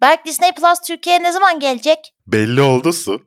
Berk 0.00 0.26
Disney 0.26 0.52
Plus 0.54 0.80
Türkiye'ye 0.86 1.22
ne 1.22 1.32
zaman 1.32 1.60
gelecek? 1.60 2.14
Belli 2.26 2.60
oldu 2.62 2.92
su. 2.92 3.20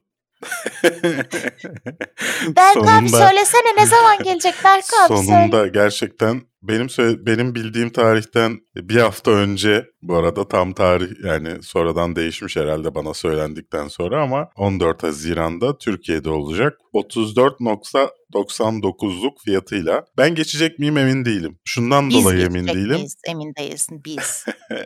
Berk 2.56 2.78
abi 2.88 3.10
söylesene 3.10 3.76
ne 3.78 3.86
zaman 3.86 4.24
gelecek 4.24 4.56
Berk 4.64 4.86
abi 5.02 5.08
Sonunda 5.18 5.58
söyle. 5.58 5.72
gerçekten 5.74 6.42
benim 6.62 6.88
benim 7.26 7.56
bildiğim 7.56 7.90
tarihten 7.90 8.60
bir 8.76 8.96
hafta 8.96 9.32
önce 9.32 9.86
bu 10.02 10.16
arada 10.16 10.48
tam 10.48 10.74
tarih 10.74 11.26
yani 11.26 11.64
sonradan 11.64 12.16
değişmiş 12.16 12.56
herhalde 12.56 12.96
bana 12.96 13.14
söylendikten 13.14 13.88
sonra 13.88 14.24
ama 14.24 14.50
14 14.56 15.04
Haziran'da 15.04 15.78
Türkiye'de 15.78 16.30
olacak. 16.30 16.78
34.99'luk 16.94 19.44
fiyatıyla. 19.46 20.06
Ben 20.18 20.36
geçecek 20.36 20.80
miyim 20.80 20.98
emin 20.98 21.26
değilim. 21.26 21.60
Şundan 21.66 22.10
Biz 22.10 22.16
dolayı 22.16 22.46
emin 22.46 22.68
değilim. 22.68 22.96
miyiz? 22.96 23.16
Emin 23.28 23.54
değilsin 23.60 24.02
biz. 24.06 24.18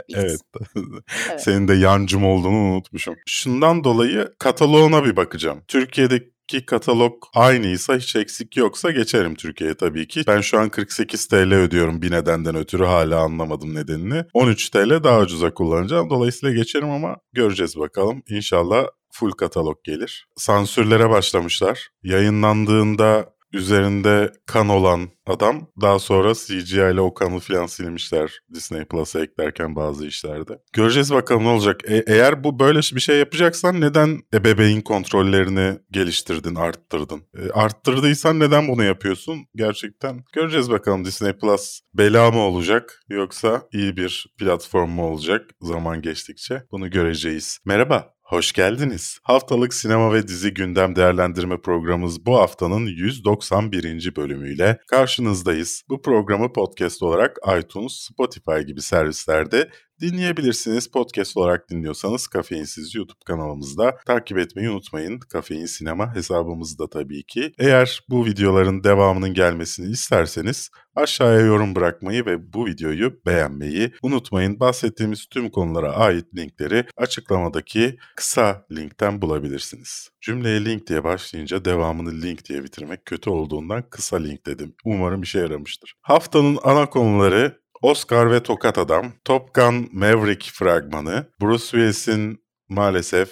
Biz. 0.10 0.16
evet. 0.18 0.40
Evet. 0.76 1.42
Senin 1.42 1.68
de 1.68 1.74
yancım 1.74 2.26
olduğunu 2.26 2.74
unutmuşum. 2.74 3.16
Şundan 3.26 3.84
dolayı 3.84 4.34
kataloğuna 4.40 5.05
bir 5.05 5.16
bakacağım. 5.16 5.62
Türkiye'deki 5.68 6.34
katalog 6.62 7.13
aynıysa 7.35 7.98
hiç 7.98 8.16
eksik 8.16 8.57
yoksa 8.57 8.91
geçerim 8.91 9.35
Türkiye'ye 9.35 9.75
tabii 9.75 10.07
ki. 10.07 10.23
Ben 10.27 10.41
şu 10.41 10.59
an 10.59 10.70
48 10.70 11.27
TL 11.27 11.53
ödüyorum 11.53 12.02
bir 12.02 12.12
nedenden 12.12 12.55
ötürü 12.55 12.85
hala 12.85 13.20
anlamadım 13.20 13.76
nedenini. 13.76 14.23
13 14.34 14.70
TL 14.70 15.03
daha 15.03 15.20
ucuza 15.20 15.53
kullanacağım. 15.53 16.09
Dolayısıyla 16.09 16.55
geçerim 16.55 16.89
ama 16.89 17.16
göreceğiz 17.34 17.77
bakalım. 17.79 18.23
İnşallah 18.29 18.85
full 19.12 19.31
katalog 19.31 19.84
gelir. 19.84 20.27
Sansürlere 20.35 21.09
başlamışlar. 21.09 21.89
Yayınlandığında 22.03 23.33
üzerinde 23.53 24.31
kan 24.45 24.70
olan 24.70 25.09
adam 25.25 25.67
daha 25.81 25.99
sonra 25.99 26.34
CGI 26.34 26.75
ile 26.93 27.02
o 27.02 27.13
kanı 27.13 27.39
filan 27.39 27.66
silmişler 27.66 28.31
Disney 28.53 28.85
Plus'a 28.85 29.20
eklerken 29.23 29.76
bazı 29.76 30.07
işlerde. 30.07 30.59
Göreceğiz 30.73 31.13
bakalım 31.13 31.43
ne 31.43 31.48
olacak. 31.48 31.81
E- 31.88 32.03
eğer 32.07 32.43
bu 32.43 32.59
böyle 32.59 32.79
bir 32.79 32.99
şey 32.99 33.20
yapacaksan 33.20 33.81
neden 33.81 34.20
ebeveyn 34.34 34.81
kontrollerini 34.81 35.79
geliştirdin, 35.91 36.55
arttırdın? 36.55 37.21
E, 37.37 37.49
arttırdıysan 37.51 38.40
neden 38.40 38.68
bunu 38.68 38.84
yapıyorsun? 38.84 39.37
Gerçekten 39.55 40.23
göreceğiz 40.34 40.71
bakalım 40.71 41.05
Disney 41.05 41.34
Plus 41.34 41.79
bela 41.93 42.32
mı 42.32 42.40
olacak 42.40 42.99
yoksa 43.10 43.62
iyi 43.73 43.98
bir 43.98 44.34
platform 44.40 44.90
mu 44.90 45.05
olacak 45.05 45.49
zaman 45.62 46.01
geçtikçe? 46.01 46.63
Bunu 46.71 46.90
göreceğiz. 46.90 47.60
Merhaba. 47.65 48.13
Hoş 48.24 48.52
geldiniz. 48.52 49.20
Haftalık 49.24 49.74
sinema 49.74 50.13
ve 50.13 50.27
dizi 50.27 50.54
gündem 50.54 50.96
değerlendirme 50.96 51.62
programımız 51.62 52.26
bu 52.26 52.38
haftanın 52.38 52.85
191. 52.85 54.16
bölümüyle 54.16 54.79
karşınızdayız. 54.88 55.84
Bu 55.90 56.02
programı 56.02 56.54
podcast 56.54 57.04
olarak 57.04 57.38
iTunes, 57.60 57.94
Spotify 57.94 58.60
gibi 58.68 58.82
servislerde 58.82 59.70
dinleyebilirsiniz. 60.04 60.87
Podcast 60.87 61.37
olarak 61.37 61.70
dinliyorsanız 61.70 62.27
Kafeinsiz 62.27 62.96
YouTube 62.96 63.20
kanalımızda 63.26 63.98
takip 64.06 64.38
etmeyi 64.38 64.69
unutmayın. 64.69 65.19
Kafein 65.19 65.66
Sinema 65.66 66.16
hesabımızda 66.16 66.90
tabii 66.90 67.23
ki. 67.23 67.53
Eğer 67.59 68.03
bu 68.09 68.25
videoların 68.25 68.84
devamının 68.84 69.34
gelmesini 69.34 69.91
isterseniz 69.91 70.69
aşağıya 70.95 71.40
yorum 71.40 71.75
bırakmayı 71.75 72.25
ve 72.25 72.53
bu 72.53 72.66
videoyu 72.66 73.19
beğenmeyi 73.25 73.91
unutmayın. 74.03 74.59
Bahsettiğimiz 74.59 75.25
tüm 75.25 75.50
konulara 75.50 75.91
ait 75.91 76.25
linkleri 76.35 76.85
açıklamadaki 76.97 77.97
kısa 78.16 78.66
linkten 78.72 79.22
bulabilirsiniz. 79.22 80.09
Cümleye 80.22 80.66
link 80.66 80.88
diye 80.88 81.03
başlayınca 81.03 81.66
devamını 81.66 82.22
link 82.22 82.45
diye 82.50 82.63
bitirmek 82.63 83.06
kötü 83.06 83.29
olduğundan 83.29 83.90
kısa 83.90 84.17
link 84.17 84.45
dedim. 84.45 84.75
Umarım 84.85 85.22
işe 85.22 85.40
yaramıştır. 85.40 85.94
Haftanın 86.01 86.59
ana 86.63 86.90
konuları 86.90 87.62
Oscar 87.84 88.31
ve 88.31 88.44
Tokat 88.44 88.78
Adam, 88.78 89.13
Top 89.25 89.53
Gun 89.53 89.89
Maverick 89.91 90.51
fragmanı, 90.53 91.25
Bruce 91.41 91.63
Willis'in 91.63 92.44
maalesef 92.69 93.29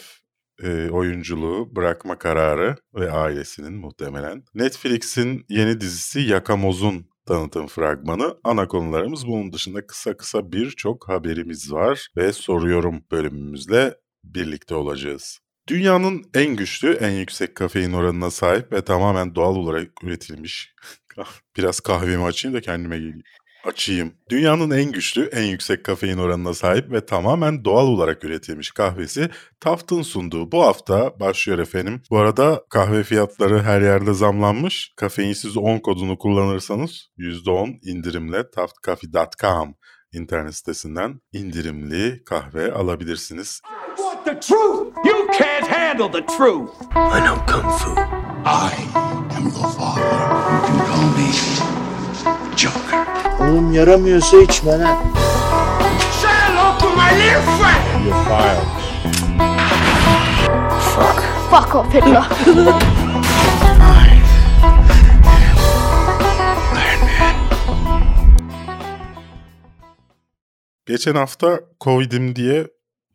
e, 0.64 0.90
oyunculuğu 0.90 1.76
bırakma 1.76 2.18
kararı 2.18 2.76
ve 2.96 3.12
ailesinin 3.12 3.74
muhtemelen. 3.74 4.44
Netflix'in 4.56 5.46
yeni 5.50 5.82
dizisi 5.82 6.20
Yakamoz'un 6.20 7.06
tanıtım 7.28 7.68
fragmanı. 7.68 8.38
Ana 8.44 8.68
konularımız 8.68 9.28
bunun 9.28 9.54
dışında 9.54 9.88
kısa 9.88 10.18
kısa 10.18 10.52
birçok 10.52 11.10
haberimiz 11.10 11.72
var 11.72 12.08
ve 12.18 12.34
soruyorum 12.34 13.04
bölümümüzle 13.12 13.96
birlikte 14.24 14.76
olacağız. 14.76 15.40
Dünyanın 15.68 16.24
en 16.34 16.56
güçlü, 16.56 16.94
en 16.94 17.12
yüksek 17.12 17.56
kafein 17.56 17.94
oranına 17.94 18.32
sahip 18.32 18.72
ve 18.74 18.82
tamamen 18.82 19.36
doğal 19.36 19.56
olarak 19.56 20.04
üretilmiş. 20.04 20.74
Biraz 21.58 21.80
kahvemi 21.80 22.24
açayım 22.24 22.58
da 22.58 22.62
kendime 22.62 22.98
geleyim. 22.98 23.24
Açayım. 23.66 24.14
Dünyanın 24.30 24.72
en 24.72 24.92
güçlü, 24.92 25.26
en 25.26 25.44
yüksek 25.44 25.84
kafein 25.84 26.18
oranına 26.18 26.54
sahip 26.54 26.92
ve 26.92 27.06
tamamen 27.06 27.66
doğal 27.66 27.88
olarak 27.88 28.24
üretilmiş 28.24 28.72
kahvesi 28.72 29.30
Taft'ın 29.60 30.02
sunduğu 30.02 30.52
bu 30.52 30.64
hafta 30.66 31.20
başlıyor 31.20 31.60
efendim. 31.60 32.02
Bu 32.10 32.18
arada 32.18 32.64
kahve 32.70 33.04
fiyatları 33.04 33.62
her 33.62 33.82
yerde 33.82 34.14
zamlanmış. 34.14 34.94
Kafeinsiz 34.96 35.58
10 35.58 35.80
kodunu 35.80 36.18
kullanırsanız 36.18 37.10
%10 37.18 37.80
indirimle 37.90 38.52
taftcoffee.com 38.52 39.76
internet 40.14 40.56
sitesinden 40.56 41.22
indirimli 41.34 42.24
kahve 42.26 42.74
alabilirsiniz. 42.74 43.62
want 44.26 44.42
the 44.42 44.48
truth. 44.48 44.94
You 45.04 45.28
can't 45.38 45.68
handle 45.68 46.10
the 46.10 46.22
truth. 46.22 46.70
I 46.96 47.20
know 47.20 47.38
Kung 47.48 47.70
Fu. 47.80 47.94
I 48.46 48.74
am 49.36 49.44
your 49.44 49.72
father. 49.74 50.02
You 50.52 50.62
can 50.68 50.80
call 50.88 51.10
me 51.18 51.71
Joker. 52.58 53.06
Oğlum 53.40 53.72
yaramıyorsa 53.72 54.38
içme 54.38 54.80
lan. 54.80 54.98
Say 56.22 56.32
hello 56.32 56.78
to 56.80 56.90
my 56.90 57.12
little 57.20 57.42
friend. 57.42 58.06
You're 58.06 58.24
fired. 58.24 58.82
Fuck 61.52 61.76
off 61.76 61.94
Hitler. 61.94 62.24
Geçen 70.86 71.16
hafta 71.16 71.60
Covid'im 71.82 72.36
diye 72.36 72.68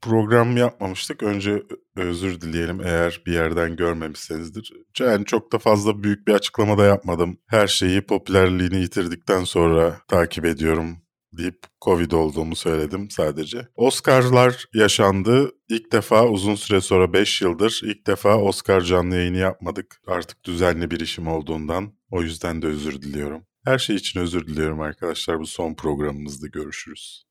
program 0.06 0.56
yapmamıştık. 0.56 1.22
Önce 1.22 1.62
özür 1.96 2.40
dileyelim 2.40 2.80
eğer 2.80 3.22
bir 3.26 3.32
yerden 3.32 3.76
görmemişsinizdir. 3.76 4.72
Yani 5.00 5.24
çok 5.24 5.52
da 5.52 5.58
fazla 5.58 6.02
büyük 6.02 6.28
bir 6.28 6.32
açıklama 6.32 6.78
da 6.78 6.84
yapmadım. 6.84 7.38
Her 7.46 7.66
şeyi 7.66 8.02
popülerliğini 8.02 8.76
yitirdikten 8.76 9.44
sonra 9.44 10.00
takip 10.08 10.44
ediyorum 10.44 10.96
deyip 11.32 11.58
Covid 11.84 12.10
olduğumu 12.10 12.56
söyledim 12.56 13.10
sadece. 13.10 13.68
Oscar'lar 13.74 14.64
yaşandı. 14.74 15.52
İlk 15.68 15.92
defa 15.92 16.26
uzun 16.26 16.54
süre 16.54 16.80
sonra 16.80 17.12
5 17.12 17.42
yıldır 17.42 17.80
ilk 17.84 18.06
defa 18.06 18.36
Oscar 18.36 18.80
canlı 18.80 19.16
yayını 19.16 19.36
yapmadık. 19.36 20.00
Artık 20.06 20.44
düzenli 20.44 20.90
bir 20.90 21.00
işim 21.00 21.28
olduğundan. 21.28 21.92
O 22.10 22.22
yüzden 22.22 22.62
de 22.62 22.66
özür 22.66 23.02
diliyorum. 23.02 23.42
Her 23.64 23.78
şey 23.78 23.96
için 23.96 24.20
özür 24.20 24.46
diliyorum 24.46 24.80
arkadaşlar. 24.80 25.40
Bu 25.40 25.46
son 25.46 25.74
programımızda 25.74 26.46
görüşürüz. 26.46 27.26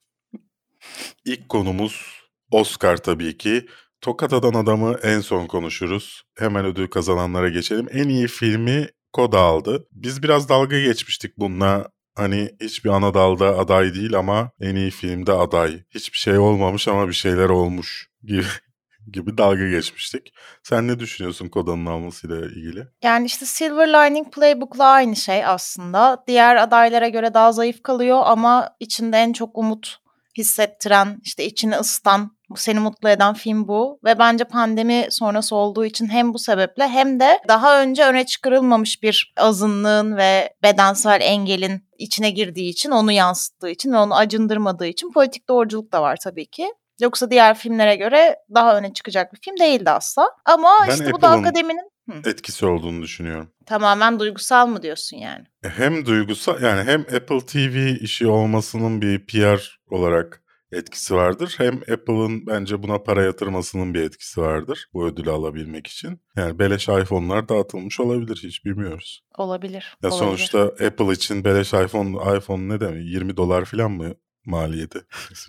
İlk 1.25 1.49
konumuz 1.49 2.24
Oscar 2.51 2.97
tabii 2.97 3.37
ki. 3.37 3.65
Tokat 4.01 4.33
Atan 4.33 4.53
Adam'ı 4.53 4.99
en 5.03 5.19
son 5.19 5.47
konuşuruz. 5.47 6.23
Hemen 6.37 6.65
ödül 6.65 6.87
kazananlara 6.87 7.49
geçelim. 7.49 7.87
En 7.91 8.09
iyi 8.09 8.27
filmi 8.27 8.87
Koda 9.13 9.39
aldı. 9.39 9.87
Biz 9.91 10.23
biraz 10.23 10.49
dalga 10.49 10.79
geçmiştik 10.79 11.37
bununla. 11.37 11.87
Hani 12.15 12.49
hiçbir 12.61 12.89
ana 12.89 13.13
dalda 13.13 13.57
aday 13.57 13.93
değil 13.93 14.15
ama 14.15 14.51
en 14.61 14.75
iyi 14.75 14.91
filmde 14.91 15.31
aday. 15.31 15.83
Hiçbir 15.89 16.17
şey 16.17 16.37
olmamış 16.37 16.87
ama 16.87 17.07
bir 17.07 17.13
şeyler 17.13 17.49
olmuş 17.49 18.09
gibi 18.23 18.43
gibi 19.11 19.37
dalga 19.37 19.69
geçmiştik. 19.69 20.33
Sen 20.63 20.87
ne 20.87 20.99
düşünüyorsun 20.99 21.49
Koda'nın 21.49 21.85
almasıyla 21.85 22.37
ilgili? 22.37 22.87
Yani 23.03 23.25
işte 23.25 23.45
Silver 23.45 23.87
Lining 23.87 24.33
Playbook'la 24.33 24.85
aynı 24.85 25.15
şey 25.15 25.45
aslında. 25.45 26.23
Diğer 26.27 26.55
adaylara 26.55 27.07
göre 27.07 27.33
daha 27.33 27.51
zayıf 27.51 27.83
kalıyor 27.83 28.21
ama 28.25 28.75
içinde 28.79 29.17
en 29.17 29.33
çok 29.33 29.57
umut 29.57 29.97
hissettiren, 30.37 31.17
işte 31.23 31.45
içini 31.45 31.75
ısıtan, 31.77 32.31
seni 32.55 32.79
mutlu 32.79 33.09
eden 33.09 33.33
film 33.33 33.67
bu. 33.67 33.99
Ve 34.03 34.19
bence 34.19 34.43
pandemi 34.43 35.07
sonrası 35.09 35.55
olduğu 35.55 35.85
için 35.85 36.07
hem 36.09 36.33
bu 36.33 36.39
sebeple 36.39 36.87
hem 36.87 37.19
de 37.19 37.39
daha 37.47 37.81
önce 37.81 38.05
öne 38.05 38.25
çıkarılmamış 38.25 39.03
bir 39.03 39.33
azınlığın 39.37 40.17
ve 40.17 40.53
bedensel 40.63 41.19
engelin 41.21 41.81
içine 41.97 42.29
girdiği 42.29 42.69
için, 42.69 42.91
onu 42.91 43.11
yansıttığı 43.11 43.69
için 43.69 43.93
ve 43.93 43.97
onu 43.97 44.15
acındırmadığı 44.15 44.87
için 44.87 45.11
politik 45.11 45.49
doğruculuk 45.49 45.91
da 45.91 46.01
var 46.01 46.17
tabii 46.23 46.45
ki. 46.45 46.67
Yoksa 47.01 47.31
diğer 47.31 47.57
filmlere 47.57 47.95
göre 47.95 48.35
daha 48.55 48.77
öne 48.77 48.93
çıkacak 48.93 49.33
bir 49.33 49.39
film 49.39 49.57
değildi 49.59 49.89
asla. 49.89 50.29
Ama 50.45 50.69
Ben 50.87 50.93
işte 50.93 51.11
bu 51.11 51.21
da 51.21 51.27
Apple'ın- 51.27 51.41
akademinin 51.43 51.89
Hı. 52.09 52.29
Etkisi 52.29 52.65
olduğunu 52.65 53.01
düşünüyorum. 53.01 53.49
tamamen 53.65 54.19
duygusal 54.19 54.67
mı 54.67 54.81
diyorsun 54.81 55.17
yani? 55.17 55.45
Hem 55.61 56.05
duygusal 56.05 56.61
yani 56.61 56.83
hem 56.83 57.01
Apple 57.01 57.45
TV 57.45 58.03
işi 58.03 58.27
olmasının 58.27 59.01
bir 59.01 59.25
PR 59.25 59.79
olarak 59.89 60.41
etkisi 60.71 61.15
vardır. 61.15 61.55
Hem 61.57 61.75
Apple'ın 61.75 62.47
bence 62.47 62.83
buna 62.83 62.97
para 63.03 63.23
yatırmasının 63.23 63.93
bir 63.93 64.01
etkisi 64.01 64.41
vardır 64.41 64.89
bu 64.93 65.05
ödülü 65.05 65.31
alabilmek 65.31 65.87
için. 65.87 66.21
Yani 66.35 66.59
beleş 66.59 66.87
iPhone'lar 66.87 67.49
dağıtılmış 67.49 67.99
olabilir 67.99 68.39
hiç 68.43 68.65
bilmiyoruz. 68.65 69.23
Olabilir. 69.37 69.97
Ya 70.03 70.09
olabilir. 70.09 70.25
sonuçta 70.25 70.61
Apple 70.63 71.11
için 71.11 71.43
beleş 71.43 71.73
iPhone 71.73 72.37
iPhone 72.37 72.69
ne 72.69 72.79
demek 72.79 73.05
20 73.05 73.37
dolar 73.37 73.65
falan 73.65 73.91
mı 73.91 74.15
maliyeti. 74.45 74.99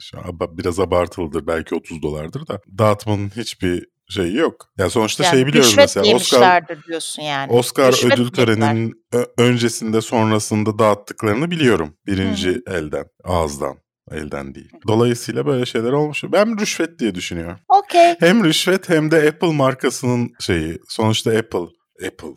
Biraz 0.50 0.80
abartılıdır 0.80 1.46
belki 1.46 1.74
30 1.74 2.02
dolardır 2.02 2.46
da 2.46 2.60
dağıtmanın 2.78 3.30
hiçbir 3.36 3.86
şeyi 4.08 4.36
yok. 4.36 4.68
Ya 4.78 4.90
sonuçta 4.90 5.24
Yani 5.24 5.34
şey 5.34 5.46
biliyoruz 5.46 5.74
mesela 5.76 6.16
Oscar 6.16 6.64
diyorsun 6.88 7.22
yani. 7.22 7.52
Oscar 7.52 7.92
Rüşvet 7.92 8.12
ödül 8.12 8.30
töreninin 8.30 9.06
öncesinde 9.38 10.00
sonrasında 10.00 10.78
dağıttıklarını 10.78 11.50
biliyorum. 11.50 11.96
Birinci 12.06 12.62
elden, 12.66 13.04
ağızdan, 13.24 13.76
elden 14.10 14.54
değil. 14.54 14.70
Dolayısıyla 14.88 15.46
böyle 15.46 15.66
şeyler 15.66 15.92
olmuş. 15.92 16.24
Ben 16.24 16.60
rüşvet 16.60 16.98
diye 16.98 17.14
düşünüyorum. 17.14 17.58
Okey. 17.68 18.14
Hem 18.20 18.44
rüşvet 18.44 18.88
hem 18.88 19.10
de 19.10 19.28
Apple 19.28 19.52
markasının 19.52 20.32
şeyi. 20.40 20.78
Sonuçta 20.88 21.30
Apple, 21.30 21.66
Apple. 22.06 22.34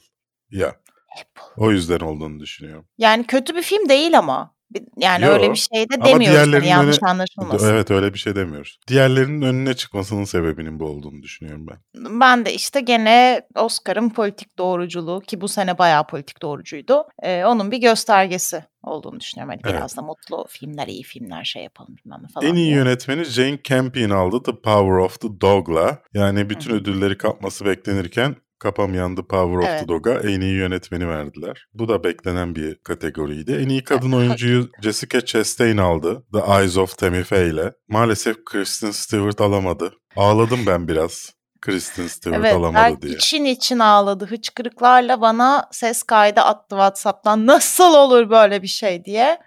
Ya 0.52 0.68
Apple. 0.68 1.44
o 1.58 1.72
yüzden 1.72 2.00
olduğunu 2.00 2.40
düşünüyorum. 2.40 2.86
Yani 2.98 3.28
kötü 3.28 3.56
bir 3.56 3.62
film 3.62 3.90
değil 3.90 4.18
ama. 4.18 4.59
Yani 4.98 5.26
Yo. 5.26 5.32
öyle 5.32 5.52
bir 5.52 5.56
şey 5.58 5.90
de 5.90 6.06
demiyoruz. 6.06 6.54
Hani 6.54 6.68
yanlış 6.68 6.98
öne- 7.04 7.10
anlaşılmasın. 7.10 7.74
Evet 7.74 7.92
öyle 7.92 8.14
bir 8.14 8.20
şey 8.20 8.36
demiyoruz. 8.36 8.80
Diğerlerinin 8.88 9.42
önüne 9.42 9.74
çıkmasının 9.74 10.24
sebebinin 10.24 10.80
bu 10.80 10.86
olduğunu 10.86 11.22
düşünüyorum 11.24 11.68
ben. 11.68 11.78
Ben 12.20 12.46
de 12.46 12.54
işte 12.54 12.82
gene 12.82 13.42
Oscar'ın 13.56 14.10
politik 14.10 14.58
doğruculuğu 14.58 15.22
ki 15.22 15.42
bu 15.42 15.48
sene 15.48 15.78
bayağı 15.78 16.08
politik 16.08 16.42
doğrucuydu. 16.42 17.04
Ee, 17.24 17.46
onun 17.46 17.72
bir 17.72 17.78
göstergesi 17.78 18.64
olduğunu 18.84 19.20
düşünüyorum. 19.20 19.50
Hani 19.50 19.62
Evet. 19.66 19.76
biraz 19.80 19.98
da 19.98 20.02
mutlu 20.02 20.46
filmler, 20.50 20.88
iyi 20.88 21.04
filmler 21.04 21.44
şey 21.44 21.64
yapalım 21.64 21.96
bilmem 22.06 22.22
falan. 22.34 22.48
En 22.48 22.56
iyi 22.56 22.66
diye. 22.66 22.76
yönetmeni 22.76 23.24
Jane 23.24 23.60
Campion 23.64 24.10
aldı 24.10 24.44
The 24.44 24.52
Power 24.52 24.98
of 24.98 25.20
the 25.22 25.42
Dog'la. 25.42 26.00
Yani 26.14 26.50
bütün 26.50 26.72
ödülleri 26.74 27.18
kapması 27.18 27.66
beklenirken 27.66 28.36
kapamayan 28.60 29.16
The 29.16 29.22
Power 29.22 29.58
of 29.58 29.66
Evet. 29.68 29.80
the 29.82 29.88
Dog'a 29.88 30.14
en 30.20 30.42
iyi 30.42 30.56
yönetmeni 30.56 31.08
verdiler. 31.08 31.66
Bu 31.74 31.88
da 31.88 32.04
beklenen 32.04 32.56
bir 32.56 32.76
kategoriydi. 32.76 33.52
En 33.52 33.70
iyi 33.70 33.84
kadın 33.84 34.12
oyuncuyu 34.18 34.70
Jessica 34.84 35.22
Chastain 35.26 35.78
aldı. 35.78 36.24
The 36.34 36.54
Eyes 36.60 36.78
of 36.78 36.98
Tammy 36.98 37.24
Faye 37.24 37.48
ile. 37.48 37.72
Maalesef 37.88 38.36
Kristen 38.46 38.92
Stewart 38.92 39.42
alamadı. 39.42 39.94
Ağladım 40.16 40.60
ben 40.68 40.88
biraz. 40.88 41.34
Kristen 41.62 42.08
Stewart 42.08 42.40
Evet, 42.46 42.56
alamadı 42.56 43.02
diye. 43.02 43.14
için 43.14 43.46
için 43.46 43.80
ağladı. 43.80 44.26
Hıçkırıklarla 44.26 45.22
bana 45.22 45.68
ses 45.72 46.04
kaydı 46.04 46.42
attı 46.42 46.70
WhatsApp'tan. 46.70 47.46
Nasıl 47.48 47.94
olur 47.94 48.30
böyle 48.30 48.62
bir 48.62 48.68
şey 48.68 49.06
diye. 49.06 49.38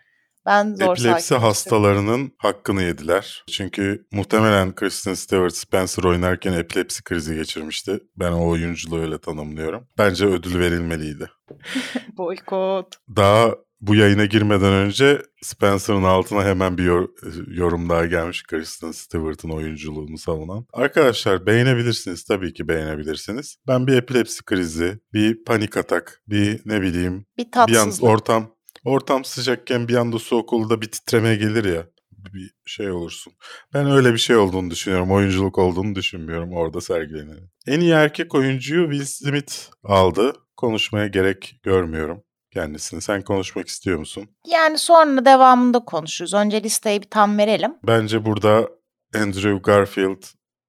Ben 0.47 0.75
zor 0.75 0.93
Epilepsi 0.97 1.35
hastalarının 1.35 2.33
hakkını 2.39 2.83
yediler. 2.83 3.45
Çünkü 3.51 4.07
muhtemelen 4.13 4.75
Kristen 4.75 5.15
Stewart 5.15 5.55
Spencer 5.57 6.05
oynarken 6.05 6.53
epilepsi 6.53 7.05
krizi 7.05 7.35
geçirmişti. 7.35 8.01
Ben 8.17 8.33
o 8.33 8.49
oyunculuğu 8.49 8.99
öyle 9.01 9.19
tanımlıyorum. 9.19 9.89
Bence 9.99 10.27
ödül 10.27 10.59
verilmeliydi. 10.59 11.31
Boykot. 12.19 12.87
Daha 13.17 13.55
bu 13.81 13.95
yayına 13.95 14.25
girmeden 14.25 14.73
önce 14.73 15.23
Spencer'ın 15.43 16.03
altına 16.03 16.45
hemen 16.45 16.79
bir 16.79 16.85
yor- 16.85 17.09
yorum 17.57 17.89
daha 17.89 18.07
gelmiş 18.07 18.43
Kristen 18.43 18.93
Stewart'ın 18.93 19.51
oyunculuğunu 19.51 20.19
savunan. 20.19 20.67
Arkadaşlar 20.73 21.47
beğenebilirsiniz 21.47 22.25
tabii 22.25 22.53
ki 22.53 22.69
beğenebilirsiniz. 22.69 23.57
Ben 23.69 23.87
bir 23.87 23.93
epilepsi 23.97 24.45
krizi, 24.45 24.99
bir 25.13 25.45
panik 25.45 25.77
atak, 25.77 26.23
bir 26.29 26.61
ne 26.65 26.83
bileyim 26.83 27.27
Bir 27.39 27.45
bir 27.45 27.51
tatsızlık. 27.51 28.05
ortam 28.05 28.52
ortam 28.85 29.25
sıcakken 29.25 29.89
bir 29.89 29.95
anda 29.95 30.19
soğuk 30.19 30.53
olur 30.53 30.71
da 30.71 30.83
bir 30.83 30.91
titreme 30.91 31.37
gelir 31.37 31.65
ya 31.65 31.87
bir 32.35 32.53
şey 32.67 32.91
olursun. 32.91 33.33
Ben 33.75 33.91
öyle 33.91 34.13
bir 34.13 34.19
şey 34.19 34.37
olduğunu 34.37 34.71
düşünüyorum. 34.71 35.13
Oyunculuk 35.13 35.59
olduğunu 35.59 35.95
düşünmüyorum 35.95 36.53
orada 36.53 36.81
sergilenen. 36.81 37.51
En 37.67 37.81
iyi 37.81 37.93
erkek 37.93 38.35
oyuncuyu 38.35 38.91
Will 38.91 39.05
Smith 39.05 39.55
aldı. 39.85 40.33
Konuşmaya 40.57 41.07
gerek 41.07 41.61
görmüyorum 41.63 42.23
kendisini. 42.51 43.01
Sen 43.01 43.23
konuşmak 43.23 43.69
istiyor 43.69 43.99
musun? 43.99 44.27
Yani 44.47 44.79
sonra 44.79 45.25
devamında 45.25 45.79
konuşuruz. 45.85 46.35
Önce 46.35 46.63
listeyi 46.63 47.03
bir 47.03 47.11
tam 47.11 47.39
verelim. 47.39 47.75
Bence 47.87 48.25
burada 48.25 48.69
Andrew 49.15 49.59
Garfield, 49.59 50.23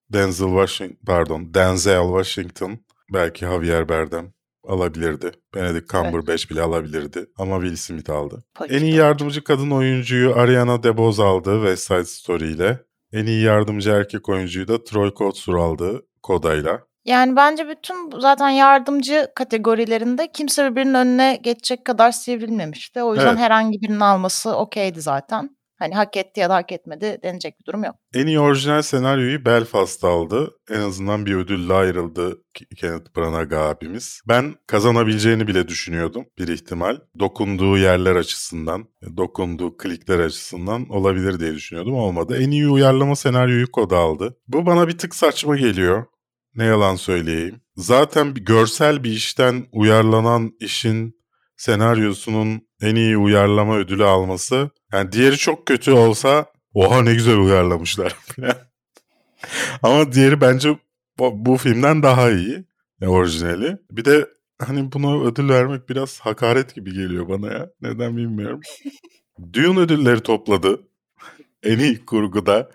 Denzel 0.09 0.48
Washington, 0.48 0.98
pardon, 1.06 1.54
Denzel 1.54 2.04
Washington, 2.04 2.80
belki 3.13 3.45
Javier 3.45 3.89
Bardem 3.89 4.32
alabilirdi. 4.68 5.31
Benedict 5.56 5.89
Cumberbatch 5.89 6.50
bile 6.51 6.62
alabilirdi 6.62 7.25
ama 7.38 7.62
Will 7.62 7.75
Smith 7.75 8.10
aldı. 8.10 8.44
Politik 8.56 8.81
En 8.81 8.86
iyi 8.86 8.95
yardımcı 8.95 9.44
kadın 9.44 9.71
oyuncuyu 9.71 10.36
Ariana 10.36 10.83
DeBose 10.83 11.24
aldı 11.24 11.56
West 11.56 11.88
Side 11.88 12.06
Story 12.06 12.51
ile. 12.51 12.80
En 13.13 13.25
iyi 13.25 13.44
yardımcı 13.44 13.89
erkek 13.92 14.30
oyuncuyu 14.30 14.68
da 14.68 14.83
Troy 14.83 15.13
Kotsur 15.13 15.56
aldı 15.56 16.01
Koda'yla. 16.24 16.80
Yani 17.06 17.36
bence 17.36 17.68
bütün 17.69 18.19
zaten 18.19 18.50
yardımcı 18.50 19.27
kategorilerinde 19.36 20.31
kimse 20.31 20.71
birbirinin 20.71 20.94
önüne 20.94 21.39
geçecek 21.44 21.86
kadar 21.86 22.12
sivrilmemişti. 22.12 23.04
O 23.04 23.13
yüzden 23.13 23.27
Evet. 23.27 23.39
herhangi 23.39 23.81
birinin 23.81 24.00
alması 24.00 24.56
okeydi 24.56 25.01
zaten. 25.01 25.50
Hani 25.83 25.95
hak 25.95 26.18
etti 26.18 26.39
ya 26.39 26.50
da 26.50 26.56
hak 26.56 26.71
etmedi 26.71 27.19
denecek 27.24 27.59
bir 27.59 27.65
durum 27.65 27.83
yok. 27.83 27.95
En 28.13 28.27
iyi 28.27 28.39
orijinal 28.39 28.81
senaryoyu 28.81 29.45
Belfast 29.45 30.03
aldı. 30.03 30.51
En 30.69 30.80
azından 30.80 31.25
bir 31.25 31.35
ödülle 31.35 31.74
ayrıldı 31.74 32.41
Kenneth 32.77 33.18
Branagh 33.18 33.69
abimiz. 33.69 34.21
Ben 34.27 34.56
kazanabileceğini 34.68 35.47
bile 35.47 35.68
düşünüyordum 35.68 36.25
bir 36.38 36.47
ihtimal. 36.47 36.97
Dokunduğu 37.19 37.77
yerler 37.77 38.15
açısından, 38.15 38.85
dokunduğu 39.18 39.77
klikler 39.77 40.19
açısından 40.19 40.89
olabilir 40.89 41.39
diye 41.39 41.53
düşünüyordum. 41.53 41.95
Olmadı. 41.95 42.38
En 42.41 42.51
iyi 42.51 42.68
uyarlama 42.68 43.15
senaryoyu 43.15 43.71
Koda 43.71 43.97
aldı. 43.97 44.38
Bu 44.47 44.65
bana 44.65 44.88
bir 44.88 44.97
tık 44.97 45.15
saçma 45.15 45.57
geliyor. 45.57 46.06
Ne 46.56 46.65
yalan 46.65 46.95
söyleyeyim. 46.95 47.62
Zaten 47.75 48.35
bir 48.35 48.45
görsel 48.45 49.03
bir 49.03 49.12
işten 49.12 49.65
uyarlanan 49.71 50.51
işin 50.59 51.24
senaryosunun 51.57 52.62
en 52.81 52.95
iyi 52.95 53.18
uyarlama 53.18 53.77
ödülü 53.77 54.03
alması. 54.03 54.69
Yani 54.94 55.12
diğeri 55.12 55.38
çok 55.38 55.66
kötü 55.66 55.92
olsa 55.92 56.45
oha 56.74 57.01
ne 57.01 57.13
güzel 57.13 57.38
uyarlamışlar 57.38 58.10
falan. 58.36 58.56
Ama 59.84 60.12
diğeri 60.12 60.42
bence 60.42 60.69
bu, 61.19 61.45
bu 61.45 61.57
filmden 61.57 62.04
daha 62.04 62.31
iyi. 62.31 62.66
ya 63.01 63.10
orijinali. 63.10 63.78
Bir 63.92 64.06
de 64.06 64.28
hani 64.60 64.92
buna 64.92 65.24
ödül 65.24 65.50
vermek 65.50 65.90
biraz 65.90 66.19
hakaret 66.19 66.75
gibi 66.75 66.94
geliyor 66.94 67.30
bana 67.30 67.54
ya. 67.54 67.69
Neden 67.81 68.18
bilmiyorum. 68.18 68.60
Dune 69.54 69.80
ödülleri 69.80 70.19
topladı. 70.19 70.81
en 71.63 71.80
iyi 71.80 72.06
kurguda, 72.06 72.72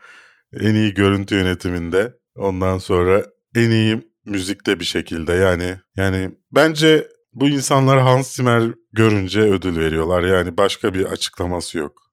en 0.53 0.75
iyi 0.75 0.95
görüntü 0.95 1.35
yönetiminde. 1.35 2.15
Ondan 2.37 2.79
sonra 2.79 3.25
en 3.55 3.71
iyi 3.71 4.09
müzikte 4.25 4.81
bir 4.81 4.85
şekilde 4.85 5.33
yani 5.33 5.77
yani 5.97 6.31
bence 6.53 7.09
bu 7.33 7.49
insanlar 7.49 8.01
Hans 8.01 8.37
Zimmer 8.37 8.71
görünce 8.93 9.41
ödül 9.41 9.77
veriyorlar. 9.77 10.23
Yani 10.23 10.57
başka 10.57 10.95
bir 10.95 11.05
açıklaması 11.05 11.79
yok. 11.79 12.08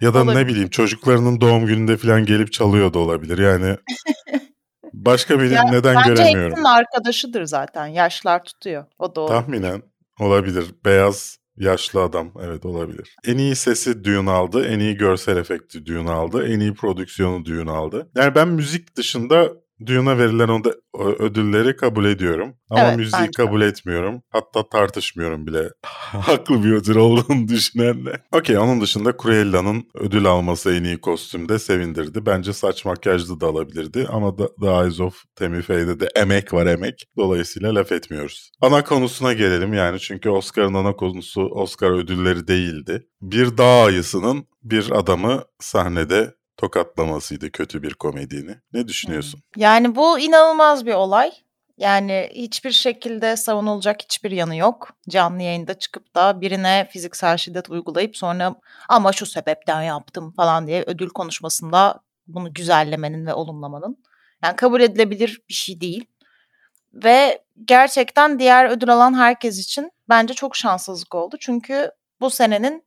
Ya 0.00 0.14
da 0.14 0.24
ne 0.24 0.30
Olabilir. 0.30 0.48
bileyim 0.48 0.68
çocuklarının 0.70 1.40
doğum 1.40 1.66
gününde 1.66 1.96
falan 1.96 2.24
gelip 2.26 2.52
çalıyor 2.52 2.92
da 2.92 2.98
olabilir. 2.98 3.38
Yani 3.38 3.76
başka 4.92 5.40
birini 5.40 5.54
Ya, 5.54 5.62
neden 5.62 5.96
Bence 5.96 6.08
göremiyorum. 6.08 6.50
Hex'in 6.50 6.64
arkadaşıdır 6.64 7.44
zaten. 7.44 7.86
Yaşlar 7.86 8.44
tutuyor. 8.44 8.84
O 8.98 9.14
doğru. 9.14 9.28
Tahminen 9.28 9.82
olabilir. 10.20 10.64
Beyaz 10.84 11.38
yaşlı 11.56 12.02
adam 12.02 12.32
evet 12.42 12.64
olabilir. 12.64 13.16
En 13.26 13.38
iyi 13.38 13.56
sesi 13.56 14.04
Dune 14.04 14.30
aldı. 14.30 14.66
En 14.66 14.78
iyi 14.78 14.96
görsel 14.96 15.36
efekti 15.36 15.86
Dune 15.86 16.10
aldı. 16.10 16.48
En 16.48 16.60
iyi 16.60 16.74
prodüksiyonu 16.74 17.44
Dune 17.44 17.70
aldı. 17.70 18.10
Yani 18.16 18.34
ben 18.34 18.48
müzik 18.48 18.96
dışında 18.96 19.52
Dune'a 19.86 20.18
verilen 20.18 20.48
o 20.48 20.64
da, 20.64 20.74
o 20.92 21.04
ödülleri 21.08 21.76
kabul 21.76 22.04
ediyorum. 22.04 22.54
Ama 22.70 22.80
Evet, 22.80 22.96
müziği 22.96 23.20
bence 23.20 23.30
kabul 23.36 23.62
etmiyorum. 23.62 24.22
Hatta 24.30 24.68
tartışmıyorum 24.68 25.46
bile. 25.46 25.68
Haklı 26.12 26.64
bir 26.64 26.72
ödül 26.72 26.96
olduğunu 26.96 27.48
düşünenle. 27.48 28.20
Okey 28.32 28.58
onun 28.58 28.80
dışında 28.80 29.14
Cruella'nın 29.22 29.84
ödül 29.94 30.26
alması 30.26 30.74
en 30.74 30.84
iyi 30.84 31.00
kostümde 31.00 31.58
sevindirdi. 31.58 32.26
Bence 32.26 32.52
saç 32.52 32.84
makyajlı 32.84 33.40
da 33.40 33.46
alabilirdi. 33.46 34.06
Ama 34.10 34.36
The, 34.36 34.46
The 34.60 34.70
Eyes 34.70 35.00
of 35.00 35.14
Tammy 35.36 35.62
Faye'de 35.62 36.00
de 36.00 36.08
emek 36.16 36.52
var 36.52 36.66
emek. 36.66 37.04
Dolayısıyla 37.16 37.74
laf 37.74 37.92
etmiyoruz. 37.92 38.50
Ana 38.60 38.84
konusuna 38.84 39.32
gelelim 39.32 39.74
yani. 39.74 40.00
Çünkü 40.00 40.28
Oscar'ın 40.28 40.74
ana 40.74 40.92
konusu 40.96 41.42
Oscar 41.42 41.90
ödülleri 41.90 42.48
değildi. 42.48 43.06
Bir 43.22 43.56
dağ 43.58 43.84
ayısının 43.84 44.46
bir 44.62 44.90
adamı 44.90 45.42
sahnede 45.60 46.34
tokatlamasıydı 46.56 47.52
kötü 47.52 47.82
bir 47.82 47.94
komedini. 47.94 48.56
Ne 48.72 48.88
düşünüyorsun? 48.88 49.40
Yani 49.56 49.96
bu 49.96 50.18
inanılmaz 50.18 50.86
bir 50.86 50.94
olay. 50.94 51.32
Yani 51.78 52.30
hiçbir 52.34 52.70
şekilde 52.70 53.36
savunulacak 53.36 54.02
hiçbir 54.02 54.30
yanı 54.30 54.56
yok. 54.56 54.90
Canlı 55.08 55.42
yayında 55.42 55.78
çıkıp 55.78 56.14
da 56.14 56.40
birine 56.40 56.88
fiziksel 56.90 57.36
şiddet 57.36 57.70
uygulayıp 57.70 58.16
sonra 58.16 58.54
ama 58.88 59.12
şu 59.12 59.26
sebepten 59.26 59.82
yaptım 59.82 60.32
falan 60.32 60.66
diye 60.66 60.84
ödül 60.86 61.08
konuşmasında 61.08 62.00
bunu 62.26 62.54
güzellemenin 62.54 63.26
ve 63.26 63.34
olumlamanın. 63.34 64.04
Yani 64.42 64.56
kabul 64.56 64.80
edilebilir 64.80 65.42
bir 65.48 65.54
şey 65.54 65.80
değil. 65.80 66.06
Ve 66.92 67.44
gerçekten 67.64 68.38
diğer 68.38 68.70
ödül 68.70 68.92
alan 68.92 69.14
herkes 69.14 69.58
için 69.58 69.90
bence 70.08 70.34
çok 70.34 70.56
şanssızlık 70.56 71.14
oldu. 71.14 71.36
Çünkü 71.40 71.90
bu 72.20 72.30
senenin 72.30 72.84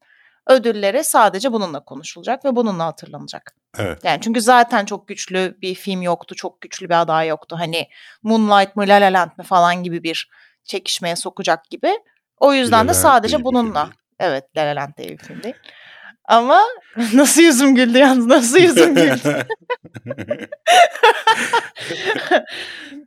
ödülleri 0.48 1.04
sadece 1.04 1.54
bununla 1.54 1.80
konuşulacak 1.80 2.46
ve 2.46 2.56
bununla 2.56 2.86
hatırlanacak. 2.86 3.56
Evet. 3.78 4.04
Yani 4.04 4.22
çünkü 4.22 4.42
zaten 4.42 4.86
çok 4.86 5.08
güçlü 5.08 5.58
bir 5.62 5.76
film 5.76 6.02
yoktu, 6.02 6.36
çok 6.36 6.62
güçlü 6.62 6.90
bir 6.90 7.02
aday 7.02 7.28
yoktu. 7.28 7.56
Hani 7.60 7.88
Moonlight 8.24 8.76
mı, 8.76 8.84
La 8.88 8.96
La 9.02 9.14
Land 9.14 9.32
mi 9.38 9.44
falan 9.44 9.84
gibi 9.84 10.04
bir 10.04 10.30
çekişmeye 10.64 11.16
sokacak 11.16 11.70
gibi. 11.70 12.00
O 12.40 12.54
yüzden 12.54 12.86
La 12.86 12.90
de 12.90 12.94
sadece 12.94 13.44
bununla. 13.44 13.90
Evet, 14.20 14.46
La 14.58 14.62
La 14.62 14.76
Land 14.76 14.98
diye 14.98 15.10
bir 15.10 15.18
film 15.18 15.44
değil. 15.44 15.56
Ama 16.28 16.62
nasıl 17.14 17.42
yüzüm 17.42 17.76
güldü 17.76 17.98
yalnız 17.98 18.26
nasıl 18.26 18.58
yüzüm 18.58 18.96
güldü. 18.96 19.46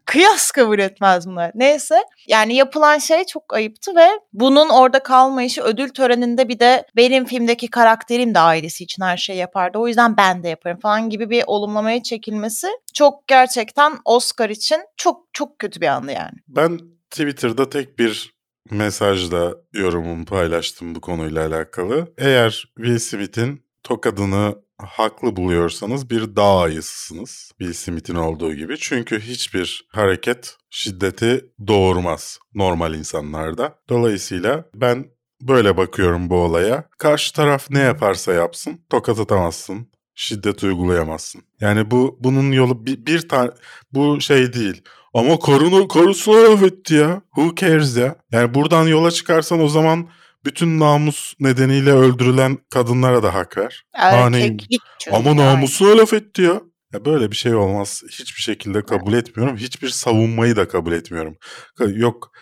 Kıyas 0.06 0.50
kabul 0.50 0.78
etmez 0.78 1.26
bunlar. 1.26 1.50
Neyse 1.54 2.04
yani 2.28 2.54
yapılan 2.54 2.98
şey 2.98 3.24
çok 3.24 3.54
ayıptı 3.54 3.96
ve 3.96 4.08
bunun 4.32 4.68
orada 4.68 5.02
kalmayışı 5.02 5.62
ödül 5.62 5.88
töreninde 5.88 6.48
bir 6.48 6.58
de 6.58 6.86
benim 6.96 7.24
filmdeki 7.24 7.70
karakterim 7.70 8.34
de 8.34 8.38
ailesi 8.38 8.84
için 8.84 9.02
her 9.02 9.16
şey 9.16 9.36
yapardı. 9.36 9.78
O 9.78 9.88
yüzden 9.88 10.16
ben 10.16 10.42
de 10.42 10.48
yaparım 10.48 10.80
falan 10.80 11.10
gibi 11.10 11.30
bir 11.30 11.44
olumlamaya 11.46 12.02
çekilmesi 12.02 12.68
çok 12.94 13.28
gerçekten 13.28 13.92
Oscar 14.04 14.50
için 14.50 14.80
çok 14.96 15.24
çok 15.32 15.58
kötü 15.58 15.80
bir 15.80 15.86
andı 15.86 16.12
yani. 16.12 16.38
Ben 16.48 16.78
Twitter'da 17.10 17.70
tek 17.70 17.98
bir 17.98 18.39
mesajla 18.70 19.54
yorumumu 19.72 20.24
paylaştım 20.24 20.94
bu 20.94 21.00
konuyla 21.00 21.46
alakalı. 21.46 22.12
Eğer 22.18 22.72
Will 22.76 22.98
Smith'in 22.98 23.64
tokadını 23.82 24.54
haklı 24.78 25.36
buluyorsanız 25.36 26.10
bir 26.10 26.36
dağ 26.36 26.58
ayısısınız. 26.60 27.52
Will 27.58 27.72
Smith'in 27.72 28.14
olduğu 28.14 28.54
gibi. 28.54 28.78
Çünkü 28.78 29.20
hiçbir 29.20 29.88
hareket 29.92 30.56
şiddeti 30.70 31.44
doğurmaz 31.66 32.38
normal 32.54 32.94
insanlarda. 32.94 33.74
Dolayısıyla 33.88 34.64
ben 34.74 35.06
böyle 35.42 35.76
bakıyorum 35.76 36.30
bu 36.30 36.34
olaya. 36.34 36.84
Karşı 36.98 37.34
taraf 37.34 37.70
ne 37.70 37.78
yaparsa 37.78 38.32
yapsın 38.32 38.80
tokat 38.90 39.18
atamazsın. 39.18 39.90
Şiddet 40.14 40.64
uygulayamazsın. 40.64 41.42
Yani 41.60 41.90
bu 41.90 42.18
bunun 42.20 42.52
yolu 42.52 42.86
bir, 42.86 43.06
bir 43.06 43.28
tane 43.28 43.50
bu 43.92 44.20
şey 44.20 44.52
değil. 44.52 44.82
Ama 45.14 45.38
karını, 45.38 45.88
karısına 45.88 46.50
laf 46.50 46.62
etti 46.62 46.94
ya. 46.94 47.22
Who 47.34 47.54
cares 47.54 47.96
ya? 47.96 48.16
Yani 48.32 48.54
buradan 48.54 48.86
yola 48.86 49.10
çıkarsan 49.10 49.60
o 49.60 49.68
zaman 49.68 50.08
bütün 50.44 50.80
namus 50.80 51.34
nedeniyle 51.40 51.92
öldürülen 51.92 52.58
kadınlara 52.70 53.22
da 53.22 53.34
hak 53.34 53.56
ver. 53.56 53.84
Erkeklik 53.94 54.80
çünkü 54.98 55.16
Ama 55.16 55.36
namusuna 55.36 55.98
laf 55.98 56.12
etti 56.12 56.42
ya. 56.42 56.60
Ya 56.92 57.04
böyle 57.04 57.30
bir 57.30 57.36
şey 57.36 57.54
olmaz. 57.54 58.02
Hiçbir 58.10 58.40
şekilde 58.40 58.82
kabul 58.82 59.12
etmiyorum. 59.12 59.56
Hiçbir 59.56 59.88
savunmayı 59.88 60.56
da 60.56 60.68
kabul 60.68 60.92
etmiyorum. 60.92 61.36
Yok 61.86 62.32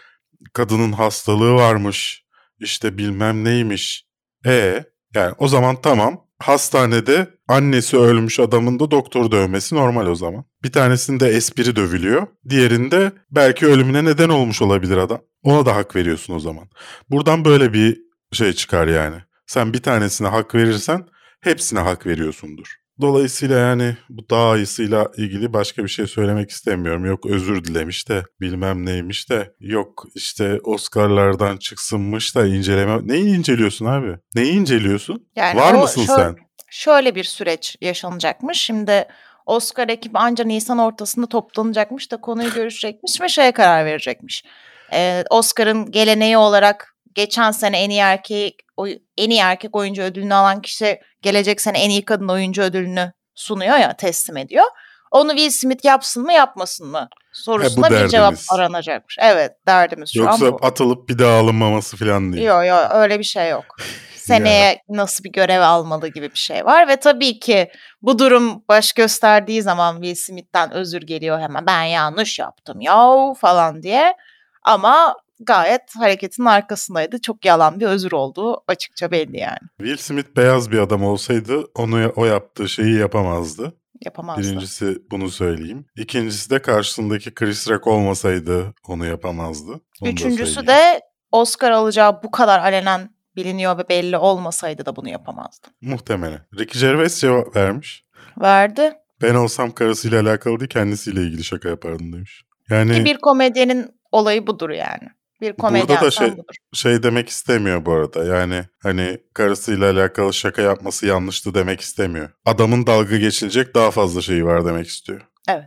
kadının 0.52 0.92
hastalığı 0.92 1.54
varmış. 1.54 2.24
işte 2.60 2.98
bilmem 2.98 3.44
neymiş. 3.44 4.04
E 4.46 4.84
yani 5.14 5.34
o 5.38 5.48
zaman 5.48 5.80
tamam. 5.82 6.27
Hastanede 6.38 7.28
annesi 7.48 7.96
ölmüş 7.96 8.40
adamın 8.40 8.80
da 8.80 8.90
doktor 8.90 9.30
dövmesi 9.30 9.74
normal 9.74 10.06
o 10.06 10.14
zaman. 10.14 10.44
Bir 10.64 10.72
tanesinde 10.72 11.28
espri 11.28 11.76
dövülüyor. 11.76 12.26
Diğerinde 12.48 13.12
belki 13.30 13.66
ölümüne 13.66 14.04
neden 14.04 14.28
olmuş 14.28 14.62
olabilir 14.62 14.96
adam. 14.96 15.20
Ona 15.42 15.66
da 15.66 15.76
hak 15.76 15.96
veriyorsun 15.96 16.34
o 16.34 16.40
zaman. 16.40 16.68
Buradan 17.10 17.44
böyle 17.44 17.72
bir 17.72 18.00
şey 18.32 18.52
çıkar 18.52 18.86
yani. 18.86 19.16
Sen 19.46 19.72
bir 19.72 19.82
tanesine 19.82 20.28
hak 20.28 20.54
verirsen 20.54 21.06
hepsine 21.40 21.80
hak 21.80 22.06
veriyorsundur. 22.06 22.74
Dolayısıyla 23.00 23.58
yani 23.58 23.96
bu 24.08 24.30
dağ 24.30 24.48
ayısıyla 24.48 25.06
ilgili 25.16 25.52
başka 25.52 25.84
bir 25.84 25.88
şey 25.88 26.06
söylemek 26.06 26.50
istemiyorum. 26.50 27.04
Yok 27.04 27.26
özür 27.26 27.64
dilemiş 27.64 28.08
de 28.08 28.22
bilmem 28.40 28.86
neymiş 28.86 29.30
de 29.30 29.54
yok 29.60 30.04
işte 30.14 30.58
Oscar'lardan 30.64 31.56
çıksınmış 31.56 32.36
da 32.36 32.46
inceleme. 32.46 32.98
Neyi 33.02 33.36
inceliyorsun 33.38 33.86
abi? 33.86 34.16
Neyi 34.34 34.52
inceliyorsun? 34.52 35.26
Yani 35.36 35.60
Var 35.60 35.74
o 35.74 35.78
mısın 35.80 36.06
şöyle- 36.06 36.22
sen? 36.22 36.36
Şöyle 36.70 37.14
bir 37.14 37.24
süreç 37.24 37.76
yaşanacakmış. 37.80 38.58
Şimdi 38.60 39.04
Oscar 39.46 39.88
ekibi 39.88 40.18
anca 40.18 40.44
Nisan 40.44 40.78
ortasında 40.78 41.26
toplanacakmış 41.26 42.12
da 42.12 42.20
konuyu 42.20 42.54
görüşecekmiş 42.54 43.20
ve 43.20 43.28
şeye 43.28 43.52
karar 43.52 43.84
verecekmiş. 43.84 44.44
Ee, 44.92 45.24
Oscar'ın 45.30 45.90
geleneği 45.90 46.36
olarak 46.36 46.94
geçen 47.14 47.50
sene 47.50 47.78
en 47.82 47.90
iyi 47.90 48.00
erkek 48.00 48.54
oy- 48.76 48.98
en 49.18 49.30
iyi 49.30 49.40
erkek 49.40 49.76
oyuncu 49.76 50.02
ödülünü 50.02 50.34
alan 50.34 50.62
kişi 50.62 51.00
gelecek 51.22 51.60
sene 51.60 51.78
en 51.78 51.90
iyi 51.90 52.04
kadın 52.04 52.28
oyuncu 52.28 52.62
ödülünü 52.62 53.12
sunuyor 53.34 53.76
ya 53.76 53.96
teslim 53.96 54.36
ediyor. 54.36 54.64
Onu 55.10 55.30
Will 55.30 55.50
Smith 55.50 55.84
yapsın 55.84 56.22
mı 56.22 56.32
yapmasın 56.32 56.88
mı 56.88 57.08
sorusuna 57.32 57.90
bir 57.90 58.08
cevap 58.08 58.12
derdimiz. 58.12 58.46
aranacakmış. 58.52 59.16
Evet 59.20 59.52
derdimiz 59.66 60.12
şu 60.12 60.18
Yoksa 60.20 60.46
an 60.46 60.52
bu. 60.52 60.58
atılıp 60.66 61.08
bir 61.08 61.18
daha 61.18 61.38
alınmaması 61.38 61.96
falan 61.96 62.32
değil. 62.32 62.46
Yok 62.46 62.66
yok 62.66 62.90
öyle 62.92 63.18
bir 63.18 63.24
şey 63.24 63.50
yok. 63.50 63.64
Seneye 64.14 64.82
nasıl 64.88 65.24
bir 65.24 65.32
görev 65.32 65.60
almalı 65.60 66.08
gibi 66.08 66.30
bir 66.30 66.38
şey 66.38 66.64
var 66.64 66.88
ve 66.88 66.96
tabii 66.96 67.38
ki 67.40 67.70
bu 68.02 68.18
durum 68.18 68.62
baş 68.68 68.92
gösterdiği 68.92 69.62
zaman 69.62 69.94
Will 70.02 70.14
Smith'ten 70.14 70.72
özür 70.72 71.02
geliyor 71.02 71.40
hemen 71.40 71.66
ben 71.66 71.82
yanlış 71.82 72.38
yaptım 72.38 72.80
ya 72.80 73.34
falan 73.40 73.82
diye 73.82 74.14
ama 74.62 75.16
gayet 75.40 75.96
hareketin 75.96 76.44
arkasındaydı. 76.44 77.20
Çok 77.20 77.44
yalan 77.44 77.80
bir 77.80 77.86
özür 77.86 78.12
olduğu 78.12 78.62
açıkça 78.68 79.10
belli 79.10 79.38
yani. 79.38 79.58
Will 79.78 79.96
Smith 79.96 80.36
beyaz 80.36 80.70
bir 80.70 80.78
adam 80.78 81.04
olsaydı 81.04 81.64
onu 81.74 82.12
o 82.16 82.24
yaptığı 82.24 82.68
şeyi 82.68 82.98
yapamazdı. 82.98 83.74
Yapamazdı. 84.04 84.42
Birincisi 84.42 84.98
bunu 85.10 85.30
söyleyeyim. 85.30 85.86
İkincisi 85.96 86.50
de 86.50 86.62
karşısındaki 86.62 87.34
Chris 87.34 87.70
Rock 87.70 87.86
olmasaydı 87.86 88.74
onu 88.88 89.06
yapamazdı. 89.06 89.80
Onu 90.02 90.10
Üçüncüsü 90.10 90.66
de 90.66 91.00
Oscar 91.32 91.70
alacağı 91.70 92.22
bu 92.22 92.30
kadar 92.30 92.58
alenen 92.58 93.10
biliniyor 93.36 93.78
ve 93.78 93.88
belli 93.88 94.16
olmasaydı 94.16 94.86
da 94.86 94.96
bunu 94.96 95.08
yapamazdı. 95.08 95.68
Muhtemelen. 95.80 96.40
Ricky 96.58 96.80
Gervais 96.84 97.20
cevap 97.20 97.56
vermiş. 97.56 98.04
Verdi. 98.40 98.92
Ben 99.22 99.34
olsam 99.34 99.70
karısıyla 99.72 100.22
alakalı 100.22 100.60
değil 100.60 100.68
kendisiyle 100.68 101.20
ilgili 101.20 101.44
şaka 101.44 101.68
yapardım 101.68 102.12
demiş. 102.12 102.42
Yani 102.70 102.94
Ki 102.94 103.04
bir 103.04 103.18
komedyenin 103.18 103.90
olayı 104.12 104.46
budur 104.46 104.70
yani. 104.70 105.08
Bir 105.40 105.52
komedyen 105.52 106.00
da 106.02 106.10
şey- 106.10 106.32
budur. 106.32 106.44
şey 106.72 107.02
demek 107.02 107.28
istemiyor 107.28 107.84
bu 107.86 107.92
arada. 107.92 108.24
Yani 108.24 108.64
hani 108.82 109.18
karısıyla 109.34 109.90
alakalı 109.92 110.34
şaka 110.34 110.62
yapması 110.62 111.06
yanlıştı 111.06 111.54
demek 111.54 111.80
istemiyor. 111.80 112.30
Adamın 112.44 112.86
dalga 112.86 113.16
geçilecek 113.16 113.74
daha 113.74 113.90
fazla 113.90 114.20
şeyi 114.22 114.44
var 114.44 114.64
demek 114.64 114.86
istiyor. 114.86 115.20
Evet. 115.48 115.64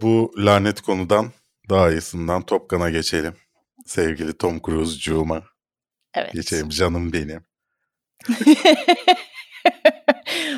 Bu 0.00 0.32
lanet 0.38 0.80
konudan 0.80 1.30
daha 1.70 1.90
iyisinden 1.90 2.42
Top 2.42 2.70
Gun'a 2.70 2.90
geçelim. 2.90 3.34
Sevgili 3.86 4.32
Tom 4.38 4.60
Cruise'cuğuma 4.66 5.42
Evet. 6.14 6.32
geçelim 6.32 6.68
canım 6.68 7.12
benim. 7.12 7.44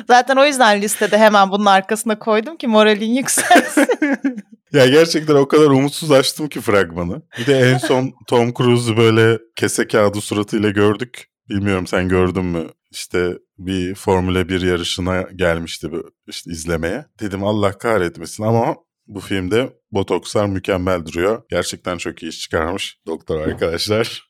Zaten 0.07 0.35
o 0.35 0.45
yüzden 0.45 0.81
listede 0.81 1.17
hemen 1.17 1.51
bunun 1.51 1.65
arkasına 1.65 2.19
koydum 2.19 2.57
ki 2.57 2.67
moralin 2.67 3.13
yükselsin. 3.15 3.87
ya 4.75 4.87
gerçekten 4.87 5.35
o 5.35 5.47
kadar 5.47 5.65
umutsuz 5.65 6.11
açtım 6.11 6.49
ki 6.49 6.61
fragmanı. 6.61 7.21
Bir 7.37 7.45
de 7.45 7.59
en 7.59 7.77
son 7.77 8.13
Tom 8.27 8.53
Cruise'u 8.53 8.97
böyle 8.97 9.39
kese 9.55 9.87
kağıdı 9.87 10.21
suratıyla 10.21 10.69
gördük. 10.69 11.25
Bilmiyorum 11.49 11.87
sen 11.87 12.09
gördün 12.09 12.45
mü? 12.45 12.67
İşte 12.91 13.37
bir 13.57 13.95
Formula 13.95 14.49
1 14.49 14.61
yarışına 14.61 15.21
gelmişti 15.21 15.87
işte 16.27 16.51
izlemeye. 16.51 17.05
Dedim 17.19 17.43
Allah 17.43 17.77
kahretmesin 17.77 18.43
ama 18.43 18.75
bu 19.07 19.19
filmde 19.19 19.69
botokslar 19.91 20.45
mükemmel 20.45 21.05
duruyor. 21.05 21.43
Gerçekten 21.49 21.97
çok 21.97 22.23
iyi 22.23 22.29
iş 22.29 22.39
çıkarmış 22.39 22.97
doktor 23.07 23.41
arkadaşlar. 23.41 24.29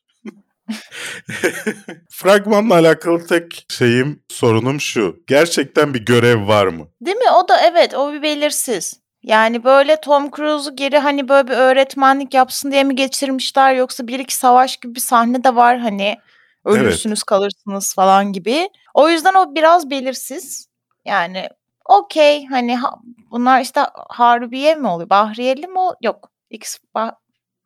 Fragmanla 2.10 2.74
alakalı 2.74 3.26
tek 3.26 3.66
şeyim, 3.70 4.22
sorunum 4.28 4.80
şu. 4.80 5.16
Gerçekten 5.26 5.94
bir 5.94 6.04
görev 6.04 6.48
var 6.48 6.66
mı? 6.66 6.88
Değil 7.00 7.16
mi? 7.16 7.30
O 7.44 7.48
da 7.48 7.60
evet 7.70 7.94
o 7.94 8.12
bir 8.12 8.22
belirsiz. 8.22 9.05
Yani 9.26 9.64
böyle 9.64 10.00
Tom 10.00 10.30
Cruise'u 10.30 10.76
geri 10.76 10.98
hani 10.98 11.28
böyle 11.28 11.48
bir 11.48 11.52
öğretmenlik 11.52 12.34
yapsın 12.34 12.72
diye 12.72 12.84
mi 12.84 12.96
geçirmişler 12.96 13.74
yoksa 13.74 14.06
bir 14.06 14.18
iki 14.18 14.36
savaş 14.36 14.76
gibi 14.76 14.94
bir 14.94 15.00
sahne 15.00 15.44
de 15.44 15.56
var 15.56 15.78
hani 15.78 16.16
ölürsünüz 16.64 17.22
kalırsınız 17.22 17.94
falan 17.94 18.32
gibi. 18.32 18.68
O 18.94 19.08
yüzden 19.08 19.34
o 19.34 19.54
biraz 19.54 19.90
belirsiz. 19.90 20.68
Yani 21.04 21.48
okey 21.84 22.46
hani 22.46 22.76
ha- 22.76 22.98
bunlar 23.30 23.60
işte 23.60 23.80
Harbiye 24.08 24.74
mi 24.74 24.88
oluyor? 24.88 25.10
Bahriyeli 25.10 25.66
mi? 25.66 25.78
ol- 25.78 25.94
Yok. 26.02 26.30
X 26.50 26.78
bah- 26.94 27.16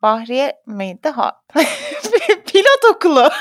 Bahriye 0.01 0.55
miydi? 0.67 1.09
Ha. 1.09 1.41
Pilot 2.45 2.85
okulu. 2.95 3.29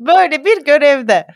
Böyle 0.00 0.44
bir 0.44 0.64
görevde. 0.64 1.26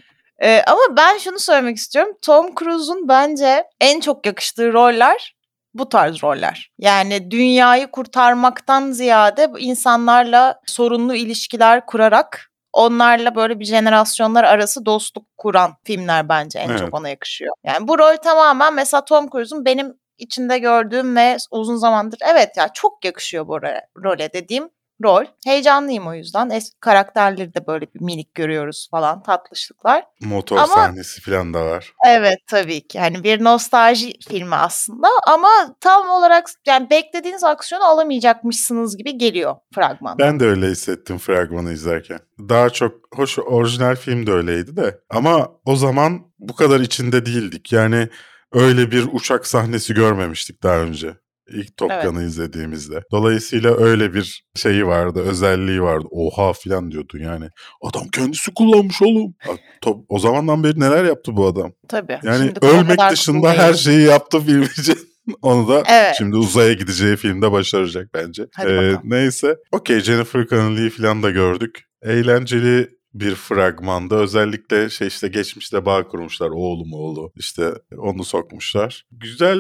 Ee, 0.43 0.63
ama 0.67 0.97
ben 0.97 1.19
şunu 1.19 1.39
söylemek 1.39 1.77
istiyorum. 1.77 2.13
Tom 2.23 2.55
Cruise'un 2.55 3.09
bence 3.09 3.65
en 3.81 4.01
çok 4.01 4.27
yakıştığı 4.27 4.73
roller 4.73 5.37
bu 5.75 5.89
tarz 5.89 6.23
roller. 6.23 6.71
Yani 6.79 7.31
dünyayı 7.31 7.87
kurtarmaktan 7.87 8.91
ziyade 8.93 9.51
insanlarla 9.59 10.61
sorunlu 10.67 11.15
ilişkiler 11.15 11.87
kurarak 11.87 12.51
onlarla 12.73 13.35
böyle 13.35 13.61
bir 13.61 13.65
jenerasyonlar 13.65 14.45
arası 14.45 14.87
dostluk 14.87 15.27
kuran 15.37 15.75
filmler 15.85 16.29
bence 16.29 16.59
en 16.59 16.69
Evet. 16.69 16.79
çok 16.79 16.95
ona 16.95 17.09
yakışıyor. 17.09 17.55
Yani 17.65 17.89
bu 17.89 17.99
rol 17.99 18.17
tamamen 18.17 18.75
mesela 18.75 19.05
Tom 19.05 19.31
Cruise'un 19.31 19.65
benim 19.65 19.95
içinde 20.19 20.59
gördüğüm 20.59 21.17
ve 21.17 21.37
uzun 21.51 21.77
zamandır 21.77 22.19
evet 22.33 22.57
ya 22.57 22.69
çok 22.75 23.05
yakışıyor 23.05 23.49
bu 23.49 23.63
role, 23.63 23.87
role 24.05 24.33
dediğim 24.33 24.69
rol. 25.03 25.25
Heyecanlıyım 25.45 26.07
o 26.07 26.15
yüzden. 26.15 26.51
Eski 26.51 26.81
karakterleri 26.81 27.55
de 27.55 27.67
böyle 27.67 27.87
bir 27.95 28.01
minik 28.01 28.35
görüyoruz 28.35 28.89
falan 28.91 29.23
tatlışlıklar. 29.23 30.05
Motor 30.21 30.57
Ama- 30.57 30.67
sahnesi 30.67 31.21
falan 31.21 31.55
da 31.55 31.65
var. 31.65 31.93
Evet 32.07 32.39
tabii 32.47 32.87
ki. 32.87 33.01
Hani 33.01 33.25
bir 33.25 33.45
nostalji 33.45 34.13
filmi 34.29 34.55
aslında 34.55 35.09
ama 35.27 35.49
tam 35.81 36.11
olarak 36.11 36.47
yani 36.67 36.91
beklediğiniz 36.91 37.45
aksiyonu 37.45 37.85
alamayacakmışsınız 37.85 38.97
gibi 38.97 39.19
geliyor 39.19 39.57
fragmanda. 39.75 40.19
Ben 40.19 40.41
de 40.41 40.45
öyle 40.45 40.67
hissettim 40.67 41.19
fragmanı 41.19 41.73
izlerken. 41.73 42.19
Daha 42.39 42.71
çok 42.71 42.93
hoş 43.15 43.39
orijinal 43.39 43.97
film 43.97 44.27
de 44.27 44.33
öyleydi 44.33 44.77
de. 44.77 45.01
Ama 45.11 45.49
o 45.65 45.77
zaman 45.77 46.27
bu 46.39 46.55
kadar 46.55 46.81
içinde 46.81 47.27
değildik. 47.27 47.73
Yani 47.73 48.09
öyle 48.53 48.91
bir 48.91 49.09
uçak 49.13 49.47
sahnesi 49.47 49.95
görmemiştik 49.95 50.63
daha 50.63 50.77
önce. 50.77 51.15
İlk 51.53 51.77
Top 51.77 51.91
Evet. 51.91 52.05
Gun'ı 52.05 52.25
izlediğimizde. 52.25 53.03
Dolayısıyla 53.13 53.77
öyle 53.77 54.15
bir 54.15 54.45
şeyi 54.57 54.87
vardı, 54.87 55.21
özelliği 55.21 55.83
vardı. 55.83 56.07
Oha 56.11 56.53
falan 56.53 56.91
diyordun 56.91 57.19
yani. 57.19 57.49
Adam 57.83 58.09
kendisi 58.09 58.55
kullanmış 58.55 59.03
oğlum. 59.03 59.35
Top, 59.81 60.05
o 60.09 60.19
zamandan 60.19 60.65
beri 60.65 60.81
neler 60.81 61.05
yaptı 61.05 61.37
bu 61.37 61.47
adam? 61.47 61.73
Tabii. 61.89 62.19
Yani 62.23 62.47
Şimdi 62.47 62.67
ölmek 62.67 62.99
dışında 63.11 63.53
her 63.53 63.75
şeyi 63.75 64.07
yaptı 64.07 64.41
film 64.41 64.63
için. 64.63 64.99
Onu 65.43 65.69
da 65.69 65.83
Evet. 65.89 66.15
şimdi 66.19 66.37
uzaya 66.37 66.73
gideceği 66.73 67.17
filmde 67.17 67.53
başaracak 67.53 68.09
bence. 68.15 68.43
Ee, 68.43 68.47
Hadi 68.55 68.69
bakalım. 68.77 69.01
neyse. 69.05 69.57
Okey 69.73 70.01
Jennifer 70.01 70.47
Connelly'i 70.47 70.91
falan 70.91 71.23
da 71.23 71.31
gördük. 71.31 71.85
Eğlenceli 72.03 72.91
bir 73.15 73.35
fragmanda 73.35 74.17
özellikle 74.17 74.91
şey 74.91 75.09
işte 75.09 75.29
geçmişte 75.29 75.85
bağ 75.87 76.09
kurmuşlar 76.09 76.51
oğlum 76.51 76.93
oğlu 76.93 77.33
işte 77.37 77.73
onu 77.99 78.25
sokmuşlar. 78.25 79.05
Güzel 79.11 79.59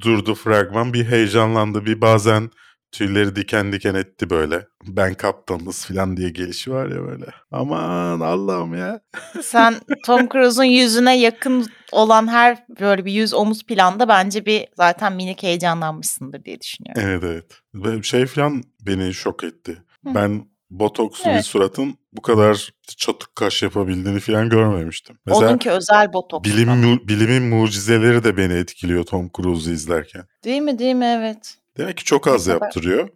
durdu 0.00 0.34
fragman 0.34 0.92
bir 0.92 1.04
heyecanlandı 1.04 1.86
bir 1.86 2.00
bazen 2.00 2.50
tüyleri 2.92 3.36
diken 3.36 3.72
diken 3.72 3.94
etti 3.94 4.30
böyle. 4.30 4.66
Ben 4.86 5.14
kaptanınız 5.14 5.86
falan 5.86 6.16
diye 6.16 6.30
gelişi 6.30 6.72
var 6.72 6.86
ya 6.86 7.02
böyle. 7.02 7.26
Aman 7.50 8.20
Allah'ım 8.20 8.74
ya. 8.74 9.00
Sen 9.42 9.74
Tom 10.06 10.28
Cruise'un 10.28 10.64
yüzüne 10.64 11.18
yakın 11.18 11.66
olan 11.92 12.28
her 12.28 12.64
böyle 12.80 13.04
bir 13.04 13.12
yüz 13.12 13.34
omuz 13.34 13.62
planda 13.62 14.08
bence 14.08 14.46
bir 14.46 14.66
zaten 14.76 15.12
minik 15.12 15.42
heyecanlanmışsındır 15.42 16.44
diye 16.44 16.60
düşünüyorum. 16.60 17.02
Evet 17.06 17.22
evet. 17.24 17.60
Ve 17.74 18.02
şey 18.02 18.26
falan 18.26 18.62
beni 18.80 19.14
şok 19.14 19.44
etti. 19.44 19.82
Hı. 20.06 20.14
Ben 20.14 20.44
botokslu 20.70 21.24
bir 21.24 21.30
Evet. 21.34 21.44
suratın 21.46 21.94
bu 22.12 22.22
kadar 22.22 22.70
çatık 22.96 23.36
kaş 23.36 23.62
yapabildiğini 23.62 24.20
falan 24.20 24.48
görmemiştim. 24.48 25.18
Mesela 25.26 25.48
Onunki 25.48 25.70
özel 25.70 26.12
botoks. 26.12 26.50
bilim, 26.50 26.98
bilimin 27.08 27.42
mucizeleri 27.42 28.24
de 28.24 28.36
beni 28.36 28.52
etkiliyor 28.52 29.04
Tom 29.04 29.30
Cruise'u 29.36 29.72
izlerken. 29.72 30.24
Değil 30.44 30.62
mi 30.62 30.78
değil 30.78 30.94
mi 30.94 31.04
evet. 31.18 31.54
Demek 31.78 31.96
ki 31.96 32.04
çok 32.04 32.26
az 32.26 32.46
yaptırıyor. 32.46 33.08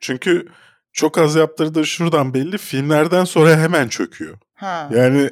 Çünkü 0.00 0.46
çok 0.92 1.18
az 1.18 1.34
yaptırdığı 1.34 1.86
şuradan 1.86 2.34
belli 2.34 2.58
filmlerden 2.58 3.24
sonra 3.24 3.56
hemen 3.56 3.88
çöküyor. 3.88 4.38
Ha. 4.54 4.88
Yani 4.94 5.30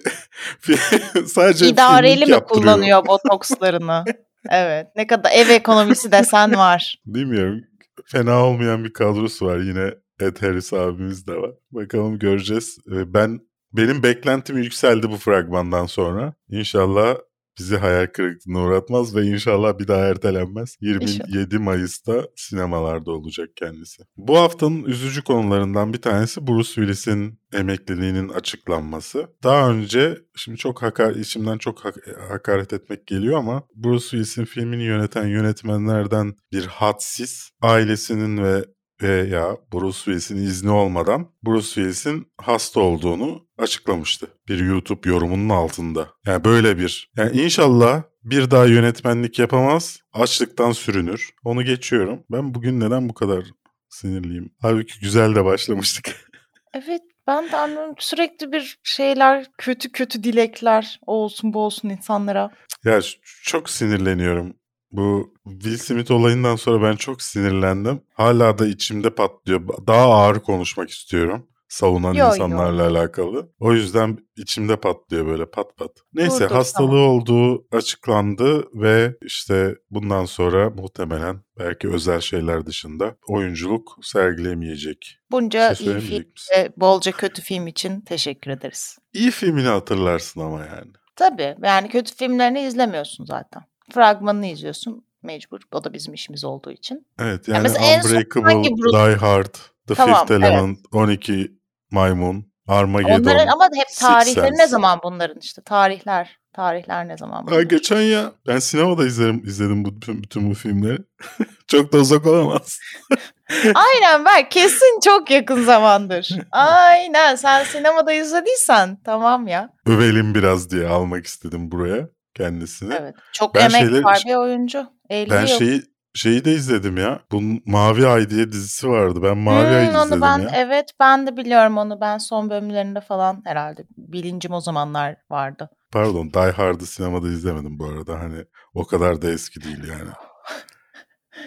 sadece 1.27 1.67
İdareli 1.69 2.25
mi 2.25 2.31
yaptırıyor. 2.31 2.62
kullanıyor 2.65 3.07
botokslarını? 3.07 4.05
evet. 4.50 4.87
Ne 4.97 5.07
kadar 5.07 5.31
ev 5.35 5.49
ekonomisi 5.49 6.12
desen 6.12 6.57
var. 6.57 6.95
Bilmiyorum. 7.07 7.61
Fena 8.07 8.45
olmayan 8.47 8.85
bir 8.85 8.93
kadrosu 8.93 9.47
var. 9.47 9.59
Yine 9.59 9.91
Ed 10.21 10.37
Harris 10.43 10.73
abimiz 10.73 11.27
de 11.27 11.37
var. 11.37 11.50
Bakalım 11.71 12.19
göreceğiz. 12.19 12.79
Ee, 12.93 13.15
Ben 13.15 13.41
benim 13.73 14.03
beklentim 14.03 14.59
yükseldi 14.59 15.11
bu 15.11 15.17
fragmandan 15.17 15.87
sonra. 15.87 16.35
İnşallah 16.49 17.17
bizi 17.59 17.77
hayal 17.77 18.07
kırıklığına 18.07 18.62
uğratmaz 18.65 19.17
ve 19.17 19.23
inşallah 19.27 19.79
bir 19.79 19.89
daha 19.89 20.00
ertelenmez. 20.07 20.77
27 20.81 21.59
Mayıs'ta 21.59 22.25
sinemalarda 22.37 23.11
olacak 23.11 23.49
kendisi. 23.57 24.03
Bu 24.17 24.39
haftanın 24.39 24.85
üzücü 24.85 25.23
konularından 25.25 25.93
bir 25.93 26.03
tanesi 26.03 26.47
Bruce 26.47 26.69
Willis'in 26.69 27.41
emekliliğinin 27.53 28.29
açıklanması. 28.29 29.27
Daha 29.43 29.71
önce 29.71 30.19
şimdi 30.37 30.59
çok 30.59 30.83
hakar 30.83 31.15
içimden 31.15 31.59
çok 31.59 31.81
hak- 31.85 32.19
hakaret 32.31 32.73
etmek 32.73 33.07
geliyor 33.07 33.39
ama 33.39 33.62
Bruce 33.75 34.03
Willis'in 34.05 34.45
filmini 34.45 34.83
yöneten 34.85 35.27
yönetmenlerden 35.27 36.35
bir 36.53 36.67
hadsiz 36.67 37.50
ailesinin 37.62 38.45
ve 38.45 38.65
veya 39.02 39.57
Bruce 39.73 39.97
Willis'in 39.97 40.37
izni 40.37 40.71
olmadan 40.71 41.28
Bruce 41.42 41.66
Willis'in 41.66 42.26
hasta 42.40 42.80
olduğunu 42.80 43.49
açıklamıştı. 43.59 44.26
Bir 44.49 44.59
YouTube 44.59 45.09
yorumunun 45.09 45.49
altında. 45.49 46.09
Yani 46.26 46.45
böyle 46.45 46.78
bir. 46.78 47.11
Yani 47.16 47.40
inşallah 47.40 48.02
bir 48.25 48.50
daha 48.50 48.66
yönetmenlik 48.66 49.38
yapamaz, 49.38 50.00
açlıktan 50.12 50.73
sürünür. 50.73 51.30
Onu 51.45 51.64
geçiyorum. 51.64 52.25
Ben 52.30 52.54
bugün 52.54 52.80
neden 52.80 53.09
bu 53.09 53.14
kadar 53.14 53.45
sinirliyim? 53.88 54.54
Halbuki 54.60 55.00
güzel 55.00 55.34
de 55.34 55.45
başlamıştık. 55.45 56.30
Evet 56.75 57.02
ben 57.26 57.52
de 57.52 57.56
anlıyorum. 57.56 57.95
Sürekli 57.99 58.52
bir 58.52 58.78
şeyler, 58.82 59.47
kötü 59.58 59.93
kötü 59.93 60.25
dilekler 60.25 61.00
o 61.06 61.13
olsun 61.13 61.52
bu 61.52 61.60
olsun 61.60 61.89
insanlara. 61.89 62.50
Ya 62.84 63.00
çok 63.43 63.71
sinirleniyorum. 63.71 64.54
Bu 64.93 65.35
Will 65.45 65.76
Smith 65.76 66.11
olayından 66.11 66.57
sonra 66.57 66.83
ben 66.83 66.97
çok 66.97 67.23
sinirlendim. 67.23 68.03
Hala 68.15 68.59
da 68.59 68.67
içimde 68.67 69.11
patlıyor. 69.11 69.69
Daha 69.87 70.03
ağır 70.05 70.41
konuşmak 70.41 70.91
istiyorum. 70.91 71.47
Savunan 71.69 72.15
Yo, 72.15 72.25
yo. 72.25 72.33
insanlarla 72.33 72.87
alakalı. 72.87 73.53
O 73.61 73.73
yüzden 73.73 74.19
içimde 74.37 74.76
patlıyor 74.76 75.26
böyle 75.26 75.47
pat 75.50 75.76
pat. 75.76 75.91
Neyse 76.15 76.49
dur, 76.49 76.55
hastalığı 76.55 76.89
tamam. 76.89 77.09
olduğu 77.09 77.67
açıklandı 77.73 78.65
ve 78.75 79.15
işte 79.23 79.75
bundan 79.91 80.25
sonra 80.25 80.71
muhtemelen 80.71 81.41
belki 81.59 81.89
özel 81.89 82.21
şeyler 82.21 82.67
dışında 82.67 83.17
oyunculuk 83.29 83.99
sergilemeyecek. 84.03 85.19
Bunca 85.31 85.75
şey 85.75 85.87
iyi 85.87 86.00
film 86.00 86.25
ve 86.53 86.73
bolca 86.76 87.13
kötü 87.13 87.43
film 87.43 87.67
için 87.67 88.00
teşekkür 88.00 88.50
ederiz. 88.50 88.99
İyi 89.13 89.31
filmini 89.31 89.69
hatırlarsın 89.69 90.41
ama 90.41 90.59
yani. 90.61 90.93
Tabii 91.17 91.57
yani 91.63 91.89
kötü 91.89 92.17
filmlerini 92.17 92.61
izlemiyorsun 92.63 93.25
zaten. 93.25 93.63
Fragmanını 93.91 94.47
izliyorsun 94.47 95.05
mecbur. 95.23 95.61
O 95.73 95.85
da 95.85 95.93
bizim 95.93 96.15
işimiz 96.15 96.45
olduğu 96.45 96.71
için. 96.71 97.07
Evet 97.21 97.49
Ya 97.49 97.57
yani 97.57 97.69
en 97.69 98.00
son 98.00 98.09
Unbreakable, 98.11 98.53
hangi 98.53 98.69
Bruce- 98.71 98.93
Die 99.11 99.17
Hard, 99.17 99.55
The 99.89 99.95
Tamam, 99.95 100.19
Fifth 100.26 100.31
evet. 100.33 100.43
Element, 100.45 100.79
12 100.93 101.53
Maymun, 101.91 102.53
Armageddon. 102.69 103.21
Onların 103.21 103.47
ama 103.47 103.65
hep 103.76 103.89
tarihleri 104.00 104.59
ne 104.59 104.67
zaman 104.67 105.00
bunların 105.05 105.39
işte 105.41 105.63
tarihler. 105.63 106.41
Tarihler 106.53 107.09
ne 107.09 107.17
zaman 107.17 107.37
Ha, 107.37 107.47
bunlar? 107.47 107.63
geçen 107.63 108.00
ya 108.00 108.33
ben 108.47 108.59
sinemada 108.59 109.07
izledim, 109.07 109.43
izledim 109.47 109.85
bu, 109.85 109.97
bütün, 109.97 110.23
bütün 110.23 110.50
bu 110.50 110.55
filmleri. 110.55 110.99
Çok 111.69 111.93
da 111.93 111.99
uzak 111.99 112.26
olamaz. 112.26 112.79
Aynen 113.75 114.25
ben 114.25 114.49
kesin 114.49 115.00
çok 115.05 115.31
yakın 115.31 115.65
zamandır. 115.65 116.29
Aynen 116.53 117.35
sen 117.35 117.65
sinemada 117.65 118.13
izlediysen 118.13 118.99
tamam 119.05 119.49
ya. 119.49 119.71
Övelim 119.87 120.35
biraz 120.35 120.71
diye 120.71 120.87
almak 120.87 121.26
istedim 121.26 121.71
buraya 121.71 122.09
kendisini. 122.34 122.95
Evet. 123.00 123.14
Çok 123.32 123.54
Ben 123.54 123.60
emek 123.60 123.75
şeyleri- 123.75 124.04
var 124.04 124.23
bir 124.26 124.34
oyuncu. 124.34 124.86
50 125.10 125.30
Ben 125.30 125.40
yıl. 125.47 125.58
şeyi 125.58 125.82
şeyi 126.14 126.45
de 126.45 126.52
izledim 126.52 126.97
ya. 126.97 127.21
Bunun 127.32 127.62
Mavi 127.66 128.06
Ay 128.06 128.30
diye 128.30 128.52
dizisi 128.52 128.88
vardı. 128.88 129.21
Ben 129.23 129.38
Mavi 129.38 129.66
Hmm, 129.69 129.75
Ay'ı 129.76 129.90
onu 129.90 130.04
izledim 130.04 130.21
ben 130.23 130.38
ya. 130.38 130.50
evet 130.54 130.90
ben 131.00 131.26
de 131.26 131.36
biliyorum 131.36 131.78
onu. 131.78 132.00
Ben 132.00 132.19
son 132.19 132.50
bölümlerinde 132.50 133.00
falan 133.00 133.43
herhalde 133.45 133.84
bilincim 133.97 134.52
o 134.52 134.60
zamanlar 134.60 135.16
vardı. 135.30 135.71
Pardon 135.93 136.32
Die 136.32 136.50
Hard'ı 136.52 136.86
sinemada 136.86 137.28
izlemedim 137.28 137.78
bu 137.78 137.84
arada. 137.86 138.21
Hani 138.21 138.45
o 138.75 138.86
kadar 138.86 139.23
da 139.23 139.30
eski 139.30 139.60
değil 139.64 139.88
yani. 139.88 140.10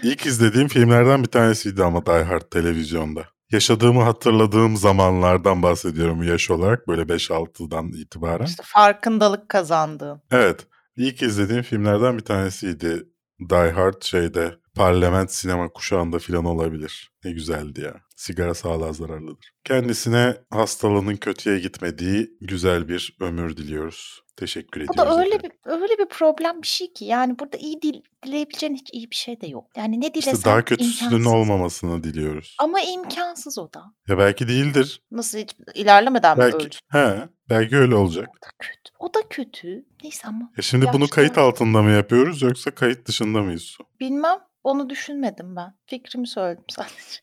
İlk 0.03 0.25
izlediğim 0.25 0.67
filmlerden 0.67 1.23
bir 1.23 1.27
tanesiydi 1.29 1.83
ama 1.83 2.05
Die 2.05 2.23
Hard 2.23 2.41
televizyonda. 2.51 3.23
Yaşadığımı 3.51 4.03
hatırladığım 4.03 4.77
zamanlardan 4.77 5.63
bahsediyorum 5.63 6.23
yaş 6.23 6.51
olarak 6.51 6.87
böyle 6.87 7.01
5-6'dan 7.09 7.87
itibaren. 7.87 8.45
İşte 8.45 8.63
farkındalık 8.65 9.49
kazandığın. 9.49 10.21
Evet 10.31 10.67
ilk 10.97 11.21
izlediğim 11.21 11.63
filmlerden 11.63 12.17
bir 12.17 12.23
tanesiydi. 12.23 13.03
Die 13.49 13.71
Hard 13.71 14.01
şeyde 14.01 14.62
parlament 14.75 15.31
sinema 15.31 15.69
kuşağında 15.69 16.19
filan 16.19 16.45
olabilir. 16.45 17.11
Ne 17.25 17.31
güzeldi 17.31 17.81
ya. 17.81 17.93
Sigara 18.15 18.53
sağlığa 18.53 18.93
zararlıdır. 18.93 19.51
Kendisine 19.63 20.35
hastalığının 20.49 21.15
kötüye 21.15 21.59
gitmediği 21.59 22.37
güzel 22.41 22.87
bir 22.87 23.17
ömür 23.19 23.57
diliyoruz. 23.57 24.23
Teşekkür 24.37 24.81
Bu 24.87 24.93
ediyoruz. 24.93 25.11
da 25.15 25.19
öyle 25.21 25.35
efendim. 25.35 25.51
bir 25.65 25.71
öyle 25.71 25.97
bir 25.99 26.05
problem 26.05 26.61
bir 26.61 26.67
şey 26.67 26.93
ki 26.93 27.05
yani 27.05 27.39
burada 27.39 27.57
iyi 27.57 27.81
dil, 27.81 28.01
dileyebileceğin 28.25 28.75
hiç 28.75 28.89
iyi 28.93 29.11
bir 29.11 29.15
şey 29.15 29.41
de 29.41 29.47
yok. 29.47 29.65
Yani 29.77 30.01
ne 30.01 30.13
dilesen 30.13 30.33
İşte 30.33 30.45
daha 30.49 30.65
kötüsünün 30.65 31.09
imkansız. 31.11 31.33
olmamasını 31.33 32.03
diliyoruz. 32.03 32.55
Ama 32.59 32.81
imkansız 32.81 33.57
o 33.57 33.73
da. 33.73 33.83
Ya 34.07 34.17
belki 34.17 34.47
değildir. 34.47 35.01
Nasıl 35.11 35.37
hiç 35.37 35.55
ilerlemeden 35.75 36.37
mi 36.37 36.41
Belki 36.43 36.57
öldü? 36.57 36.75
he, 36.91 37.29
belki 37.49 37.77
öyle 37.77 37.95
olacak. 37.95 38.27
O 38.29 38.41
da 38.45 38.49
kötü. 38.59 38.91
O 38.99 39.13
da 39.13 39.19
kötü. 39.29 39.85
Neyse 40.03 40.27
ama 40.27 40.51
Ya 40.57 40.61
şimdi 40.63 40.85
bunu 40.93 41.07
kayıt 41.07 41.37
altında 41.37 41.81
mı 41.81 41.91
yapıyoruz 41.91 42.41
yoksa 42.41 42.71
kayıt 42.71 43.07
dışında 43.07 43.41
mıyız? 43.41 43.77
Bilmem. 43.99 44.39
Onu 44.63 44.89
düşünmedim 44.89 45.55
ben. 45.55 45.73
Fikrimi 45.85 46.27
söyledim 46.27 46.63
sadece. 46.69 47.19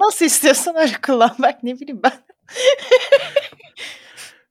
Nasıl 0.00 0.24
istiyorsan 0.24 0.76
öyle 0.76 0.92
kullan. 1.06 1.36
Bak 1.38 1.62
ne 1.62 1.80
bileyim 1.80 2.00
ben. 2.02 2.12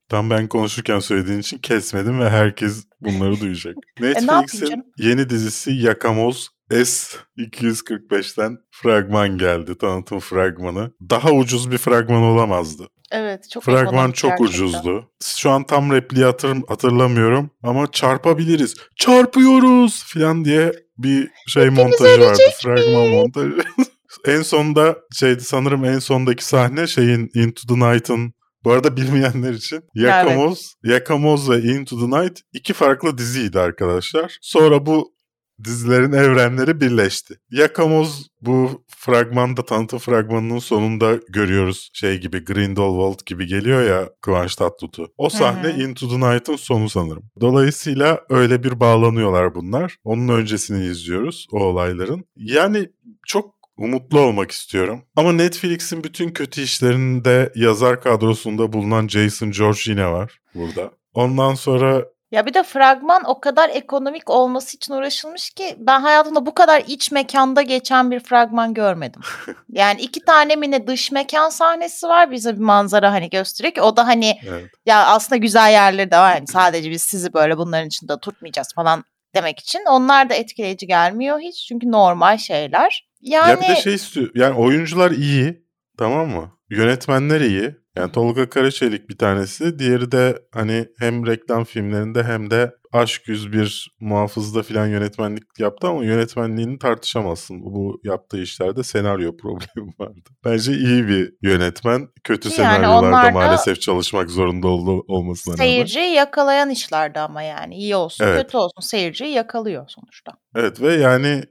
Tam 0.10 0.30
ben 0.30 0.48
konuşurken 0.48 1.00
söylediğin 1.00 1.40
için 1.40 1.58
kesmedim 1.58 2.20
ve 2.20 2.30
herkes 2.30 2.84
bunları 3.02 3.40
duyacak. 3.40 3.76
E, 4.02 4.04
Netflix'in 4.04 4.66
canım? 4.66 4.86
yeni 4.98 5.30
dizisi 5.30 5.72
Yakamoz 5.72 6.50
S245'ten 6.72 8.58
fragman 8.72 9.38
geldi. 9.38 9.78
Tanıtım 9.78 10.20
fragmanı. 10.20 10.92
Daha 11.10 11.32
ucuz 11.32 11.72
bir 11.72 11.78
fragman 11.78 12.22
olamazdı. 12.22 12.88
Evet 13.12 13.50
çok 13.50 13.64
Fragman 13.64 14.12
çok 14.12 14.30
gerçekten. 14.32 14.46
ucuzdu. 14.46 15.12
Şu 15.24 15.50
an 15.50 15.64
tam 15.64 15.92
repliği 15.92 16.26
hatır, 16.26 16.58
hatırlamıyorum 16.68 17.52
ama 17.64 17.92
çarpabiliriz. 17.92 18.76
Çarpıyoruz 18.96 20.04
falan 20.14 20.46
diye 20.46 20.74
bir 20.98 21.30
şey 21.48 21.70
montajı 21.70 22.22
vardı. 22.22 22.42
Fragman 22.62 23.08
montajı. 23.08 23.58
en 24.26 24.42
sonda 24.42 24.98
şeydi 25.14 25.44
sanırım 25.44 25.86
en 25.86 26.00
sondaki 26.00 26.46
sahne 26.46 26.88
şeyin 26.88 27.30
Into 27.36 27.62
the 27.68 27.80
Night'ın 27.80 28.34
bu 28.64 28.72
arada 28.72 28.98
bilmeyenler 28.98 29.54
için 29.54 29.84
Yakamoz, 29.96 30.74
Yakamoz 30.84 31.50
ve 31.50 31.60
Into 31.60 32.00
the 32.00 32.22
Night 32.22 32.40
iki 32.54 32.74
farklı 32.74 33.18
diziydi 33.18 33.60
arkadaşlar. 33.60 34.38
Sonra 34.42 34.86
bu 34.86 35.17
dizilerin 35.63 36.12
evrenleri 36.12 36.82
birleşti. 36.82 37.36
Yakamoz 37.52 38.28
bu 38.41 38.84
fragmanda 38.88 39.65
tanıtım 39.65 40.00
fragmanının 40.00 40.60
sonunda 40.60 41.20
görüyoruz. 41.30 41.89
Şey 41.93 42.17
gibi 42.17 42.46
Grindelwald 42.46 43.20
gibi 43.26 43.48
geliyor 43.48 43.84
ya 43.84 44.10
Kıvanç 44.22 44.56
Tatlıtuğ. 44.56 45.08
O 45.17 45.30
sahne 45.30 45.74
hı. 45.74 45.82
Into 45.82 46.10
the 46.10 46.20
Night'ın 46.20 46.56
sonu 46.56 46.89
sanırım. 46.89 47.24
Dolayısıyla 47.41 48.22
öyle 48.30 48.63
bir 48.63 48.80
bağlanıyorlar 48.80 49.56
bunlar. 49.56 49.96
Onun 50.04 50.28
öncesini 50.28 50.86
izliyoruz 50.86 51.48
o 51.52 51.60
olayların. 51.60 52.26
Yani 52.36 52.89
çok 53.28 53.58
umutlu 53.78 54.20
olmak 54.20 54.52
istiyorum. 54.52 55.02
Ama 55.15 55.32
Netflix'in 55.34 56.04
bütün 56.04 56.30
kötü 56.32 56.62
işlerinde 56.62 57.52
yazar 57.56 58.02
kadrosunda 58.02 58.74
bulunan 58.74 59.08
Jason 59.08 59.52
George 59.52 59.80
yine 59.86 60.08
var 60.12 60.39
burada. 60.56 60.91
Ondan 61.13 61.54
sonra 61.54 62.06
Ya 62.32 62.46
bir 62.46 62.54
de 62.54 62.63
fragman 62.63 63.24
o 63.26 63.40
kadar 63.40 63.70
ekonomik 63.70 64.30
olması 64.30 64.78
için 64.78 64.94
uğraşılmış 64.94 65.50
ki 65.50 65.76
ben 65.80 66.02
hayatımda 66.02 66.46
bu 66.46 66.54
kadar 66.54 66.84
iç 66.88 67.12
mekanda 67.12 67.62
geçen 67.62 68.12
bir 68.12 68.20
fragman 68.20 68.74
görmedim. 68.74 69.22
Yani 69.70 70.02
iki 70.02 70.26
tane 70.26 70.56
mi 70.56 70.72
ne 70.72 70.88
dış 70.88 71.12
mekan 71.12 71.50
sahnesi 71.50 72.08
var 72.08 72.32
bize 72.32 72.56
bir 72.56 72.62
manzara 72.62 73.12
hani 73.12 73.30
gösteriyor 73.30 73.74
ki 73.74 73.82
o 73.82 73.98
da 73.98 74.08
hani 74.08 74.40
evet, 74.48 74.66
ya 74.86 75.06
aslında 75.06 75.38
güzel 75.38 75.72
yerleri 75.72 76.12
de 76.12 76.18
var. 76.18 76.36
Yani 76.36 76.48
sadece 76.48 76.92
biz 76.92 77.02
sizi 77.02 77.34
böyle 77.34 77.58
bunların 77.58 77.88
içinde 77.88 78.20
tutmayacağız 78.20 78.74
falan 78.76 79.04
demek 79.36 79.60
için. 79.60 79.82
Onlar 79.90 80.30
da 80.30 80.34
etkileyici 80.34 80.88
gelmiyor 80.88 81.40
hiç 81.40 81.66
çünkü 81.68 81.92
normal 81.92 82.38
şeyler. 82.38 83.08
Yani 83.22 83.50
Ya 83.50 83.62
bir 83.62 83.76
de 83.76 83.82
şey 83.82 83.94
istiyor. 83.94 84.30
Yani 84.36 84.56
oyuncular 84.56 85.12
iyi. 85.12 85.63
Tamam 85.98 86.28
mı? 86.30 86.52
Yönetmenler 86.70 87.42
iyi. 87.42 87.76
Yani 87.98 88.12
Tolga 88.12 88.50
Karaçelik 88.50 89.10
bir 89.10 89.18
tanesi. 89.18 89.80
Diğeri 89.80 90.12
de 90.12 90.40
hani 90.54 90.88
hem 91.00 91.28
reklam 91.28 91.64
filmlerinde 91.64 92.24
hem 92.24 92.52
de 92.52 92.72
Aşk 92.94 93.28
101 93.28 93.96
muhafızda 94.00 94.64
filan 94.64 94.88
yönetmenlik 94.88 95.44
yaptı 95.60 95.88
ama 95.88 96.06
yönetmenliğini 96.06 96.80
tartışamazsın. 96.80 97.62
Bu 97.62 98.02
yaptığı 98.04 98.42
işlerde 98.42 98.84
senaryo 98.84 99.38
problemi 99.42 99.94
vardı. 100.00 100.30
Bence 100.46 100.72
iyi 100.74 101.08
bir 101.08 101.34
yönetmen. 101.42 102.08
Kötü 102.24 102.48
Yani 102.48 102.56
senaryolarda 102.56 103.32
maalesef 103.32 103.82
çalışmak 103.82 104.30
zorunda 104.30 104.68
oldu, 104.68 105.04
olmasına 105.08 105.54
rağmen. 105.54 105.64
seyirciyi 105.66 106.14
yakalayan 106.14 106.70
işlerdi 106.70 107.20
ama 107.20 107.42
yani 107.42 107.76
iyi 107.76 107.96
olsun 107.96 108.26
Evet. 108.26 108.42
kötü 108.42 108.58
olsun 108.58 108.82
seyirciyi 108.82 109.32
yakalıyor 109.32 109.86
sonuçta. 109.88 110.32
Evet 110.56 110.82
ve 110.82 110.94
yani 110.94 111.44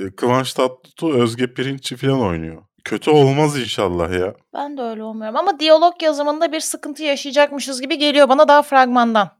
e, 0.00 0.10
Kıvanç 0.16 0.52
Tatlıtuğ, 0.52 1.14
Özge 1.14 1.54
Pirinççi 1.54 1.96
falan 1.96 2.20
oynuyor. 2.20 2.62
Kötü 2.86 3.10
olmaz 3.10 3.58
inşallah 3.58 4.12
ya. 4.12 4.34
Ben 4.54 4.76
de 4.76 4.82
öyle 4.82 5.02
olmuyorum 5.02 5.36
ama 5.36 5.60
diyalog 5.60 6.02
yazımında 6.02 6.52
bir 6.52 6.60
sıkıntı 6.60 7.02
yaşayacakmışız 7.02 7.80
gibi 7.80 7.98
geliyor 7.98 8.28
bana 8.28 8.48
daha 8.48 8.62
fragmandan. 8.62 9.30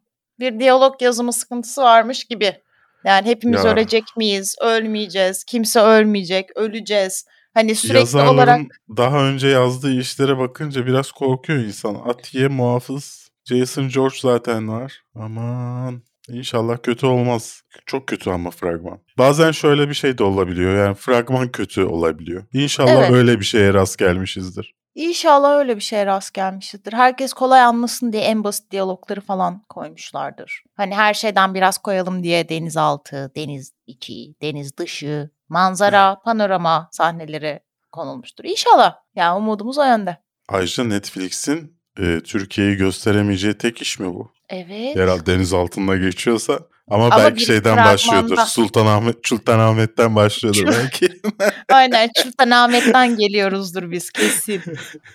Bir 0.40 0.61
diyalog 0.61 1.02
yazımı 1.02 1.32
sıkıntısı 1.32 1.82
varmış 1.82 2.24
gibi. 2.24 2.62
Yani 3.04 3.26
hepimiz 3.26 3.64
Ya. 3.64 3.72
ölecek 3.72 4.04
miyiz? 4.16 4.56
Ölmeyeceğiz. 4.61 5.44
Kimse 5.44 5.80
ölmeyecek. 5.80 6.56
Öleceğiz. 6.56 7.26
Hani 7.54 7.74
sürekli 7.74 7.98
Yazarların 7.98 8.35
olarak 8.35 8.61
daha 8.96 9.18
önce 9.18 9.48
yazdığı 9.48 9.92
işlere 10.00 10.38
bakınca 10.38 10.87
biraz 10.87 11.12
korkuyor 11.12 11.59
insan. 11.59 11.94
Atiye 11.94 12.48
muhafız, 12.48 13.28
Jason 13.44 13.88
George 13.88 14.16
zaten 14.22 14.68
var. 14.68 15.02
Aman 15.14 16.02
inşallah 16.29 16.79
kötü 16.83 17.07
olmaz. 17.07 17.62
Çok 17.87 18.07
kötü 18.07 18.31
ama 18.31 18.51
fragman. 18.51 18.99
Bazen 19.19 19.51
şöyle 19.51 19.89
bir 19.89 19.95
şey 19.95 20.19
de 20.19 20.25
olabiliyor. 20.25 20.77
Yani 20.77 20.95
fragman 20.95 21.49
kötü 21.53 21.85
olabiliyor. 21.85 22.45
İnşallah 22.53 22.91
Evet. 23.03 23.11
öyle 23.11 23.41
bir 23.41 23.45
şeye 23.45 23.75
rast 23.75 23.99
gelmişizdir. 23.99 24.75
İnşallah 24.95 25.59
öyle 25.59 25.77
bir 25.77 25.81
şeye 25.81 26.07
rast 26.07 26.35
gelmişizdir. 26.35 26.93
Herkes 26.93 27.33
kolay 27.33 27.61
anlasın 27.62 28.12
diye 28.12 28.23
en 28.23 28.45
basit 28.45 28.71
diyalogları 28.71 29.21
falan 29.21 29.62
koymuşlardır. 29.69 30.62
Hani 30.77 30.95
her 30.95 31.15
şeyden 31.15 31.55
biraz 31.55 31.79
koyalım 31.79 32.23
diye 32.23 32.49
denizaltı, 32.49 33.33
deniz 33.37 33.73
içi, 33.87 34.35
deniz 34.43 34.77
dışı, 34.79 35.31
manzara, 35.49 36.21
panorama 36.25 36.89
sahneleri 36.93 37.61
konulmuştur. 37.93 38.45
İnşallah. 38.45 38.95
Yani 39.15 39.39
umudumuz 39.39 39.79
o 39.79 39.85
yönde. 39.85 40.17
Ayrıca 40.49 40.85
Netflix'in 40.85 41.77
e, 41.99 42.21
Türkiye'yi 42.21 42.77
gösteremeyeceği 42.77 43.55
tek 43.59 43.83
iş 43.83 43.99
mi 43.99 44.15
bu? 44.15 44.33
Evet. 44.48 44.96
Herhalde 44.96 45.26
deniz 45.26 45.52
altında 45.52 45.96
geçiyorsa. 45.96 46.61
Ama, 46.90 47.04
Ama 47.04 47.16
belki 47.18 47.44
şeyden 47.44 47.74
fragmanda. 47.74 47.92
başlıyordur. 47.92 48.37
Sultanahmet, 48.37 49.16
Sultanahmet'ten 49.22 50.16
başlıyordur 50.16 50.66
belki. 50.66 51.09
Aynen 51.68 52.11
Sultanahmet'ten 52.22 53.16
geliyoruzdur 53.16 53.90
biz 53.90 54.11
kesin. 54.11 54.62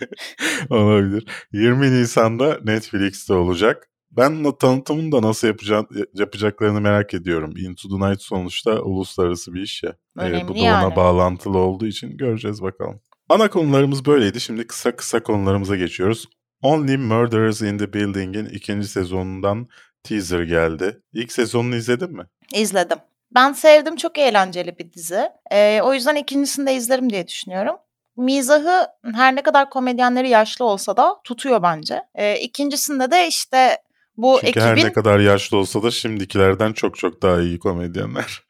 Olabilir. 0.69 1.25
20 1.53 1.91
Nisan'da 1.91 2.59
Netflix'te 2.63 3.33
olacak. 3.33 3.87
Ben 4.11 4.51
tanıtımını 4.59 5.11
da 5.11 5.21
nasıl 5.21 5.47
yapacak, 5.47 5.89
yapacaklarını 6.13 6.81
merak 6.81 7.13
ediyorum. 7.13 7.53
Into 7.57 7.89
the 7.89 8.09
Night 8.09 8.21
sonuçta 8.21 8.81
uluslararası 8.81 9.53
bir 9.53 9.61
iş 9.61 9.83
ya. 9.83 9.95
Ee, 10.19 10.21
Önemli 10.21 10.47
bu 10.47 10.55
da 10.55 10.59
ona 10.59 10.65
yani. 10.65 10.95
bağlantılı 10.95 11.57
olduğu 11.57 11.85
için 11.87 12.17
göreceğiz 12.17 12.61
bakalım. 12.61 13.01
Ana 13.29 13.49
konularımız 13.49 14.05
böyleydi. 14.05 14.41
Şimdi 14.41 14.67
kısa 14.67 14.95
kısa 14.95 15.23
konularımıza 15.23 15.75
geçiyoruz. 15.75 16.27
Only 16.61 16.97
Murderers 16.97 17.61
in 17.61 17.77
the 17.77 17.93
Building'in 17.93 18.45
ikinci 18.45 18.87
sezonundan 18.87 19.67
teaser 20.03 20.41
geldi. 20.41 21.01
İlk 21.13 21.31
sezonunu 21.31 21.75
izledin 21.75 22.11
mi? 22.17 22.23
İzledim. 22.53 22.97
Ben 23.35 23.53
sevdim. 23.53 23.95
Çok 23.95 24.17
eğlenceli 24.17 24.77
bir 24.79 24.91
dizi. 24.93 25.29
Ee, 25.51 25.81
o 25.83 25.93
yüzden 25.93 26.15
ikincisini 26.15 26.65
de 26.67 26.73
izlerim 26.75 27.09
diye 27.09 27.27
düşünüyorum. 27.27 27.75
Mizahı 28.17 28.87
her 29.13 29.35
ne 29.35 29.41
kadar 29.43 29.69
komedyenleri 29.69 30.29
yaşlı 30.29 30.65
olsa 30.65 30.97
da 30.97 31.15
tutuyor 31.23 31.63
bence. 31.63 32.01
Ee, 32.15 32.39
ikincisinde 32.39 33.11
de 33.11 33.27
işte 33.27 33.77
bu 34.17 34.37
Çünkü 34.45 34.59
her 34.59 34.71
ekibin 34.71 34.87
ne 34.87 34.93
kadar 34.93 35.19
yaşlı 35.19 35.57
olsa 35.57 35.83
da 35.83 35.91
şimdikilerden 35.91 36.73
çok 36.73 36.97
çok 36.97 37.21
daha 37.21 37.41
iyi 37.41 37.59
komedyenler. 37.59 38.41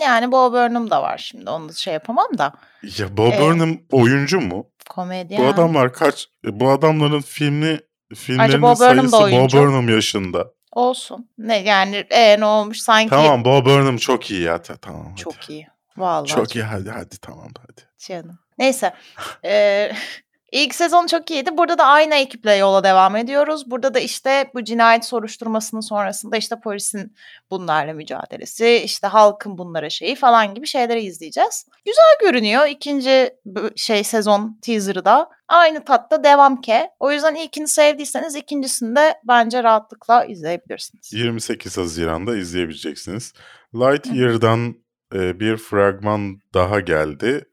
yani 0.00 0.32
Bob 0.32 0.52
Burnham 0.52 0.90
da 0.90 1.02
var 1.02 1.18
şimdi 1.18 1.50
onu 1.50 1.74
şey 1.74 1.94
yapamam 1.94 2.38
da 2.38 2.52
Ya 2.98 3.16
Bob 3.16 3.32
Ee, 3.32 3.40
Burnham 3.40 3.78
oyuncu 3.92 4.40
mu? 4.40 4.66
Komedyen. 4.90 5.42
Bu 5.42 5.46
adamlar 5.46 5.92
kaç? 5.92 6.28
e, 6.46 6.60
Bu 6.60 6.70
adamların 6.70 7.20
filmi 7.20 7.80
filmlerinin 8.14 8.62
Bob 8.62 8.76
sayısı 8.76 9.16
Bob. 9.18 9.52
Burnham 9.52 9.88
yaşında. 9.88 10.46
Olsun. 10.72 11.28
Ne 11.38 11.56
yani 11.56 11.96
e, 12.10 12.40
ne 12.40 12.44
olmuş 12.44 12.78
sanki 12.80 13.10
Tamam 13.10 13.44
Bob 13.44 13.66
Burnham 13.66 13.96
çok 13.96 14.30
iyi 14.30 14.42
ya. 14.42 14.62
Ta- 14.62 14.76
Tamam 14.76 15.06
hadi. 15.10 15.20
çok 15.20 15.50
iyi. 15.50 15.66
Vallahi 15.96 16.28
Çok 16.28 16.56
iyi 16.56 16.64
hadi 16.64 16.90
hadi 16.90 17.18
tamam 17.18 17.48
hadi. 17.58 17.80
Canım. 17.98 18.38
Neyse. 18.58 18.94
Ee, 19.44 19.92
ilk 20.54 20.74
sezon 20.74 21.06
çok 21.06 21.30
iyiydi. 21.30 21.50
Burada 21.56 21.78
da 21.78 21.84
aynı 21.84 22.14
ekiple 22.14 22.54
yola 22.54 22.84
devam 22.84 23.16
ediyoruz. 23.16 23.70
Burada 23.70 23.94
da 23.94 23.98
işte 23.98 24.50
bu 24.54 24.64
cinayet 24.64 25.04
soruşturmasının 25.04 25.80
sonrasında 25.80 26.36
işte 26.36 26.60
polisin 26.60 27.14
bunlarla 27.50 27.92
mücadelesi, 27.92 28.82
işte 28.84 29.06
halkın 29.06 29.58
bunlara 29.58 29.90
şeyi 29.90 30.16
falan 30.16 30.54
gibi 30.54 30.66
şeyleri 30.66 31.00
izleyeceğiz. 31.00 31.66
Güzel 31.84 32.30
görünüyor. 32.30 32.66
İkinci 32.66 33.30
şey 33.76 34.04
sezon 34.04 34.58
teaser'ı 34.62 35.04
da 35.04 35.30
aynı 35.48 35.84
tatta 35.84 36.24
devam 36.24 36.60
ke. 36.60 36.90
O 37.00 37.12
yüzden 37.12 37.34
ilkini 37.34 37.68
sevdiyseniz 37.68 38.36
ikincisini 38.36 38.96
de 38.96 39.14
bence 39.24 39.62
rahatlıkla 39.62 40.24
izleyebilirsiniz. 40.24 41.12
28 41.12 41.78
Haziran'da 41.78 42.36
izleyebileceksiniz. 42.36 43.32
Lightyear'dan 43.74 44.74
bir 45.12 45.56
fragman 45.56 46.38
daha 46.54 46.80
geldi. 46.80 47.44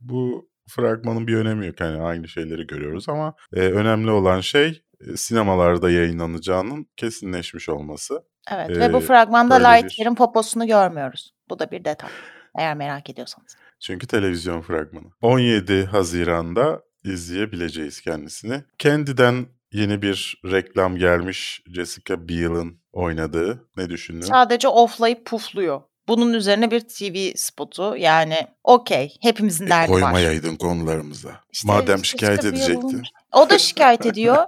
Bu 0.00 0.47
fragmanın 0.68 1.26
bir 1.26 1.36
önemi 1.36 1.66
yok. 1.66 1.80
Yani 1.80 2.02
aynı 2.02 2.28
şeyleri 2.28 2.66
görüyoruz 2.66 3.08
ama 3.08 3.34
e, 3.52 3.60
önemli 3.60 4.10
olan 4.10 4.40
şey 4.40 4.82
e, 5.00 5.16
sinemalarda 5.16 5.90
yayınlanacağının 5.90 6.86
kesinleşmiş 6.96 7.68
olması. 7.68 8.22
Evet 8.50 8.70
Ee, 8.70 8.80
ve 8.80 8.92
bu 8.92 9.00
fragmanda 9.00 9.54
böyle 9.54 9.64
bir- 9.64 9.84
Lightyear'ın 9.84 10.14
poposunu 10.14 10.66
görmüyoruz. 10.66 11.32
Bu 11.50 11.58
da 11.58 11.70
bir 11.70 11.84
detay. 11.84 12.10
Eğer 12.58 12.76
merak 12.76 13.10
ediyorsanız. 13.10 13.56
Çünkü 13.80 14.06
televizyon 14.06 14.60
fragmanı. 14.60 15.04
17 15.22 15.84
Haziran'da 15.84 16.82
izleyebileceğiz 17.04 18.00
kendisini. 18.00 18.64
Candy'den 18.78 19.46
yeni 19.72 20.02
bir 20.02 20.40
reklam 20.44 20.96
gelmiş. 20.96 21.62
Jessica 21.74 22.28
Biel'ın 22.28 22.80
oynadığı. 22.92 23.68
Ne 23.76 23.90
düşündün? 23.90 24.20
Sadece 24.26 24.68
offlayıp 24.68 25.26
pufluyor. 25.26 25.80
Bunun 26.08 26.32
üzerine 26.32 26.70
bir 26.70 26.80
TV 26.80 27.36
spotu 27.36 27.94
yani 27.98 28.36
okey 28.64 29.16
hepimizin 29.22 29.66
E, 29.66 29.70
derdi 29.70 29.92
var. 29.92 30.00
koymayaydın 30.00 30.56
konularımıza. 30.56 31.40
İşte 31.52 31.66
Madem 31.68 32.04
şikayet 32.04 32.42
Biel 32.42 32.52
edecektin. 32.52 33.02
O 33.32 33.50
da 33.50 33.58
şikayet 33.58 34.06
ediyor. 34.06 34.36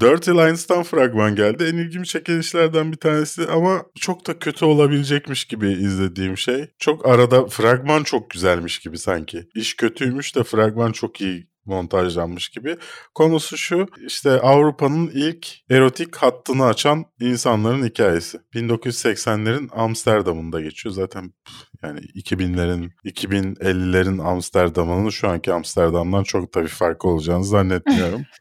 Dirty 0.00 0.30
Lines'tan 0.30 0.82
fragman 0.82 1.34
geldi. 1.36 1.64
En 1.64 1.76
ilgimi 1.76 2.06
çeken 2.06 2.40
işlerden 2.40 2.92
bir 2.92 2.96
tanesi 2.96 3.46
ama 3.46 3.82
çok 4.00 4.26
da 4.26 4.38
kötü 4.38 4.64
olabilecekmiş 4.64 5.44
gibi 5.44 5.72
izlediğim 5.72 6.38
şey. 6.38 6.66
Çok 6.78 7.08
arada 7.08 7.46
fragman 7.46 8.02
çok 8.02 8.30
güzelmiş 8.30 8.78
gibi 8.78 8.98
sanki. 8.98 9.48
İş 9.54 9.76
kötüymüş 9.76 10.36
de 10.36 10.44
fragman 10.44 10.92
çok 10.92 11.20
iyi 11.20 11.48
montajlanmış 11.66 12.48
gibi. 12.48 12.76
Konusu 13.14 13.56
şu 13.56 13.86
işte 14.06 14.30
Avrupa'nın 14.30 15.10
ilk 15.14 15.46
erotik 15.70 16.16
hattını 16.16 16.64
açan 16.66 17.04
insanların 17.20 17.86
hikayesi. 17.86 18.38
1980'lerin 18.54 19.70
Amsterdam'ında 19.70 20.60
geçiyor. 20.60 20.94
Zaten 20.94 21.32
yani 21.82 22.00
2000'lerin 22.00 22.90
2050'lerin 23.04 24.22
Amsterdam'ının 24.22 25.10
şu 25.10 25.28
anki 25.28 25.52
Amsterdam'dan 25.52 26.22
çok 26.22 26.54
da 26.54 26.62
bir 26.62 26.68
fark 26.68 27.04
olacağını 27.04 27.44
zannetmiyorum. 27.44 28.22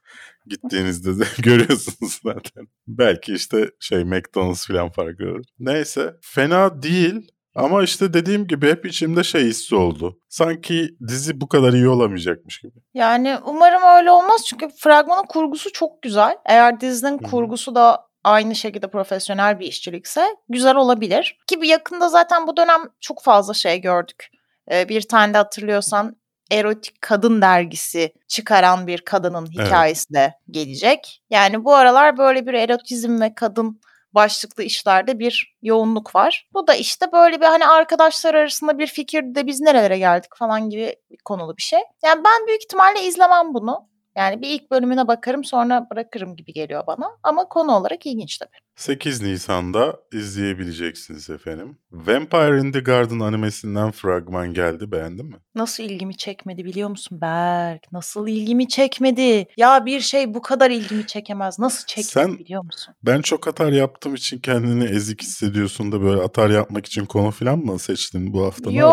Gittiğinizde 0.46 1.20
de 1.20 1.24
görüyorsunuz 1.42 2.20
zaten. 2.24 2.68
Belki 2.88 3.34
işte 3.34 3.72
şey 3.80 4.04
McDonald's 4.04 4.68
falan 4.68 4.92
farkı. 4.92 5.36
Neyse 5.60 6.16
fena 6.22 6.84
değil 6.84 7.28
ama 7.56 7.84
işte 7.84 8.14
dediğim 8.14 8.48
gibi 8.48 8.70
hep 8.70 8.86
içimde 8.86 9.24
şey 9.24 9.44
hissi 9.44 9.76
oldu. 9.76 10.20
Sanki 10.30 10.90
dizi 11.08 11.42
bu 11.42 11.48
kadar 11.48 11.74
iyi 11.74 11.88
olamayacakmış 11.90 12.62
gibi. 12.62 12.80
Yani 12.94 13.38
umarım 13.46 13.84
öyle 13.98 14.12
olmaz 14.12 14.42
çünkü 14.46 14.70
fragmanın 14.78 15.26
kurgusu 15.26 15.72
çok 15.72 16.02
güzel. 16.02 16.38
Eğer 16.46 16.80
dizinin 16.82 17.20
Hı 17.20 17.26
hı. 17.28 17.32
kurgusu 17.32 17.76
da 17.76 18.02
aynı 18.24 18.56
şekilde 18.56 18.88
profesyonel 18.88 19.60
bir 19.60 19.66
işçilikse 19.66 20.26
güzel 20.50 20.76
olabilir. 20.76 21.38
Ki 21.48 21.60
yakında 21.64 22.10
zaten 22.10 22.48
bu 22.48 22.58
dönem 22.58 22.82
çok 23.02 23.24
fazla 23.24 23.54
şey 23.54 23.82
gördük. 23.82 24.30
Ee, 24.72 24.90
bir 24.90 25.02
tane 25.02 25.34
de 25.34 25.38
hatırlıyorsan 25.38 26.16
erotik 26.52 27.02
kadın 27.02 27.42
dergisi 27.42 28.14
çıkaran 28.28 28.88
bir 28.88 29.02
kadının 29.02 29.48
Evet. 29.58 29.68
hikayesi 29.68 30.14
de 30.14 30.34
gelecek. 30.52 31.22
Yani 31.30 31.64
bu 31.66 31.76
aralar 31.76 32.18
böyle 32.18 32.48
bir 32.48 32.54
erotizm 32.54 33.22
ve 33.22 33.36
kadın 33.36 33.82
başlıklı 34.14 34.64
işlerde 34.64 35.20
bir 35.20 35.58
yoğunluk 35.62 36.16
var. 36.16 36.50
Bu 36.54 36.68
da 36.68 36.76
işte 36.76 37.12
böyle 37.12 37.42
bir 37.42 37.46
hani 37.46 37.68
arkadaşlar 37.68 38.34
arasında 38.34 38.80
bir 38.80 38.88
fikirde 38.88 39.48
biz 39.48 39.62
nerelere 39.62 39.98
geldik 39.98 40.32
falan 40.36 40.70
gibi 40.70 40.96
konulu 41.26 41.58
bir 41.58 41.62
şey. 41.62 41.80
Yani 42.04 42.24
ben 42.26 42.48
büyük 42.48 42.64
ihtimalle 42.64 43.02
izlemem 43.02 43.54
bunu. 43.54 43.88
Yani 44.16 44.42
bir 44.42 44.50
ilk 44.50 44.72
bölümüne 44.72 45.08
bakarım 45.08 45.44
sonra 45.44 45.88
bırakırım 45.92 46.36
gibi 46.36 46.54
geliyor 46.54 46.88
bana. 46.88 47.10
Ama 47.24 47.50
konu 47.50 47.76
olarak 47.76 48.06
ilginç 48.06 48.38
tabii. 48.38 48.58
8 48.76 49.22
Nisan'da 49.22 49.98
izleyebileceksiniz 50.14 51.30
efendim. 51.30 51.78
Vampire 51.92 52.60
in 52.60 52.72
the 52.72 52.80
Garden 52.80 53.20
animesinden 53.20 53.92
fragman 53.92 54.54
geldi. 54.54 54.92
Beğendin 54.92 55.26
mi? 55.26 55.36
Nasıl 55.56 55.84
ilgimi 55.84 56.18
çekmedi 56.18 56.66
biliyor 56.66 56.90
musun 56.90 57.22
Berk? 57.22 57.92
Nasıl 57.92 58.28
ilgimi 58.28 58.68
çekmedi? 58.68 59.46
Ya 59.58 59.86
bir 59.86 60.00
şey 60.00 60.34
bu 60.34 60.42
kadar 60.42 60.72
ilgimi 60.72 61.08
çekemez. 61.08 61.60
Nasıl 61.60 61.86
çekmedi 61.86 62.08
Sen- 62.08 62.40
biliyor 62.40 62.64
musun? 62.64 62.96
Ben 63.04 63.22
çok 63.22 63.48
atar 63.48 63.72
yaptığım 63.72 64.16
için 64.16 64.40
kendini 64.40 64.84
ezik 64.84 65.22
hissediyorsun 65.22 65.92
da 65.92 66.02
böyle 66.02 66.22
atar 66.22 66.50
yapmak 66.50 66.86
için 66.86 67.06
konu 67.06 67.32
falan 67.32 67.60
mı 67.60 67.80
seçtin 67.80 68.34
bu 68.34 68.46
hafta? 68.46 68.72
Yo, 68.72 68.92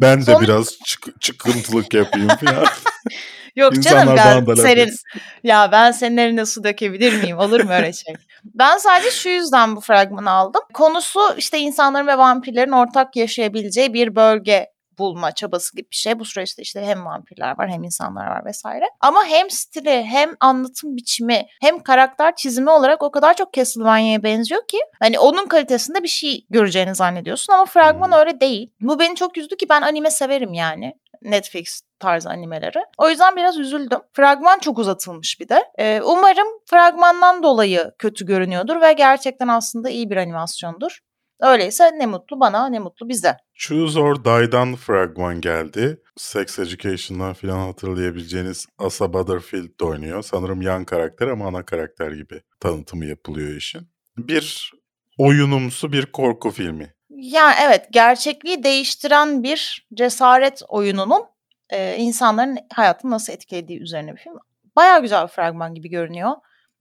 Ben 0.00 0.20
de 0.20 0.24
Son- 0.24 0.42
biraz 0.42 0.78
çık- 0.86 1.20
çıkıntılık 1.20 1.94
yapayım 1.94 2.28
falan. 2.28 2.64
yok 3.56 3.72
canım 3.72 4.12
İnsanlar 4.12 4.46
ben 4.46 4.54
senin 4.54 4.94
ya 5.42 5.72
ben 5.72 5.92
senin 5.92 6.16
eline 6.16 6.46
su 6.46 6.64
dökebilir 6.64 7.22
miyim? 7.22 7.38
Olur 7.38 7.60
mu 7.64 7.72
öyle 7.72 7.92
şey? 7.92 8.14
Ben 8.44 8.78
sadece 8.78 9.10
şu 9.10 9.28
yüzden 9.28 9.76
bu 9.76 9.80
fragmanı 9.80 10.30
aldım. 10.30 10.62
Konusu 10.74 11.20
işte 11.36 11.58
insanların 11.58 12.06
ve 12.06 12.18
vampirlerin 12.18 12.72
ortak 12.72 13.16
yaşayabileceği 13.16 13.94
bir 13.94 14.16
bölge 14.16 14.74
bulma 14.98 15.32
çabası 15.32 15.76
gibi 15.76 15.90
bir 15.90 15.96
şey. 15.96 16.18
Bu 16.18 16.24
süreçte 16.24 16.62
işte 16.62 16.82
hem 16.86 17.04
vampirler 17.04 17.58
var 17.58 17.70
hem 17.70 17.84
insanlar 17.84 18.26
var 18.26 18.44
vesaire. 18.44 18.84
Ama 19.00 19.24
hem 19.24 19.50
stili 19.50 20.04
hem 20.04 20.34
anlatım 20.40 20.96
biçimi 20.96 21.46
hem 21.60 21.82
karakter 21.82 22.36
çizimi 22.36 22.70
olarak 22.70 23.02
o 23.02 23.10
kadar 23.10 23.34
çok 23.34 23.52
Castlevania'ya 23.52 24.22
benziyor 24.22 24.66
ki 24.68 24.78
hani 25.00 25.18
onun 25.18 25.46
kalitesinde 25.46 26.02
bir 26.02 26.08
şey 26.08 26.46
göreceğini 26.50 26.94
zannediyorsun 26.94 27.52
ama 27.52 27.64
fragman 27.64 28.08
Hmm. 28.08 28.18
öyle 28.18 28.40
değil. 28.40 28.70
Bu 28.80 28.98
beni 28.98 29.16
çok 29.16 29.38
üzdü 29.38 29.56
ki 29.56 29.68
ben 29.68 29.82
anime 29.82 30.10
severim 30.10 30.52
yani. 30.52 30.94
Netflix 31.24 31.82
tarzı 31.98 32.30
animeleri. 32.30 32.78
O 32.98 33.08
yüzden 33.08 33.36
biraz 33.36 33.58
üzüldüm. 33.58 33.98
Fragman 34.12 34.58
çok 34.58 34.78
uzatılmış 34.78 35.40
bir 35.40 35.48
de. 35.48 35.64
Ee, 35.78 36.00
umarım 36.04 36.48
fragmandan 36.70 37.42
dolayı 37.42 37.92
kötü 37.98 38.26
görünüyordur 38.26 38.80
ve 38.80 38.92
gerçekten 38.92 39.48
aslında 39.48 39.90
iyi 39.90 40.10
bir 40.10 40.16
animasyondur. 40.16 40.98
Öyleyse 41.40 41.90
ne 41.98 42.06
mutlu 42.06 42.40
bana 42.40 42.68
ne 42.68 42.78
mutlu 42.78 43.08
bize. 43.08 43.36
Choose 43.54 44.00
or 44.00 44.24
Die'dan 44.24 44.76
fragman 44.76 45.40
geldi. 45.40 46.00
Sex 46.16 46.58
Education'dan 46.58 47.32
falan 47.32 47.58
hatırlayabileceğiniz 47.58 48.66
Asa 48.78 49.12
Butterfield 49.12 49.80
de 49.80 49.84
oynuyor. 49.84 50.22
Sanırım 50.22 50.62
yan 50.62 50.84
karakter 50.84 51.28
ama 51.28 51.46
ana 51.46 51.64
karakter 51.64 52.12
gibi 52.12 52.42
tanıtımı 52.60 53.06
yapılıyor 53.06 53.56
işin. 53.56 53.88
Bir 54.16 54.72
oyunumsu 55.18 55.92
bir 55.92 56.06
korku 56.06 56.50
filmi. 56.50 56.93
Yani 57.16 57.54
evet 57.62 57.86
gerçekliği 57.90 58.62
değiştiren 58.62 59.42
bir 59.42 59.86
cesaret 59.94 60.62
oyununun 60.68 61.24
e, 61.70 61.96
insanların 61.96 62.58
hayatını 62.74 63.10
nasıl 63.10 63.32
etkilediği 63.32 63.80
üzerine 63.80 64.12
bir 64.12 64.20
film. 64.20 64.38
Bayağı 64.76 65.02
güzel 65.02 65.22
bir 65.22 65.28
fragman 65.28 65.74
gibi 65.74 65.88
görünüyor. 65.90 66.30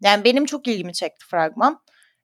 Yani 0.02 0.24
benim 0.24 0.46
çok 0.46 0.68
ilgimi 0.68 0.94
çekti 0.94 1.26
fragman. 1.26 1.80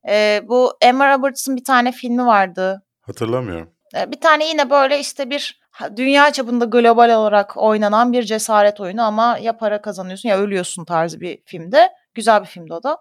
E, 0.09 0.41
bu 0.47 0.77
Emma 0.81 1.17
Roberts'ın 1.17 1.55
bir 1.55 1.63
tane 1.63 1.91
filmi 1.91 2.25
vardı. 2.25 2.83
Hatırlamıyorum. 3.01 3.73
E, 3.95 4.11
bir 4.11 4.21
tane 4.21 4.47
yine 4.47 4.69
böyle 4.69 4.99
işte 4.99 5.29
bir 5.29 5.59
dünya 5.95 6.31
çapında 6.31 6.65
global 6.65 7.15
olarak 7.15 7.57
oynanan 7.57 8.13
bir 8.13 8.23
cesaret 8.23 8.79
oyunu 8.79 9.03
ama 9.03 9.37
ya 9.41 9.57
para 9.57 9.81
kazanıyorsun 9.81 10.29
ya 10.29 10.37
ölüyorsun 10.37 10.85
tarzı 10.85 11.21
bir 11.21 11.39
filmde. 11.45 11.89
Güzel 12.13 12.41
bir 12.41 12.47
filmdi 12.47 12.73
o 12.73 12.83
da. 12.83 12.97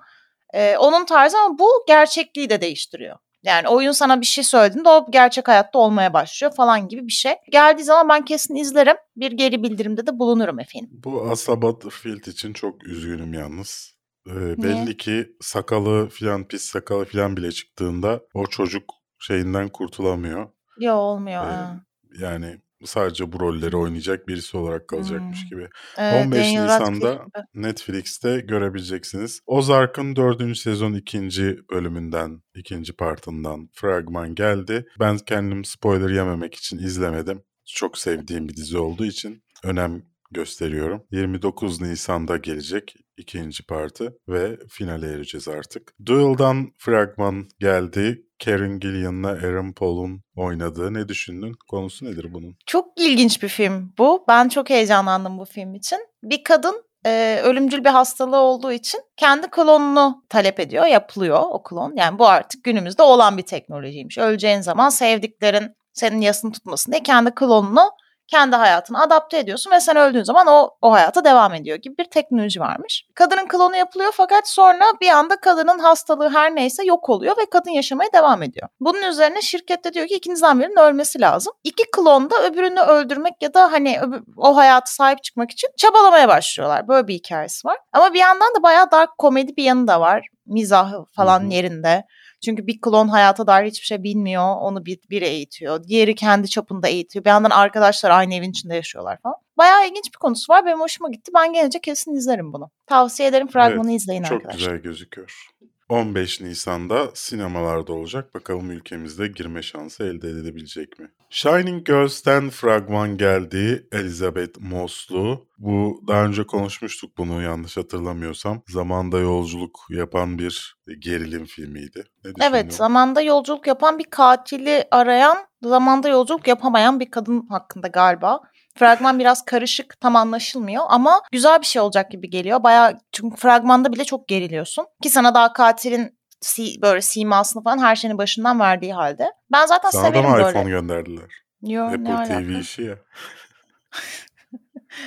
E, 0.54 0.76
onun 0.76 1.04
tarzı 1.04 1.38
ama 1.38 1.58
bu 1.58 1.84
gerçekliği 1.86 2.50
de 2.50 2.60
değiştiriyor. 2.60 3.18
Yani 3.42 3.68
oyun 3.68 3.92
sana 3.92 4.20
bir 4.20 4.26
şey 4.26 4.44
söylediğinde 4.44 4.88
o 4.88 5.06
gerçek 5.10 5.48
hayatta 5.48 5.78
olmaya 5.78 6.12
başlıyor 6.12 6.54
falan 6.54 6.88
gibi 6.88 7.06
bir 7.06 7.12
şey. 7.12 7.32
Geldiği 7.50 7.82
zaman 7.82 8.08
ben 8.08 8.24
kesin 8.24 8.54
izlerim. 8.54 8.96
Bir 9.16 9.32
geri 9.32 9.62
bildirimde 9.62 10.06
de 10.06 10.18
bulunurum 10.18 10.60
efendim. 10.60 10.90
Bu 10.92 11.22
Asa 11.30 11.62
Butterfield 11.62 12.24
için 12.24 12.52
çok 12.52 12.86
üzgünüm 12.86 13.34
yalnız. 13.34 13.98
Ee, 14.28 14.62
belli 14.62 14.96
ki 14.96 15.26
sakalı 15.40 16.08
filan 16.08 16.48
pis 16.48 16.62
sakalı 16.62 17.04
filan 17.04 17.36
bile 17.36 17.52
çıktığında 17.52 18.20
o 18.34 18.46
çocuk 18.46 18.84
şeyinden 19.18 19.68
kurtulamıyor. 19.68 20.48
Yo 20.78 20.94
olmuyor. 20.94 21.44
Ee. 21.46 21.80
Yani 22.20 22.60
sadece 22.84 23.32
bu 23.32 23.40
rolleri 23.40 23.76
oynayacak 23.76 24.28
birisi 24.28 24.56
olarak 24.56 24.88
kalacakmış 24.88 25.42
Hmm. 25.42 25.48
gibi. 25.48 25.68
Evet, 25.98 26.26
15 26.26 26.38
Daniel 26.46 26.62
Nisan'da 26.62 27.10
Radcliffe. 27.10 27.40
Netflix'te 27.54 28.40
görebileceksiniz. 28.40 29.40
Ozark'ın 29.46 30.16
4. 30.16 30.54
sezon 30.54 30.92
2. 30.94 31.58
bölümünden, 31.72 32.42
2. 32.54 32.92
partından 32.92 33.68
fragman 33.72 34.34
geldi. 34.34 34.86
Ben 35.00 35.18
kendim 35.18 35.64
spoiler 35.64 36.10
yememek 36.10 36.54
için 36.54 36.78
izlemedim. 36.78 37.42
Çok 37.66 37.98
sevdiğim 37.98 38.48
bir 38.48 38.56
dizi 38.56 38.78
olduğu 38.78 39.04
için 39.04 39.42
önem 39.64 40.02
gösteriyorum. 40.30 41.02
29 41.10 41.80
Nisan'da 41.80 42.36
gelecek 42.36 42.94
ikinci 43.16 43.66
partı 43.66 44.18
ve 44.28 44.58
finale 44.68 45.12
ereceğiz 45.12 45.48
artık. 45.48 45.94
Duel'dan 46.06 46.72
fragman 46.78 47.48
geldi. 47.60 48.24
Karen 48.44 48.80
Gillian'la 48.80 49.28
Aaron 49.28 49.72
Paul'un 49.72 50.22
oynadığı. 50.36 50.94
Ne 50.94 51.08
düşündün? 51.08 51.52
Konusu 51.68 52.04
nedir 52.04 52.26
bunun? 52.34 52.56
Çok 52.66 52.86
ilginç 52.96 53.42
bir 53.42 53.48
film 53.48 53.92
bu. 53.98 54.24
Ben 54.28 54.48
çok 54.48 54.70
heyecanlandım 54.70 55.38
bu 55.38 55.44
film 55.44 55.74
için. 55.74 55.98
Bir 56.22 56.44
kadın 56.44 56.84
e, 57.06 57.40
ölümcül 57.44 57.84
bir 57.84 57.90
hastalığı 57.90 58.36
olduğu 58.36 58.72
için 58.72 59.00
kendi 59.16 59.50
klonunu 59.50 60.24
talep 60.28 60.60
ediyor, 60.60 60.86
yapılıyor 60.86 61.40
o 61.50 61.62
klon. 61.62 61.92
Yani 61.96 62.18
bu 62.18 62.28
artık 62.28 62.64
günümüzde 62.64 63.02
olan 63.02 63.38
bir 63.38 63.42
teknolojiymiş. 63.42 64.18
Öleceğin 64.18 64.60
zaman 64.60 64.88
sevdiklerin 64.88 65.74
senin 65.92 66.20
yasını 66.20 66.52
tutmasın 66.52 66.92
diye 66.92 67.02
kendi 67.02 67.30
klonunu 67.30 67.90
kendi 68.28 68.56
hayatına 68.56 69.02
adapte 69.02 69.38
ediyorsun 69.38 69.70
ve 69.70 69.80
sen 69.80 69.96
öldüğün 69.96 70.22
zaman 70.22 70.46
o, 70.46 70.70
o 70.82 70.92
hayata 70.92 71.24
devam 71.24 71.54
ediyor 71.54 71.76
gibi 71.76 71.98
bir 71.98 72.04
teknoloji 72.04 72.60
varmış. 72.60 73.04
Kadının 73.14 73.48
klonu 73.48 73.76
yapılıyor 73.76 74.10
fakat 74.14 74.48
sonra 74.48 74.84
bir 75.00 75.08
anda 75.08 75.40
kadının 75.40 75.78
hastalığı 75.78 76.30
her 76.30 76.54
neyse 76.54 76.84
yok 76.84 77.08
oluyor 77.08 77.36
ve 77.38 77.46
kadın 77.50 77.70
yaşamaya 77.70 78.12
devam 78.12 78.42
ediyor. 78.42 78.68
Bunun 78.80 79.02
üzerine 79.02 79.42
şirket 79.42 79.84
de 79.84 79.94
diyor 79.94 80.06
ki 80.06 80.14
ikinizden 80.14 80.60
birinin 80.60 80.78
ölmesi 80.78 81.20
lazım. 81.20 81.52
İki 81.64 81.84
klon 81.92 82.30
da 82.30 82.42
öbürünü 82.42 82.80
öldürmek 82.80 83.34
ya 83.40 83.54
da 83.54 83.72
hani 83.72 84.00
o 84.36 84.56
hayata 84.56 84.90
sahip 84.90 85.22
çıkmak 85.22 85.50
için 85.50 85.70
çabalamaya 85.76 86.28
başlıyorlar. 86.28 86.88
Böyle 86.88 87.08
bir 87.08 87.14
hikayesi 87.14 87.68
var. 87.68 87.76
Ama 87.92 88.14
bir 88.14 88.18
yandan 88.18 88.54
da 88.54 88.62
bayağı 88.62 88.90
dark 88.90 89.18
komedi 89.18 89.56
bir 89.56 89.64
yanı 89.64 89.88
da 89.88 90.00
var. 90.00 90.26
Mizahı 90.46 91.04
falan 91.16 91.40
Hı 91.40 91.46
hı. 91.46 91.52
yerinde. 91.52 92.04
Çünkü 92.44 92.66
bir 92.66 92.80
klon 92.80 93.08
hayata 93.08 93.46
dair 93.46 93.66
hiçbir 93.66 93.86
şey 93.86 94.02
bilmiyor. 94.02 94.56
Onu 94.60 94.86
bir, 94.86 94.98
biri 95.10 95.24
eğitiyor. 95.24 95.84
Diğeri 95.84 96.14
kendi 96.14 96.48
çapında 96.48 96.88
eğitiyor. 96.88 97.24
Bir 97.24 97.30
yandan 97.30 97.50
arkadaşlar 97.50 98.10
aynı 98.10 98.34
evin 98.34 98.50
içinde 98.50 98.74
yaşıyorlar 98.74 99.18
falan. 99.22 99.36
Bayağı 99.58 99.86
ilginç 99.86 100.12
bir 100.12 100.18
konusu 100.18 100.52
var. 100.52 100.66
Benim 100.66 100.80
hoşuma 100.80 101.10
gitti. 101.10 101.30
Ben 101.34 101.52
gelince 101.52 101.80
kesin 101.80 102.14
izlerim 102.14 102.52
bunu. 102.52 102.70
Tavsiye 102.86 103.28
ederim. 103.28 103.48
Fragmanı 103.48 103.92
izleyin 103.92 104.22
Çok 104.22 104.32
arkadaşlar. 104.32 104.58
güzel 104.58 104.76
gözüküyor. 104.76 105.50
15 105.88 106.40
Nisan'da 106.40 107.10
sinemalarda 107.14 107.92
olacak. 107.92 108.34
Bakalım 108.34 108.70
ülkemizde 108.70 109.26
girme 109.26 109.62
şansı 109.62 110.04
elde 110.04 110.28
edilebilecek 110.28 110.98
mi? 110.98 111.10
Shining 111.30 111.86
Girls'ten 111.86 112.50
fragman 112.50 113.16
geldi. 113.16 113.88
Elizabeth 113.92 114.60
Moss'lu. 114.60 115.46
Bu 115.58 116.02
daha 116.08 116.24
önce 116.24 116.46
konuşmuştuk 116.46 117.18
bunu 117.18 117.42
yanlış 117.42 117.76
hatırlamıyorsam. 117.76 118.62
Zamanda 118.68 119.18
yolculuk 119.18 119.78
yapan 119.90 120.38
bir 120.38 120.76
gerilim 120.98 121.44
filmiydi. 121.44 122.04
Ne 122.24 122.46
Evet, 122.46 122.74
zamanda 122.74 123.20
yolculuk 123.20 123.66
yapan 123.66 123.98
bir 123.98 124.04
katili 124.04 124.84
arayan, 124.90 125.38
zamanda 125.62 126.08
yolculuk 126.08 126.48
yapamayan 126.48 127.00
bir 127.00 127.10
kadın 127.10 127.46
hakkında 127.46 127.88
galiba. 127.88 128.40
Fragman 128.78 129.18
biraz 129.18 129.44
karışık, 129.44 130.00
tam 130.00 130.16
anlaşılmıyor 130.16 130.84
ama 130.88 131.22
güzel 131.32 131.60
bir 131.60 131.66
şey 131.66 131.82
olacak 131.82 132.10
gibi 132.10 132.30
geliyor. 132.30 132.62
Bayağı 132.62 132.98
çünkü 133.12 133.36
fragmanda 133.36 133.92
bile 133.92 134.04
çok 134.04 134.28
geriliyorsun. 134.28 134.86
Ki 135.02 135.10
sana 135.10 135.34
daha 135.34 135.52
katilin 135.52 136.18
si- 136.40 136.82
böyle 136.82 137.00
simasını 137.02 137.62
falan 137.62 137.78
her 137.78 137.96
şeyini 137.96 138.18
başından 138.18 138.60
verdiği 138.60 138.94
halde. 138.94 139.32
Ben 139.52 139.66
zaten 139.66 139.90
Sana 139.90 140.04
da 140.04 140.08
severim 140.08 140.30
mı 140.30 140.36
böyle. 140.36 140.48
iPhone 140.58 140.70
gönderdiler? 140.70 141.30
Yo, 141.62 141.88
ne 141.88 141.92
Apple 141.94 142.12
alaka? 142.12 142.44
TV 142.44 142.60
işi 142.60 142.82
ya. 142.82 142.94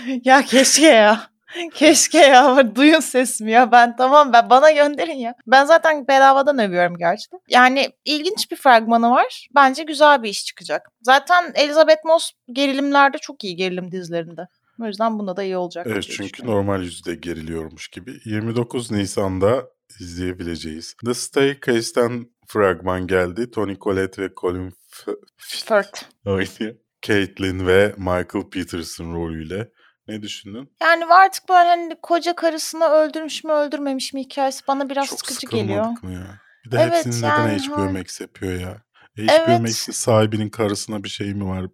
Ya 0.23 0.41
keşke 0.41 0.85
ya. 0.87 1.30
Keşke 1.73 2.17
ya. 2.17 2.75
Duyun 2.75 2.99
sesimi 2.99 3.51
ya. 3.51 3.71
Ben 3.71 3.95
tamam 3.95 4.33
ben 4.33 4.49
bana 4.49 4.71
gönderin 4.71 5.17
ya. 5.17 5.33
Ben 5.47 5.65
zaten 5.65 6.07
bedavadan 6.07 6.59
övüyorum 6.59 6.97
gerçekten. 6.97 7.39
Yani 7.49 7.89
ilginç 8.05 8.51
bir 8.51 8.55
fragmanı 8.55 9.11
var. 9.11 9.47
Bence 9.55 9.83
güzel 9.83 10.23
bir 10.23 10.29
iş 10.29 10.45
çıkacak. 10.45 10.91
Zaten 11.01 11.51
Elizabeth 11.55 12.05
Moss 12.05 12.31
gerilimlerde 12.51 13.17
çok 13.17 13.43
iyi 13.43 13.55
gerilim 13.55 13.91
dizilerinde. 13.91 14.47
O 14.81 14.85
yüzden 14.85 15.19
bunda 15.19 15.37
da 15.37 15.43
iyi 15.43 15.57
olacak. 15.57 15.87
Evet 15.89 16.03
çünkü 16.03 16.45
normal 16.45 16.81
yüzde 16.83 17.15
geriliyormuş 17.15 17.87
gibi. 17.87 18.19
29 18.25 18.91
Nisan'da 18.91 19.67
izleyebileceğiz. 19.99 20.95
The 21.05 21.13
Staircase'ten 21.13 22.25
fragman 22.47 23.07
geldi. 23.07 23.51
Tony 23.51 23.75
Collette 23.75 24.21
ve 24.21 24.29
Colin 24.41 24.73
Firth. 24.87 26.03
oynuyor. 26.25 26.75
Caitlin 27.01 27.67
ve 27.67 27.93
Michael 27.97 28.49
Peterson 28.51 29.13
rolüyle. 29.13 29.71
Ne 30.07 30.21
düşündün? 30.21 30.71
Yani 30.81 31.05
artık 31.05 31.49
böyle 31.49 31.69
hani 31.69 31.95
koca 32.01 32.35
karısını 32.35 32.85
öldürmüş 32.85 33.43
mü 33.43 33.51
öldürmemiş 33.51 34.13
mi 34.13 34.21
hikayesi 34.21 34.67
bana 34.67 34.89
biraz 34.89 35.07
Çok 35.07 35.19
sıkıcı 35.19 35.47
geliyor. 35.47 35.85
mı 36.01 36.13
ya? 36.13 36.39
Bir 36.65 36.71
de 36.71 36.77
Evet, 36.81 37.05
hepsinin 37.05 37.27
yani 37.27 37.47
neden 37.47 37.59
HBO 37.59 37.75
hayır. 37.77 37.91
Max 37.91 38.21
yapıyor 38.21 38.59
ya? 38.59 38.81
Evet. 39.17 39.47
HBO 39.47 39.59
Max'in 39.59 39.91
sahibinin 39.91 40.49
karısına 40.49 41.03
bir 41.03 41.09
şey 41.09 41.33
mi 41.33 41.45
var? 41.45 41.65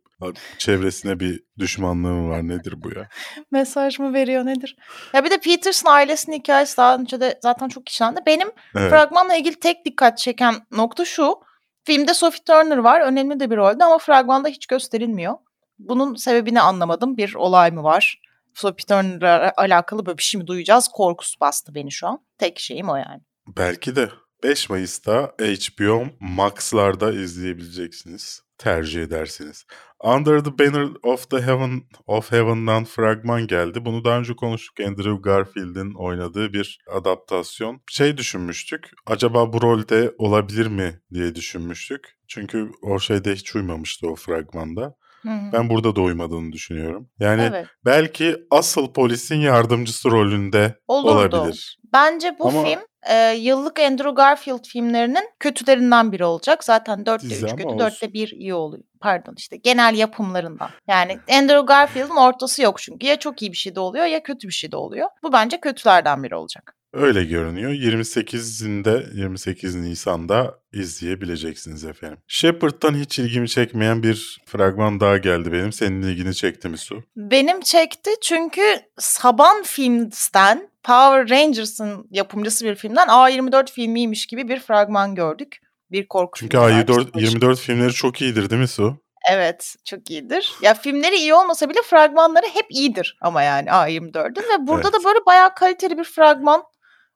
Çevresine 0.57 1.19
bir 1.19 1.43
düşmanlığı 1.59 2.07
mı 2.13 2.29
var? 2.29 2.47
Nedir 2.47 2.73
bu 2.83 2.89
ya? 2.99 3.09
Mesaj 3.51 3.99
mı 3.99 4.13
veriyor 4.13 4.45
nedir? 4.45 4.75
Ya 5.13 5.23
bir 5.25 5.31
de 5.31 5.37
Peterson 5.37 5.91
ailesinin 5.91 6.35
hikayesi 6.35 6.77
daha 6.77 6.95
önce 6.95 7.19
de 7.19 7.39
zaten 7.43 7.67
çok 7.67 7.89
işlendi. 7.89 8.19
Benim 8.25 8.51
Evet. 8.75 8.89
Fragmanla 8.89 9.35
ilgili 9.35 9.59
tek 9.59 9.85
dikkat 9.85 10.17
çeken 10.17 10.55
nokta 10.71 11.05
şu. 11.05 11.35
Filmde 11.83 12.13
Sophie 12.13 12.43
Turner 12.43 12.77
var. 12.77 13.01
Önemli 13.01 13.39
de 13.39 13.49
bir 13.51 13.57
rolde 13.57 13.83
ama 13.83 13.97
fragmanda 13.97 14.47
hiç 14.49 14.67
gösterilmiyor. 14.67 15.33
Bunun 15.79 16.15
sebebini 16.15 16.61
anlamadım. 16.61 17.17
Bir 17.17 17.35
olay 17.35 17.71
mı 17.71 17.83
var? 17.83 18.21
Sophie 18.53 18.85
Turner'la 18.85 19.53
alakalı 19.57 20.05
böyle 20.05 20.17
bir 20.17 20.23
şey 20.23 20.41
mi 20.41 20.47
duyacağız? 20.47 20.87
Korkusu 20.93 21.39
bastı 21.39 21.75
beni 21.75 21.91
şu 21.91 22.07
an. 22.07 22.19
Tek 22.37 22.59
şeyim 22.59 22.89
o 22.89 22.95
yani. 22.95 23.21
Belki 23.57 23.95
de 23.95 24.09
5 24.43 24.69
Mayıs'ta 24.69 25.35
HBO 25.39 26.05
Max'larda 26.19 27.11
izleyebileceksiniz. 27.11 28.41
Tercih 28.57 29.03
edersiniz. 29.03 29.65
Under 30.03 30.43
the 30.43 30.59
Banner 30.59 30.87
of 31.03 31.29
the 31.29 31.41
Heaven 31.41 31.83
of 32.07 32.31
Heaven'dan 32.31 32.83
fragman 32.83 33.47
geldi. 33.47 33.85
Bunu 33.85 34.05
daha 34.05 34.19
önce 34.19 34.35
konuştuk. 34.35 34.79
Andrew 34.79 35.21
Garfield'in 35.21 35.93
oynadığı 35.93 36.53
bir 36.53 36.79
adaptasyon. 36.91 37.81
Şey 37.89 38.17
düşünmüştük. 38.17 38.91
Acaba 39.05 39.53
bu 39.53 39.61
rolde 39.61 40.15
olabilir 40.17 40.67
mi 40.67 41.01
diye 41.13 41.35
düşünmüştük. 41.35 42.17
Çünkü 42.27 42.71
o 42.81 42.99
şeyde 42.99 43.33
hiç 43.33 43.55
uymamıştı 43.55 44.07
o 44.09 44.15
fragmanda. 44.15 44.95
Hı 45.27 45.33
hı. 45.33 45.51
Ben 45.53 45.69
burada 45.69 45.95
da 45.95 46.01
uymadığını 46.01 46.51
düşünüyorum. 46.51 47.09
Yani 47.19 47.41
evet. 47.41 47.65
belki 47.85 48.35
asıl 48.51 48.93
polisin 48.93 49.35
yardımcısı 49.35 50.11
rolünde 50.11 50.75
Olurdu. 50.87 51.37
olabilir. 51.37 51.77
Bence 51.93 52.35
bu 52.39 52.47
Ama- 52.47 52.63
film 52.63 52.79
e, 53.09 53.31
yıllık 53.33 53.79
Andrew 53.79 54.11
Garfield 54.11 54.65
filmlerinin 54.67 55.29
kötülerinden 55.39 56.11
biri 56.11 56.25
olacak. 56.25 56.63
Zaten 56.63 57.05
dörtte 57.05 57.29
Dizi 57.29 57.45
üç 57.45 57.51
ama 57.51 57.55
kötü, 57.57 57.67
olsun. 57.67 57.79
dörtte 57.79 58.13
bir 58.13 58.27
iyi 58.27 58.53
oluyor. 58.53 58.83
Pardon 59.01 59.33
işte 59.37 59.57
genel 59.57 59.95
yapımlarından. 59.97 60.69
Yani 60.87 61.17
Andrew 61.31 61.65
Garfield'ın 61.65 62.15
ortası 62.15 62.61
yok 62.61 62.79
çünkü. 62.79 63.07
Ya 63.07 63.19
çok 63.19 63.41
iyi 63.41 63.51
bir 63.51 63.57
şey 63.57 63.75
de 63.75 63.79
oluyor 63.79 64.05
ya 64.05 64.23
kötü 64.23 64.47
bir 64.47 64.53
şey 64.53 64.71
de 64.71 64.77
oluyor. 64.77 65.09
Bu 65.23 65.33
bence 65.33 65.59
kötülerden 65.59 66.23
biri 66.23 66.35
olacak. 66.35 66.75
Öyle 66.97 67.23
görünüyor. 67.23 67.71
28'inde 67.71 69.17
28 69.17 69.75
Nisan'da 69.75 70.59
izleyebileceksiniz 70.73 71.85
efendim. 71.85 72.17
Shepard'dan 72.27 72.95
hiç 72.95 73.19
ilgimi 73.19 73.49
çekmeyen 73.49 74.03
bir 74.03 74.41
fragman 74.45 74.99
daha 74.99 75.17
geldi 75.17 75.51
benim. 75.51 75.71
Senin 75.71 76.01
ilgini 76.01 76.35
çekti 76.35 76.69
mi 76.69 76.77
Su? 76.77 77.03
Benim 77.15 77.61
çekti 77.61 78.11
çünkü 78.21 78.61
Saban 78.97 79.63
Films'ten 79.63 80.69
Power 80.83 81.29
Rangers'ın 81.29 82.07
yapımcısı 82.11 82.65
bir 82.65 82.75
filmden 82.75 83.07
A24 83.07 83.71
filmiymiş 83.71 84.25
gibi 84.25 84.47
bir 84.47 84.59
fragman 84.59 85.15
gördük. 85.15 85.57
Bir 85.91 86.07
korku 86.07 86.39
Çünkü 86.39 86.57
filmi 86.57 86.63
var, 86.63 86.71
A24 86.71 86.85
psikolojik. 86.85 87.33
24 87.33 87.59
filmleri 87.59 87.93
çok 87.93 88.21
iyidir 88.21 88.49
değil 88.49 88.61
mi 88.61 88.67
Su? 88.67 88.97
Evet 89.31 89.75
çok 89.85 90.11
iyidir. 90.11 90.53
Ya 90.61 90.73
filmleri 90.73 91.15
iyi 91.15 91.33
olmasa 91.33 91.69
bile 91.69 91.81
fragmanları 91.81 92.45
hep 92.45 92.65
iyidir 92.69 93.17
ama 93.21 93.41
yani 93.41 93.69
A24'ün 93.69 94.43
ve 94.43 94.67
burada 94.67 94.83
da 94.93 94.97
Evet. 94.97 95.05
böyle 95.05 95.19
bayağı 95.25 95.55
kaliteli 95.55 95.97
bir 95.97 96.03
fragman. 96.03 96.63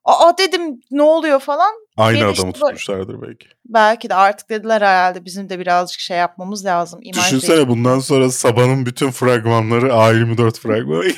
Aa 0.04 0.38
dedim 0.38 0.80
ne 0.90 1.02
oluyor 1.02 1.40
falan. 1.40 1.74
Aynı 1.96 2.20
Beni 2.20 2.24
adamı 2.24 2.52
tutmuşlardır 2.52 3.22
belki. 3.22 3.48
Belki 3.64 4.10
de 4.10 4.14
artık 4.14 4.50
dediler 4.50 4.80
herhalde 4.80 5.24
bizim 5.24 5.48
de 5.48 5.58
birazcık 5.58 6.00
şey 6.00 6.18
yapmamız 6.18 6.64
lazım. 6.64 7.00
İmaj 7.02 7.26
Düşünsene 7.26 7.68
bundan 7.68 7.98
sonra 7.98 8.30
Sabah'ın 8.30 8.86
bütün 8.86 9.10
fragmanları 9.10 9.88
A24 9.88 10.58
fragmanı. 10.60 11.12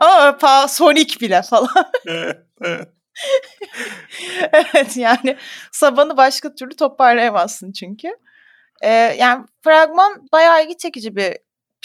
Aa 0.42 0.68
Sonic 0.68 1.20
bile 1.20 1.42
falan. 1.42 1.68
Evet, 2.06 2.38
evet. 2.62 2.88
evet 4.52 4.96
yani 4.96 5.36
sabanı 5.72 6.16
başka 6.16 6.54
türlü 6.54 6.76
toparlayamazsın 6.76 7.72
çünkü. 7.72 8.08
Ee, 8.82 8.90
yani 9.18 9.44
fragman 9.64 10.28
bayağı 10.32 10.64
ilgi 10.64 10.76
çekici 10.76 11.16
bir 11.16 11.36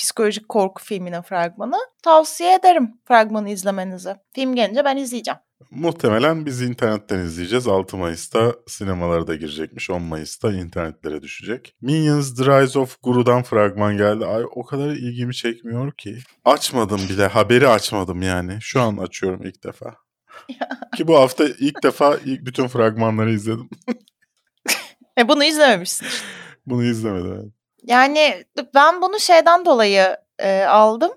psikolojik 0.01 0.49
korku 0.49 0.83
filminin 0.83 1.21
fragmanı. 1.21 1.77
Tavsiye 2.03 2.55
ederim 2.55 2.91
fragmanı 3.07 3.49
izlemenizi. 3.49 4.15
Film 4.33 4.55
gelince 4.55 4.85
ben 4.85 4.97
izleyeceğim. 4.97 5.39
Muhtemelen 5.71 6.45
biz 6.45 6.61
internetten 6.61 7.19
izleyeceğiz. 7.19 7.67
6 7.67 7.97
Mayıs'ta 7.97 8.55
sinemalara 8.67 9.27
da 9.27 9.35
girecekmiş. 9.35 9.89
10 9.89 10.01
Mayıs'ta 10.01 10.53
internetlere 10.53 11.21
düşecek. 11.21 11.75
Minions 11.81 12.35
The 12.35 12.43
Rise 12.43 12.79
of 12.79 13.01
Guru'dan 13.03 13.43
fragman 13.43 13.97
geldi. 13.97 14.25
Ay 14.25 14.43
o 14.55 14.65
kadar 14.65 14.89
ilgimi 14.89 15.35
çekmiyor 15.35 15.91
ki. 15.91 16.17
Açmadım 16.45 17.01
bile. 17.09 17.27
Haberi 17.27 17.67
açmadım 17.67 18.21
yani. 18.21 18.57
Şu 18.61 18.81
an 18.81 18.97
açıyorum 18.97 19.45
ilk 19.45 19.63
defa. 19.63 19.95
ki 20.95 21.07
bu 21.07 21.15
hafta 21.15 21.45
ilk 21.59 21.83
defa 21.83 22.17
ilk 22.25 22.45
bütün 22.45 22.67
fragmanları 22.67 23.31
izledim. 23.31 23.69
E 25.17 25.27
bunu 25.27 25.43
izlememişsin. 25.43 26.07
Bunu 26.65 26.83
izlemedim. 26.83 27.53
Yani 27.83 28.43
ben 28.75 29.01
bunu 29.01 29.19
şeyden 29.19 29.65
dolayı 29.65 30.17
e, 30.39 30.63
aldım. 30.63 31.11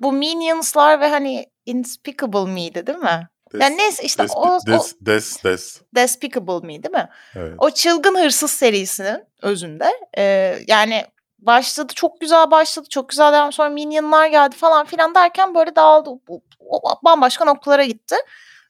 Bu 0.00 0.12
Minions'lar 0.12 1.00
ve 1.00 1.08
hani 1.08 1.46
Inspicable 1.66 2.50
Me'di 2.52 2.86
değil 2.86 2.98
mi? 2.98 3.28
Des, 3.52 3.60
Yani 3.60 3.78
neyse 3.78 4.02
işte 4.02 4.22
des, 4.22 4.32
o, 4.34 4.40
o 4.56 4.58
des, 4.66 4.94
des, 5.00 5.44
des. 5.44 5.80
Despicable 5.94 6.66
Me 6.66 6.82
değil 6.82 6.94
mi? 6.94 7.08
Evet. 7.36 7.54
O 7.58 7.70
çılgın 7.70 8.14
hırsız 8.24 8.50
serisinin 8.50 9.24
özünde. 9.42 9.92
e, 10.18 10.22
yani 10.66 11.04
başladı 11.38 11.92
çok 11.96 12.20
güzel 12.20 12.50
başladı 12.50 12.88
çok 12.90 13.08
güzel 13.08 13.32
devam 13.32 13.52
sonra 13.52 13.68
Minion'lar 13.68 14.26
geldi 14.26 14.56
falan 14.56 14.86
filan 14.86 15.14
derken 15.14 15.54
böyle 15.54 15.76
dağıldı. 15.76 16.10
O- 16.28 16.40
o- 16.60 17.00
bambaşka 17.04 17.44
noktalara 17.44 17.84
gitti. 17.84 18.16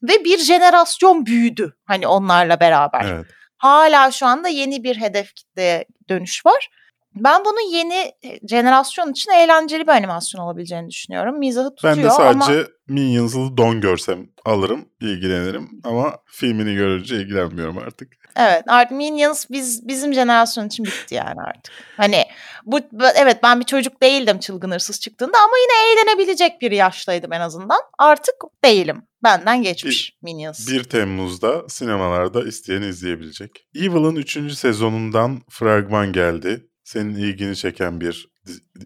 Ve 0.02 0.24
bir 0.24 0.38
jenerasyon 0.38 1.26
büyüdü 1.26 1.76
hani 1.84 2.06
onlarla 2.06 2.60
beraber. 2.60 3.04
evet. 3.04 3.26
Hala 3.56 4.10
şu 4.10 4.26
anda 4.26 4.48
yeni 4.48 4.82
bir 4.84 5.00
hedef 5.00 5.34
kitleye 5.34 5.84
dönüş 6.08 6.46
var. 6.46 6.70
Ben 7.16 7.44
bunu 7.44 7.76
yeni 7.76 8.12
e, 8.24 8.48
jenerasyon 8.48 9.10
için 9.12 9.30
eğlenceli 9.30 9.82
bir 9.82 9.92
animasyon 9.92 10.42
olabileceğini 10.42 10.90
düşünüyorum. 10.90 11.38
Mizahı 11.38 11.70
tutuyor 11.70 11.96
Ben 11.96 12.04
de 12.04 12.10
sadece 12.10 12.52
ama 12.52 12.66
Minions'lı 12.88 13.56
don 13.56 13.80
görsem 13.80 14.26
alırım, 14.44 14.88
ilgilenirim. 15.00 15.68
Ama 15.84 16.16
filmini 16.26 16.74
görünce 16.74 17.16
ilgilenmiyorum 17.16 17.78
artık. 17.78 18.12
evet 18.36 18.62
artık 18.68 18.96
Minions 18.96 19.46
biz 19.50 19.88
bizim 19.88 20.14
jenerasyon 20.14 20.66
için 20.66 20.84
bitti 20.84 21.14
yani 21.14 21.40
artık. 21.46 21.74
Hani 21.96 22.24
bu 22.64 22.80
evet 23.16 23.42
ben 23.42 23.60
bir 23.60 23.64
çocuk 23.64 24.02
değildim 24.02 24.38
çılgın 24.38 24.70
hırsız 24.70 25.00
çıktığında 25.00 25.38
ama 25.38 25.52
yine 25.62 25.92
eğlenebilecek 25.92 26.60
bir 26.60 26.70
yaştaydım 26.70 27.32
en 27.32 27.40
azından. 27.40 27.80
Artık 27.98 28.34
değilim. 28.64 29.02
Benden 29.22 29.62
geçmiş 29.62 30.12
Minions. 30.22 30.68
1 30.70 30.84
Temmuz'da 30.84 31.68
sinemalarda 31.68 32.48
isteyen 32.48 32.82
izleyebilecek. 32.82 33.50
Evil'ın 33.74 34.16
3. 34.16 34.52
sezonundan 34.52 35.40
fragman 35.50 36.12
geldi. 36.12 36.66
Senin 36.86 37.14
ilgini 37.14 37.56
çeken 37.56 38.00
bir 38.00 38.28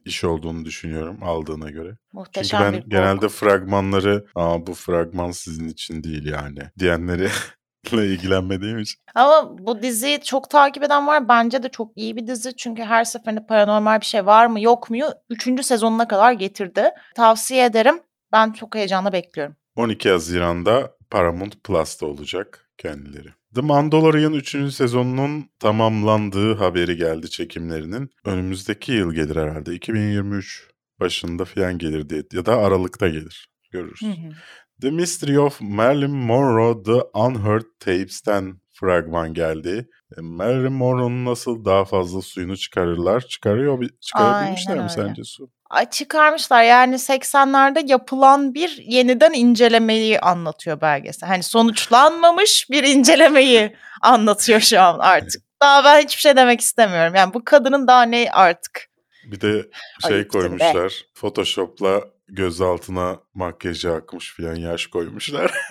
iş 0.04 0.24
olduğunu 0.24 0.64
düşünüyorum 0.64 1.22
aldığına 1.22 1.70
göre. 1.70 1.88
Çünkü 1.88 1.98
Muhteşem 2.12 2.60
ben 2.60 2.72
bir 2.72 2.90
genelde 2.90 3.28
fragmanları 3.28 4.26
Aa, 4.34 4.66
bu 4.66 4.74
fragman 4.74 5.30
sizin 5.30 5.68
için 5.68 6.04
değil 6.04 6.26
yani 6.26 6.58
diyenleri 6.78 7.28
ilgilenmediğim 7.92 8.78
için. 8.78 9.00
Ama 9.14 9.58
bu 9.58 9.82
diziyi 9.82 10.20
çok 10.22 10.50
takip 10.50 10.82
eden 10.82 11.06
var. 11.06 11.28
Bence 11.28 11.62
de 11.62 11.68
çok 11.68 11.92
iyi 11.96 12.16
bir 12.16 12.26
dizi. 12.26 12.56
Çünkü 12.56 12.82
her 12.82 13.04
seferinde 13.04 13.46
paranormal 13.46 14.00
bir 14.00 14.06
şey 14.06 14.26
var 14.26 14.46
mı 14.46 14.60
yok 14.60 14.90
mu? 14.90 14.96
Üçüncü 15.30 15.62
sezonuna 15.62 16.08
kadar 16.08 16.32
getirdi. 16.32 16.90
Tavsiye 17.16 17.64
ederim. 17.64 18.00
Ben 18.32 18.52
çok 18.52 18.74
heyecanla 18.74 19.12
bekliyorum. 19.12 19.56
12 19.76 20.10
Haziran'da 20.10 20.96
Paramount 21.10 21.64
Plus'ta 21.64 22.06
olacak 22.06 22.69
kendileri. 22.80 23.28
The 23.54 23.60
Mandalorian 23.60 24.32
3. 24.32 24.74
sezonunun 24.74 25.50
tamamlandığı 25.58 26.54
haberi 26.54 26.96
geldi 26.96 27.30
çekimlerinin. 27.30 28.10
Önümüzdeki 28.24 28.92
yıl 28.92 29.12
gelir 29.12 29.36
herhalde. 29.36 29.74
2023 29.74 30.70
başında 31.00 31.44
falan 31.44 31.78
gelir 31.78 32.08
diye 32.08 32.22
ya 32.32 32.46
da 32.46 32.56
Aralık'ta 32.58 33.08
gelir. 33.08 33.48
Görürüz. 33.70 34.02
Hı 34.02 34.06
hı. 34.06 34.32
The 34.80 34.90
Mystery 34.90 35.38
of 35.38 35.60
Marilyn 35.60 36.10
Monroe 36.10 36.82
The 36.82 37.18
Unheard 37.18 37.64
Tapes'ten 37.80 38.60
fragman 38.80 39.34
geldi. 39.34 39.88
E, 40.18 40.20
Marilyn 40.20 40.72
Monroe'nun 40.72 41.24
nasıl 41.24 41.64
daha 41.64 41.84
fazla 41.84 42.22
suyunu 42.22 42.56
çıkarırlar? 42.56 43.20
Çıkarıyor, 43.20 43.88
çıkarabilmişler 44.00 44.72
Aynen 44.72 44.84
mi 44.86 44.90
öyle. 44.96 45.08
sence 45.08 45.24
su? 45.24 45.50
Çıkarmışlar 45.90 46.62
yani 46.62 46.94
80'lerde 46.94 47.90
yapılan 47.90 48.54
bir 48.54 48.82
yeniden 48.86 49.32
incelemeyi 49.32 50.20
anlatıyor 50.20 50.80
belgesel. 50.80 51.28
Hani 51.28 51.42
sonuçlanmamış 51.42 52.66
bir 52.70 52.84
incelemeyi 52.84 53.76
anlatıyor 54.02 54.60
şu 54.60 54.80
an 54.80 54.98
artık. 54.98 55.42
Daha 55.62 55.84
ben 55.84 56.02
hiçbir 56.02 56.20
şey 56.20 56.36
demek 56.36 56.60
istemiyorum. 56.60 57.14
Yani 57.14 57.34
bu 57.34 57.44
kadının 57.44 57.86
daha 57.88 58.02
ne 58.02 58.28
artık? 58.32 58.90
Bir 59.24 59.40
de 59.40 59.66
şey 60.06 60.14
Ayıptır 60.14 60.38
be. 60.38 60.42
koymuşlar. 60.42 61.04
Photoshop'la 61.14 62.04
göz 62.32 62.60
altına 62.60 63.20
makyajı 63.34 63.92
akmış 63.92 64.34
filan 64.34 64.54
yaş 64.56 64.86
koymuşlar. 64.86 65.52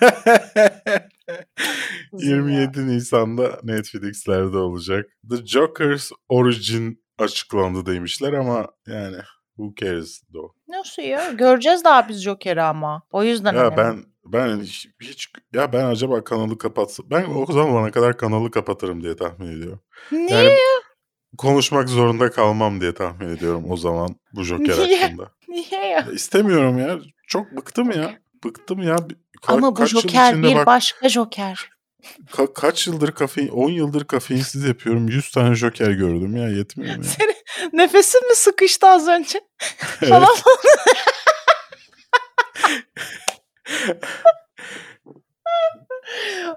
27 2.12 2.86
Nisan'da 2.86 3.60
Netflix'lerde 3.62 4.56
olacak. 4.56 5.06
The 5.30 5.46
Joker's 5.46 6.10
Origin 6.28 7.04
açıklandı 7.18 7.86
demişler 7.86 8.32
ama 8.32 8.66
yani 8.86 9.16
who 9.56 9.74
cares 9.80 10.22
though. 10.32 10.54
Nasıl 10.68 11.02
ya? 11.02 11.32
Göreceğiz 11.32 11.84
daha 11.84 12.08
biz 12.08 12.22
Joker'i 12.22 12.62
ama. 12.62 13.02
O 13.12 13.22
yüzden 13.24 13.54
Ya 13.54 13.60
önemli. 13.60 13.76
ben 13.76 14.04
ben 14.24 14.60
hiç, 14.60 14.88
hiç 15.02 15.28
ya 15.54 15.72
ben 15.72 15.84
acaba 15.84 16.24
kanalı 16.24 16.58
kapatsam 16.58 17.06
ben 17.10 17.24
o 17.34 17.52
zamana 17.52 17.90
kadar 17.90 18.16
kanalı 18.16 18.50
kapatırım 18.50 19.02
diye 19.02 19.16
tahmin 19.16 19.56
ediyorum. 19.56 19.80
Niye? 20.12 20.28
Yani 20.38 20.56
konuşmak 21.38 21.88
zorunda 21.88 22.30
kalmam 22.30 22.80
diye 22.80 22.94
tahmin 22.94 23.28
ediyorum 23.36 23.64
o 23.70 23.76
zaman 23.76 24.16
bu 24.32 24.42
Joker 24.44 24.78
Niye? 24.78 25.00
hakkında. 25.02 25.30
Niye 25.48 25.66
ya? 25.72 25.88
Ya 25.88 26.06
istemiyorum 26.12 26.78
ya. 26.78 26.98
Çok 27.26 27.52
bıktım 27.56 27.90
ya. 27.90 28.18
Bıktım 28.44 28.82
ya. 28.82 28.96
Ka- 29.42 29.52
Ama 29.52 29.76
bu 29.76 29.86
Joker 29.86 30.42
bir 30.42 30.54
bak- 30.54 30.66
başka 30.66 31.08
Joker. 31.08 31.70
ka- 32.32 32.52
kaç 32.54 32.86
yıldır 32.86 33.12
kafein 33.12 33.48
10 33.48 33.70
yıldır 33.70 34.04
kafeinsiz 34.04 34.64
yapıyorum. 34.64 35.08
100 35.08 35.30
tane 35.30 35.54
Joker 35.54 35.90
gördüm 35.90 36.36
ya 36.36 36.48
yetmiyor 36.48 36.96
mu 36.96 37.02
ya? 37.04 37.10
Senin 37.10 37.34
nefesin 37.72 38.28
mi 38.28 38.34
sıkıştı 38.36 38.86
az 38.86 39.08
önce? 39.08 39.40
Falan. 40.08 40.28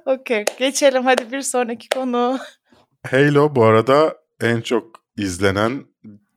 Okey. 0.06 0.46
Geçelim 0.60 1.04
hadi 1.04 1.32
bir 1.32 1.42
sonraki 1.42 1.90
konu. 1.90 2.40
Halo 3.12 3.56
bu 3.56 3.64
arada 3.66 4.18
en 4.44 4.62
çok 4.62 4.96
izlenen 5.18 5.86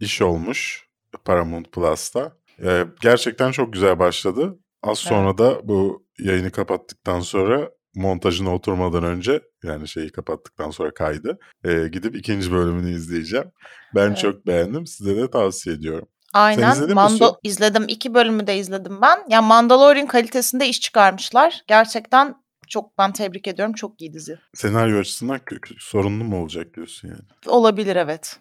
iş 0.00 0.22
olmuş 0.22 0.86
Paramount 1.24 1.72
Plus'ta. 1.72 2.32
Ee, 2.62 2.84
gerçekten 3.00 3.50
çok 3.50 3.72
güzel 3.72 3.98
başladı. 3.98 4.58
Az 4.82 4.98
sonra 4.98 5.38
da 5.38 5.68
bu 5.68 6.06
yayını 6.18 6.50
kapattıktan 6.50 7.20
sonra 7.20 7.70
montajına 7.94 8.54
oturmadan 8.54 9.04
önce 9.04 9.40
yani 9.64 9.88
şeyi 9.88 10.12
kapattıktan 10.12 10.70
sonra 10.70 10.94
kaydı. 10.94 11.38
e, 11.64 11.88
gidip 11.88 12.16
ikinci 12.16 12.52
bölümünü 12.52 12.90
izleyeceğim. 12.90 13.52
Ben 13.94 14.06
Evet. 14.06 14.18
çok 14.18 14.46
beğendim. 14.46 14.86
Size 14.86 15.16
de 15.16 15.30
tavsiye 15.30 15.76
ediyorum. 15.76 16.08
Aynen. 16.32 16.94
Mando 16.94 17.28
Su? 17.28 17.36
izledim. 17.42 17.84
İki 17.88 18.14
bölümü 18.14 18.46
de 18.46 18.58
izledim 18.58 19.02
ben. 19.02 19.18
Ya 19.28 19.42
Mandalorian 19.42 20.06
kalitesinde 20.06 20.68
iş 20.68 20.80
çıkarmışlar. 20.80 21.62
Gerçekten 21.66 22.34
çok 22.68 22.98
ben 22.98 23.12
tebrik 23.12 23.46
ediyorum. 23.48 23.74
Çok 23.74 24.00
iyi 24.00 24.12
dizi. 24.12 24.38
Senaryo 24.54 24.98
açısından 24.98 25.40
sorunlu 25.78 26.24
mu 26.24 26.42
olacak 26.42 26.74
diyorsun 26.74 27.08
yani? 27.08 27.20
Olabilir 27.46 27.96
evet. 27.96 28.40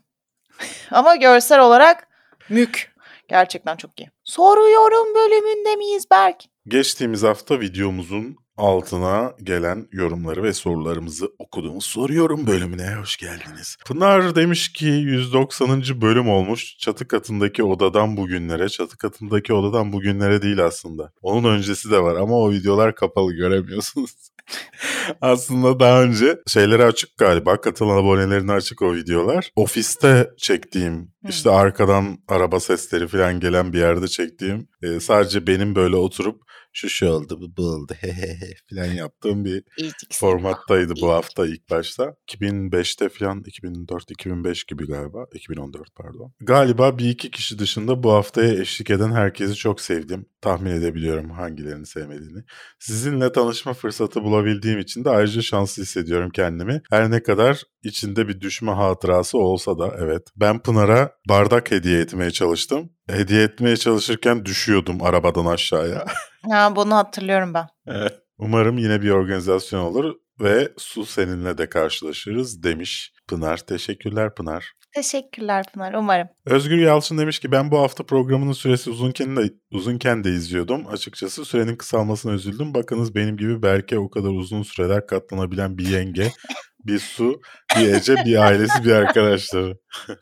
Ama 0.91 1.15
görsel 1.15 1.59
olarak 1.59 2.07
mük. 2.49 2.95
Gerçekten 3.27 3.75
çok 3.75 3.99
iyi. 3.99 4.09
Soruyorum 4.23 5.15
bölümünde 5.15 5.75
miyiz 5.75 6.05
Berk? 6.11 6.43
Geçtiğimiz 6.67 7.23
hafta 7.23 7.59
videomuzun 7.59 8.37
altına 8.57 9.33
gelen 9.43 9.87
yorumları 9.91 10.43
ve 10.43 10.53
sorularımızı 10.53 11.29
okuduğumuz 11.39 11.85
soruyorum 11.85 12.47
bölümüne 12.47 12.95
hoş 12.95 13.17
geldiniz. 13.17 13.77
Pınar 13.85 14.35
demiş 14.35 14.73
ki 14.73 14.85
190. 14.85 15.83
bölüm 16.01 16.29
olmuş. 16.29 16.77
Çatı 16.77 17.07
katındaki 17.07 17.63
odadan 17.63 18.17
bugünlere, 18.17 18.69
çatı 18.69 18.97
katındaki 18.97 19.53
odadan 19.53 19.93
bugünlere 19.93 20.41
değil 20.41 20.65
aslında. 20.65 21.11
Onun 21.21 21.57
öncesi 21.57 21.91
de 21.91 22.03
var 22.03 22.15
ama 22.15 22.35
o 22.35 22.51
videolar 22.51 22.95
kapalı 22.95 23.33
göremiyorsunuz. 23.33 24.11
aslında 25.21 25.79
daha 25.79 26.03
önce 26.03 26.39
şeyleri 26.47 26.83
açık 26.83 27.17
galiba. 27.17 27.61
Katılan 27.61 27.97
abonelerine 27.97 28.51
açık 28.51 28.81
o 28.81 28.95
videolar. 28.95 29.51
Ofiste 29.55 30.29
çektiğim 30.37 31.11
işte 31.29 31.49
arkadan 31.49 32.17
araba 32.27 32.59
sesleri 32.59 33.07
falan 33.07 33.39
gelen 33.39 33.73
bir 33.73 33.79
yerde 33.79 34.07
çektiğim 34.07 34.67
e, 34.81 34.99
sadece 34.99 35.47
benim 35.47 35.75
böyle 35.75 35.95
oturup 35.95 36.41
şu 36.75 36.89
şu 36.89 37.09
oldu 37.09 37.41
bu 37.41 37.57
bu 37.57 37.67
oldu 37.67 37.93
hehehe 37.99 38.53
falan 38.69 38.85
yaptığım 38.85 39.45
bir 39.45 39.63
formattaydı 40.11 40.93
bu 41.01 41.09
hafta 41.09 41.45
ilk 41.47 41.69
başta. 41.69 42.15
2005'te 42.31 43.09
falan 43.09 43.41
2004-2005 43.41 44.67
gibi 44.67 44.87
galiba 44.87 45.25
2014 45.33 45.95
pardon. 45.95 46.33
Galiba 46.39 46.97
bir 46.97 47.09
iki 47.09 47.31
kişi 47.31 47.59
dışında 47.59 48.03
bu 48.03 48.11
haftaya 48.11 48.61
eşlik 48.61 48.89
eden 48.89 49.11
herkesi 49.11 49.55
çok 49.55 49.81
sevdim. 49.81 50.25
Tahmin 50.41 50.71
edebiliyorum 50.71 51.29
hangilerini 51.29 51.85
sevmediğini. 51.85 52.43
Sizinle 52.79 53.31
tanışma 53.31 53.73
fırsatı 53.73 54.23
bulabildiğim 54.23 54.79
için 54.79 55.05
de 55.05 55.09
ayrıca 55.09 55.41
şanslı 55.41 55.83
hissediyorum 55.83 56.29
kendimi. 56.29 56.81
Her 56.89 57.11
ne 57.11 57.23
kadar 57.23 57.63
içinde 57.83 58.27
bir 58.27 58.41
düşme 58.41 58.71
hatırası 58.71 59.37
olsa 59.37 59.79
da 59.79 59.95
evet. 59.99 60.21
Ben 60.35 60.59
Pınar'a 60.59 61.11
bardak 61.29 61.71
hediye 61.71 61.99
etmeye 61.99 62.31
çalıştım. 62.31 62.94
Hediye 63.09 63.43
etmeye 63.43 63.77
çalışırken 63.77 64.45
düşüyordum 64.45 65.03
arabadan 65.03 65.45
aşağıya. 65.45 66.05
Ha, 66.51 66.75
bunu 66.75 66.95
hatırlıyorum 66.95 67.53
ben. 67.53 67.67
Evet. 67.87 68.13
Umarım 68.37 68.77
yine 68.77 69.01
bir 69.01 69.09
organizasyon 69.09 69.79
olur 69.79 70.15
ve 70.39 70.71
su 70.77 71.05
seninle 71.05 71.57
de 71.57 71.69
karşılaşırız 71.69 72.63
demiş 72.63 73.13
Pınar. 73.27 73.57
Teşekkürler 73.57 74.35
Pınar. 74.35 74.73
Teşekkürler 74.95 75.65
Pınar. 75.73 75.93
Umarım. 75.93 76.27
Özgür 76.45 76.77
Yalçın 76.77 77.17
demiş 77.17 77.39
ki 77.39 77.51
ben 77.51 77.71
bu 77.71 77.79
hafta 77.79 78.05
programının 78.05 78.51
süresi 78.51 78.89
uzunken 78.89 79.35
de, 79.35 79.49
uzunken 79.71 80.23
de 80.23 80.29
izliyordum. 80.29 80.87
Açıkçası 80.87 81.45
sürenin 81.45 81.75
kısalmasına 81.75 82.33
üzüldüm. 82.33 82.73
Bakınız 82.73 83.15
benim 83.15 83.37
gibi 83.37 83.61
Berke 83.61 83.99
o 83.99 84.09
kadar 84.09 84.29
uzun 84.29 84.63
süreler 84.63 85.07
katlanabilen 85.07 85.77
bir 85.77 85.87
yenge, 85.87 86.31
bir 86.85 86.99
su, 86.99 87.41
bir 87.77 87.93
Ece, 87.93 88.15
bir 88.25 88.35
ailesi, 88.35 88.83
bir 88.83 88.91
arkadaşları. 88.91 89.77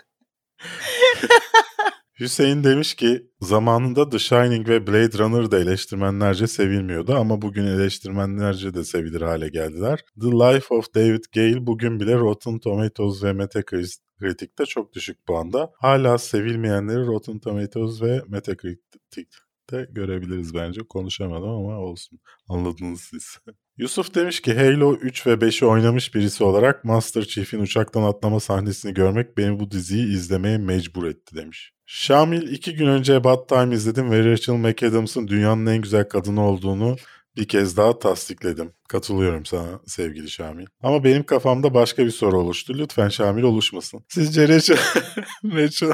Hüseyin 2.20 2.64
demiş 2.64 2.94
ki 2.94 3.32
zamanında 3.42 4.10
The 4.10 4.20
Shining 4.20 4.70
ve 4.70 4.88
Blade 4.88 5.18
Runner 5.18 5.52
da 5.52 5.60
eleştirmenlerce 5.60 6.48
sevilmiyordu 6.48 7.16
ama 7.16 7.42
bugün 7.42 7.66
eleştirmenlerce 7.66 8.74
de 8.74 8.84
sevilir 8.84 9.22
hale 9.22 9.50
geldiler. 9.50 10.00
The 10.22 10.28
Life 10.28 10.76
of 10.76 10.94
David 10.96 11.24
Gale 11.36 11.68
bugün 11.68 12.00
bile 12.00 12.16
Rotten 12.16 12.60
Tomatoes 12.60 13.24
ve 13.24 13.34
Metacritic'te 13.34 14.66
çok 14.66 14.94
düşük 14.94 15.26
puanda. 15.26 15.72
Hala 15.80 16.18
sevilmeyenleri 16.18 17.06
Rotten 17.06 17.40
Tomatoes 17.40 18.02
ve 18.02 18.22
Metacritic'te 18.28 19.88
görebiliriz 19.92 20.54
bence. 20.54 20.82
Konuşamadım 20.90 21.50
ama 21.50 21.78
olsun. 21.78 22.20
Anladınız 22.50 23.02
siz. 23.02 23.38
Yusuf 23.78 24.16
demiş 24.16 24.40
ki 24.42 24.54
Halo 24.54 24.96
3 24.96 25.28
ve 25.28 25.34
5'i 25.34 25.66
oynamış 25.66 26.16
birisi 26.16 26.44
olarak 26.44 26.84
Master 26.84 27.24
Chief'in 27.24 27.60
uçaktan 27.60 28.04
atlama 28.04 28.40
sahnesini 28.40 28.94
görmek 28.94 29.38
beni 29.38 29.60
bu 29.60 29.72
diziyi 29.72 30.14
izlemeye 30.14 30.58
mecbur 30.58 31.08
etti 31.08 31.36
demiş. 31.36 31.74
Şamil 31.86 32.48
iki 32.52 32.76
gün 32.76 32.88
önce 32.88 33.16
About 33.16 33.50
Time 33.50 33.76
izledim 33.76 34.12
ve 34.12 34.32
Rachel 34.32 34.54
McAdams'ın 34.54 35.28
dünyanın 35.28 35.66
en 35.66 35.82
güzel 35.82 36.10
kadını 36.10 36.48
olduğunu 36.48 36.96
bir 37.38 37.48
kez 37.48 37.78
daha 37.78 38.00
tasdikledim. 38.00 38.74
Katılıyorum 38.90 39.46
sana 39.46 39.80
sevgili 39.86 40.30
Şamil. 40.30 40.66
Ama 40.84 41.04
benim 41.04 41.24
kafamda 41.24 41.74
başka 41.74 42.06
bir 42.06 42.12
soru 42.12 42.40
oluştu. 42.40 42.74
Lütfen 42.78 43.10
Şamil 43.10 43.44
oluşmasın. 43.44 44.06
Sizce 44.10 44.48
Rachel, 44.48 44.78
Rachel 45.44 45.92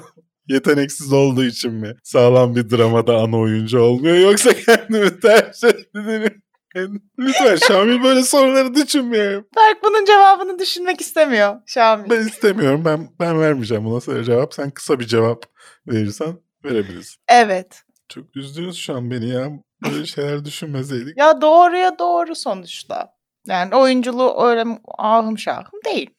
yeteneksiz 0.47 1.13
olduğu 1.13 1.45
için 1.45 1.73
mi 1.73 1.95
sağlam 2.03 2.55
bir 2.55 2.69
dramada 2.69 3.17
ana 3.17 3.37
oyuncu 3.37 3.79
olmuyor 3.79 4.17
yoksa 4.17 4.53
kendimi 4.53 5.19
tercih 5.19 5.67
ettiğini 5.67 6.29
Lütfen 7.19 7.55
Şamil 7.55 8.03
böyle 8.03 8.23
soruları 8.23 8.73
düşünmüyor. 8.73 9.43
Berk 9.55 9.83
bunun 9.83 10.05
cevabını 10.05 10.59
düşünmek 10.59 11.01
istemiyor 11.01 11.61
Şamil. 11.65 12.09
Ben 12.09 12.27
istemiyorum. 12.27 12.85
Ben 12.85 13.09
ben 13.19 13.41
vermeyeceğim 13.41 13.85
buna 13.85 14.01
sana 14.01 14.23
cevap. 14.23 14.53
Sen 14.53 14.69
kısa 14.69 14.99
bir 14.99 15.07
cevap 15.07 15.45
verirsen 15.87 16.33
verebiliriz. 16.65 17.17
Evet. 17.27 17.83
Çok 18.09 18.37
üzdünüz 18.37 18.77
şu 18.77 18.95
an 18.95 19.11
beni 19.11 19.29
ya. 19.29 19.49
Böyle 19.85 20.05
şeyler 20.05 20.45
düşünmeseydik. 20.45 21.17
Ya 21.17 21.41
doğruya 21.41 21.99
doğru 21.99 22.35
sonuçta. 22.35 23.13
Yani 23.47 23.75
oyunculuğu 23.75 24.43
öyle 24.43 24.65
ahım 24.97 25.37
şahım 25.37 25.79
değil. 25.85 26.09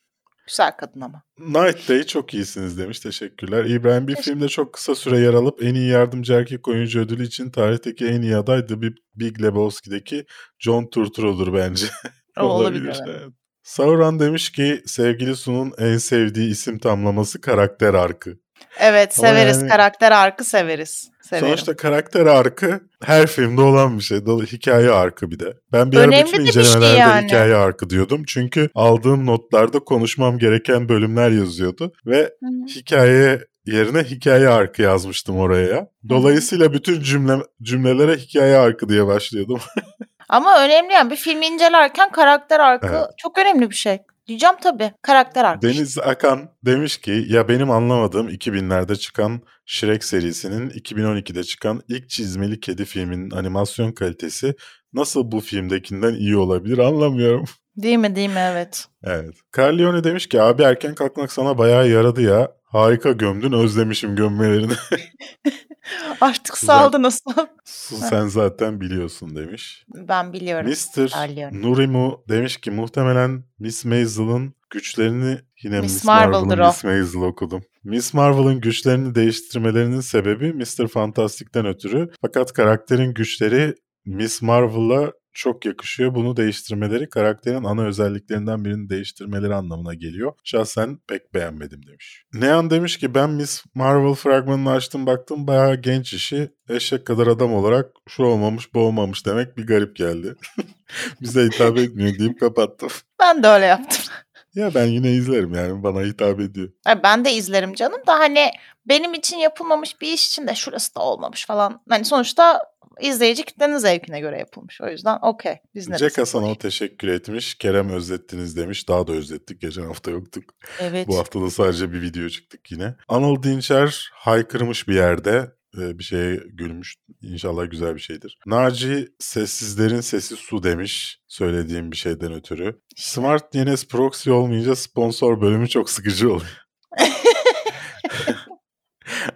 Güzel 0.50 0.76
kadın 0.76 1.00
ama. 1.00 1.22
Night 1.38 1.88
Day 1.88 2.02
çok 2.02 2.34
iyisiniz 2.34 2.78
demiş. 2.78 3.00
Teşekkürler. 3.00 3.64
İbrahim 3.64 4.08
bir 4.08 4.16
filmde 4.16 4.48
çok 4.48 4.72
kısa 4.72 4.94
süre 4.94 5.18
yer 5.18 5.34
alıp 5.34 5.62
en 5.62 5.74
iyi 5.74 5.88
yardımcı 5.88 6.32
erkek 6.32 6.68
oyuncu 6.68 7.00
ödülü 7.00 7.26
için 7.26 7.50
tarihteki 7.50 8.06
en 8.06 8.22
iyi 8.22 8.36
aday 8.36 8.66
The 8.66 8.82
Big, 9.14 9.42
Lebowski'deki 9.42 10.24
John 10.58 10.86
Turturro'dur 10.86 11.54
bence. 11.54 11.86
Olabilir, 12.40 12.84
evet. 12.84 13.00
evet. 13.06 13.32
Sauron 13.62 14.20
demiş 14.20 14.52
ki 14.52 14.82
sevgili 14.86 15.36
Su'nun 15.36 15.72
en 15.78 15.98
sevdiği 15.98 16.50
isim 16.50 16.78
tamlaması 16.78 17.40
karakter 17.40 17.94
arkı. 17.94 18.38
Evet 18.78 19.16
Ama 19.18 19.28
severiz. 19.28 19.58
yani- 19.58 19.68
Karakter 19.68 20.12
arkı 20.12 20.44
severiz. 20.44 21.10
Severim. 21.22 21.46
Sonuçta 21.46 21.76
karakter 21.76 22.26
arkı 22.26 22.80
her 23.04 23.26
filmde 23.26 23.60
olan 23.60 23.98
bir 23.98 24.02
şey. 24.02 24.26
Dolu 24.26 24.44
hikaye 24.44 24.90
arkı 24.90 25.30
bir 25.30 25.38
de. 25.38 25.52
Ben 25.72 25.92
bir 25.92 25.96
ara 25.96 26.06
Önemli 26.06 26.26
bütün 26.26 26.44
bir 26.46 26.52
şey 26.52 26.62
incelemelerde 26.62 26.98
yani. 26.98 27.26
hikaye 27.26 27.54
arkı 27.54 27.90
diyordum. 27.90 28.22
Çünkü 28.26 28.70
aldığım 28.74 29.26
notlarda 29.26 29.78
konuşmam 29.78 30.38
gereken 30.38 30.88
bölümler 30.88 31.30
yazıyordu. 31.30 31.92
Ve 32.06 32.16
Hı 32.16 32.46
hı. 32.46 32.66
hikaye 32.68 33.40
yerine 33.66 34.02
hikaye 34.02 34.48
arkı 34.48 34.82
yazmıştım 34.82 35.38
oraya. 35.38 35.86
Dolayısıyla 36.08 36.72
bütün 36.72 37.00
cümle 37.02 37.34
cümlelere 37.62 38.16
hikaye 38.16 38.56
arkı 38.56 38.88
diye 38.88 39.06
başlıyordum. 39.06 39.60
Ama 40.28 40.64
önemli 40.64 40.92
yani 40.92 41.10
bir 41.10 41.16
filmi 41.16 41.46
incelerken 41.46 42.10
karakter 42.10 42.60
arkı 42.60 42.86
Evet. 42.90 43.04
çok 43.16 43.38
önemli 43.38 43.70
bir 43.70 43.74
şey. 43.74 43.98
Diyeceğim 44.30 44.56
tabii. 44.62 44.92
Karakter 45.02 45.44
arkı. 45.44 45.62
Deniz 45.62 45.98
Akan 45.98 46.50
demiş 46.64 46.98
ki 46.98 47.24
ya 47.28 47.48
benim 47.48 47.70
anlamadığım 47.70 48.28
2000'lerde 48.28 48.96
çıkan 48.96 49.40
Shrek 49.66 50.04
serisinin 50.04 50.70
2012'de 50.70 51.44
çıkan 51.44 51.82
ilk 51.88 52.08
çizmeli 52.08 52.60
kedi 52.60 52.84
filminin 52.84 53.30
animasyon 53.30 53.92
kalitesi 53.92 54.54
nasıl 54.92 55.32
bu 55.32 55.40
filmdekinden 55.40 56.14
iyi 56.14 56.36
olabilir 56.36 56.78
anlamıyorum. 56.78 57.44
Değil 57.76 57.98
mi 57.98 58.16
değil 58.16 58.28
mi 58.28 58.40
evet. 58.52 58.84
Evet. 59.04 59.34
Carlione 59.56 60.04
demiş 60.04 60.26
ki 60.26 60.42
abi 60.42 60.62
erken 60.62 60.94
kalkmak 60.94 61.32
sana 61.32 61.58
bayağı 61.58 61.88
yaradı 61.88 62.22
ya. 62.22 62.52
Harika 62.64 63.12
gömdün 63.12 63.52
özlemişim 63.52 64.16
gömmelerini. 64.16 64.72
Artık 66.20 66.58
saldı 66.58 67.02
nasıl? 67.02 67.30
Sen 67.64 68.26
zaten 68.26 68.80
biliyorsun 68.80 69.36
demiş. 69.36 69.84
Ben 69.94 70.32
biliyorum. 70.32 70.70
Mr. 70.70 71.62
Nurimu 71.62 72.24
demiş 72.28 72.56
ki 72.56 72.70
muhtemelen 72.70 73.44
Miss 73.58 73.84
Maisel'ın 73.84 74.54
güçlerini 74.70 75.38
yine 75.62 75.80
Miss 75.80 75.94
Miss, 75.94 76.04
Marvel'dır 76.04 76.40
Marvel'ın 76.40 76.62
o. 76.62 76.66
Miss 76.66 76.84
Maisel 76.84 77.22
okudum. 77.22 77.62
Miss 77.84 78.14
Marvel'ın 78.14 78.60
güçlerini 78.60 79.14
değiştirmelerinin 79.14 80.00
sebebi 80.00 80.52
Mr. 80.52 80.88
Fantastic'ten 80.88 81.66
ötürü. 81.66 82.10
Fakat 82.22 82.52
karakterin 82.52 83.14
güçleri 83.14 83.74
Miss 84.06 84.42
Marvel'a 84.42 85.12
çok 85.32 85.64
yakışıyor. 85.66 86.14
Bunu 86.14 86.36
değiştirmeleri 86.36 87.08
karakterin 87.08 87.64
ana 87.64 87.86
özelliklerinden 87.86 88.64
birini 88.64 88.90
değiştirmeleri 88.90 89.54
anlamına 89.54 89.94
geliyor. 89.94 90.32
Şahsen 90.44 90.98
pek 91.08 91.34
beğenmedim 91.34 91.86
demiş. 91.86 92.24
Nean 92.34 92.70
demiş 92.70 92.98
ki 92.98 93.14
ben 93.14 93.30
Miss 93.30 93.64
Marvel 93.74 94.14
fragmanını 94.14 94.70
açtım 94.70 95.06
baktım 95.06 95.46
bayağı 95.46 95.74
genç 95.74 96.12
işi. 96.12 96.50
Eşek 96.68 97.06
kadar 97.06 97.26
adam 97.26 97.54
olarak 97.54 97.86
şu 98.08 98.22
olmamış 98.22 98.74
bu 98.74 98.80
olmamış 98.80 99.26
demek 99.26 99.56
bir 99.56 99.66
garip 99.66 99.96
geldi. 99.96 100.34
Bize 101.20 101.44
hitap 101.44 101.78
etmiyor 101.78 102.18
deyip 102.18 102.40
kapattım. 102.40 102.90
Ben 103.20 103.42
de 103.42 103.46
öyle 103.46 103.66
yaptım. 103.66 104.14
Ya 104.54 104.74
ben 104.74 104.86
yine 104.86 105.12
izlerim 105.12 105.54
yani 105.54 105.82
bana 105.82 106.02
hitap 106.02 106.40
ediyor. 106.40 106.68
Ha, 106.84 107.02
Ben 107.02 107.24
de 107.24 107.32
izlerim 107.32 107.74
canım 107.74 108.00
da 108.06 108.18
hani 108.18 108.50
benim 108.86 109.14
için 109.14 109.36
yapılmamış 109.36 110.00
bir 110.00 110.12
iş 110.12 110.28
için 110.28 110.46
de 110.46 110.54
şurası 110.54 110.94
da 110.94 111.00
olmamış 111.00 111.46
falan. 111.46 111.82
Hani 111.88 112.04
sonuçta 112.04 112.60
izleyici 113.00 113.44
kitlenin 113.44 113.78
zevkine 113.78 114.20
göre 114.20 114.38
yapılmış. 114.38 114.80
O 114.80 114.88
yüzden 114.88 115.18
okey. 115.22 115.56
Biz 115.74 115.88
ne 115.88 115.98
Jack 115.98 116.02
desek 116.10 116.18
Hasan'a 116.18 116.54
teşekkür 116.54 117.08
etmiş. 117.08 117.54
Kerem 117.54 117.90
özlettiniz 117.90 118.56
demiş. 118.56 118.88
Daha 118.88 119.06
da 119.06 119.12
özlettik. 119.12 119.60
Geçen 119.60 119.82
hafta 119.82 120.10
yoktuk. 120.10 120.44
Evet. 120.80 121.08
Bu 121.08 121.18
hafta 121.18 121.40
da 121.40 121.50
sadece 121.50 121.92
bir 121.92 122.02
video 122.02 122.28
çıktık 122.28 122.72
yine. 122.72 122.94
Anıl 123.08 123.42
Dinçer 123.42 124.10
haykırmış 124.12 124.88
bir 124.88 124.94
yerde. 124.94 125.50
Bir 125.76 126.04
şeye 126.04 126.40
gülmüş. 126.52 126.94
İnşallah 127.22 127.70
güzel 127.70 127.94
bir 127.94 128.00
şeydir. 128.00 128.38
Naci 128.46 129.08
sessizlerin 129.18 130.00
sesi 130.00 130.36
su 130.36 130.62
demiş. 130.62 131.20
Söylediğim 131.28 131.92
bir 131.92 131.96
şeyden 131.96 132.32
ötürü. 132.32 132.80
Smart 132.96 133.54
DNS 133.54 133.86
proxy 133.86 134.30
olmayınca 134.30 134.76
sponsor 134.76 135.40
bölümü 135.40 135.68
çok 135.68 135.90
sıkıcı 135.90 136.28
oluyor. 136.28 136.56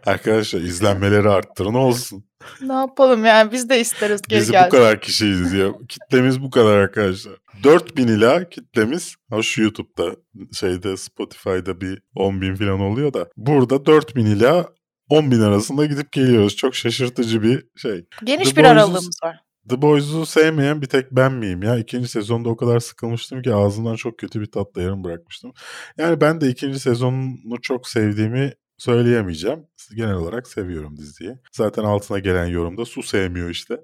Arkadaşlar 0.06 0.60
izlenmeleri 0.60 1.28
arttırın 1.28 1.74
olsun. 1.74 2.24
Ne 2.60 2.72
yapalım 2.72 3.24
yani 3.24 3.52
biz 3.52 3.68
de 3.68 3.80
isteriz 3.80 4.22
geri 4.22 4.40
Biz 4.40 4.48
bu 4.48 4.68
kadar 4.70 5.00
kişiyiz 5.00 5.52
ya. 5.52 5.72
Kitlemiz 5.88 6.42
bu 6.42 6.50
kadar 6.50 6.76
arkadaşlar. 6.76 7.34
4000 7.62 8.08
ila 8.08 8.48
kitlemiz 8.48 9.14
ha 9.30 9.42
şu 9.42 9.62
YouTube'da 9.62 10.16
şeyde 10.52 10.96
Spotify'da 10.96 11.80
bir 11.80 12.02
10 12.14 12.40
bin 12.40 12.54
falan 12.54 12.80
oluyor 12.80 13.12
da 13.12 13.28
burada 13.36 13.86
4000 13.86 14.26
ila 14.26 14.68
10 15.08 15.30
bin 15.30 15.40
arasında 15.40 15.86
gidip 15.86 16.12
geliyoruz. 16.12 16.56
Çok 16.56 16.74
şaşırtıcı 16.74 17.42
bir 17.42 17.64
şey. 17.76 18.04
Geniş 18.24 18.48
The 18.48 18.56
bir 18.56 18.62
Boys'u- 18.62 18.72
aralığımız 18.72 19.18
var. 19.22 19.40
The 19.68 19.82
Boys'u 19.82 20.26
sevmeyen 20.26 20.82
bir 20.82 20.86
tek 20.86 21.12
ben 21.12 21.32
miyim 21.32 21.62
ya? 21.62 21.78
İkinci 21.78 22.08
sezonda 22.08 22.48
o 22.48 22.56
kadar 22.56 22.80
sıkılmıştım 22.80 23.42
ki 23.42 23.54
ağzından 23.54 23.96
çok 23.96 24.18
kötü 24.18 24.40
bir 24.40 24.46
tatla 24.46 24.82
yarım 24.82 25.04
bırakmıştım. 25.04 25.52
Yani 25.98 26.20
ben 26.20 26.40
de 26.40 26.48
ikinci 26.48 26.80
sezonunu 26.80 27.60
çok 27.62 27.88
sevdiğimi 27.88 28.52
söyleyemeyeceğim. 28.78 29.66
Genel 29.96 30.14
olarak 30.14 30.48
seviyorum 30.48 30.96
diziyi. 30.96 31.34
Zaten 31.52 31.84
altına 31.84 32.18
gelen 32.18 32.46
yorumda 32.46 32.84
su 32.84 33.02
sevmiyor 33.02 33.50
işte. 33.50 33.80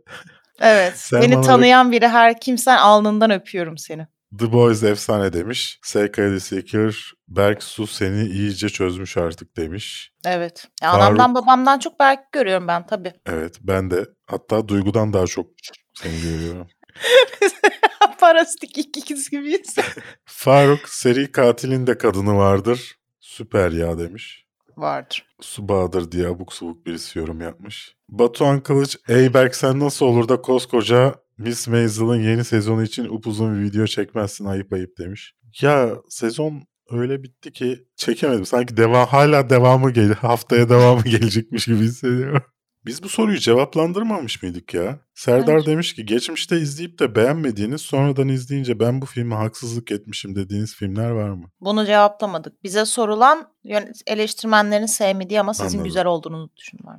Evet. 0.61 1.11
Beni 1.13 1.41
tanıyan 1.41 1.93
biri 1.93 2.09
her 2.09 2.41
kimsen 2.41 2.77
alnından 2.77 3.31
öpüyorum 3.31 3.79
seni. 3.79 4.07
The 4.39 4.53
Boys 4.53 4.83
efsane 4.83 5.33
demiş. 5.33 5.79
SKD 5.83 6.39
Seeker, 6.39 7.13
Berk 7.29 7.63
Su 7.63 7.87
seni 7.87 8.27
iyice 8.29 8.69
çözmüş 8.69 9.17
artık 9.17 9.57
demiş. 9.57 10.13
Evet. 10.25 10.69
Ya 10.83 10.91
Faruk- 10.93 11.03
anamdan 11.03 11.35
babamdan 11.35 11.79
çok 11.79 12.01
belki 12.01 12.23
görüyorum 12.33 12.69
ben 12.69 12.87
tabii. 12.87 13.13
Evet 13.27 13.57
ben 13.61 13.91
de 13.91 14.07
hatta 14.27 14.69
Duygu'dan 14.69 15.13
daha 15.13 15.27
çok 15.27 15.47
seni 15.95 16.23
görüyorum. 16.23 16.67
Parastik 18.21 18.79
ikiz 18.79 19.31
gibiyiz. 19.31 19.77
Faruk 20.25 20.89
seri 20.89 21.33
katilin 21.33 21.87
de 21.87 21.99
kadını 21.99 22.37
vardır. 22.37 22.99
Süper 23.21 23.71
ya 23.71 23.99
demiş. 23.99 24.47
Vardır. 24.77 25.27
Su 25.41 25.69
Bahadır 25.69 26.13
diye 26.13 26.27
abuk 26.27 26.53
subuk 26.53 26.87
birisi 26.87 27.19
yorum 27.19 27.41
yapmış. 27.41 27.97
Batuhan 28.09 28.61
Kılıç, 28.63 28.97
ey 29.09 29.35
Berk 29.35 29.57
sen 29.57 29.81
nasıl 29.81 30.07
olur 30.07 30.29
da 30.29 30.41
koskoca 30.41 31.15
Miss 31.41 31.69
Maisel'ın 31.69 32.21
yeni 32.21 32.45
sezonu 32.45 32.83
için 32.83 33.05
upuzun 33.05 33.55
bir 33.55 33.63
video 33.63 33.87
çekmezsin 33.87 34.45
ayıp 34.45 34.73
ayıp 34.73 34.99
demiş. 34.99 35.35
Ya 35.61 35.97
sezon 36.09 36.63
öyle 36.91 37.23
bitti 37.23 37.53
ki 37.53 37.85
çekemedim. 37.97 38.47
Sanki 38.47 38.77
devam 38.77 39.07
hala 39.07 39.51
devamı 39.51 39.91
gel 39.91 40.15
haftaya 40.15 40.69
devamı 40.69 41.03
gelecekmiş 41.03 41.67
gibi 41.67 41.79
hissediyorum. 41.79 42.43
Biz 42.87 43.03
bu 43.03 43.09
soruyu 43.09 43.39
cevaplandırmamış 43.39 44.43
mıydık 44.43 44.75
ya? 44.75 45.01
Serdar 45.15 45.57
Bence. 45.57 45.71
demiş 45.71 45.95
ki 45.95 46.07
geçmişte 46.07 46.61
izleyip 46.61 46.99
de 46.99 47.15
beğenmediğiniz 47.15 47.81
sonradan 47.81 48.29
izleyince 48.29 48.81
ben 48.81 49.03
bu 49.03 49.07
filme 49.07 49.35
haksızlık 49.35 49.93
etmişim 49.93 50.35
dediğiniz 50.35 50.75
filmler 50.75 51.11
var 51.11 51.31
mı? 51.31 51.51
Bunu 51.61 51.87
cevaplamadık. 51.87 52.65
Bize 52.65 52.85
sorulan 52.85 53.53
eleştirmenlerin 54.07 54.87
sevmediği 54.87 55.41
ama 55.41 55.55
sizin 55.55 55.69
Anladım. 55.69 55.85
güzel 55.85 56.07
olduğunu 56.07 56.51
düşünüyor. 56.57 56.95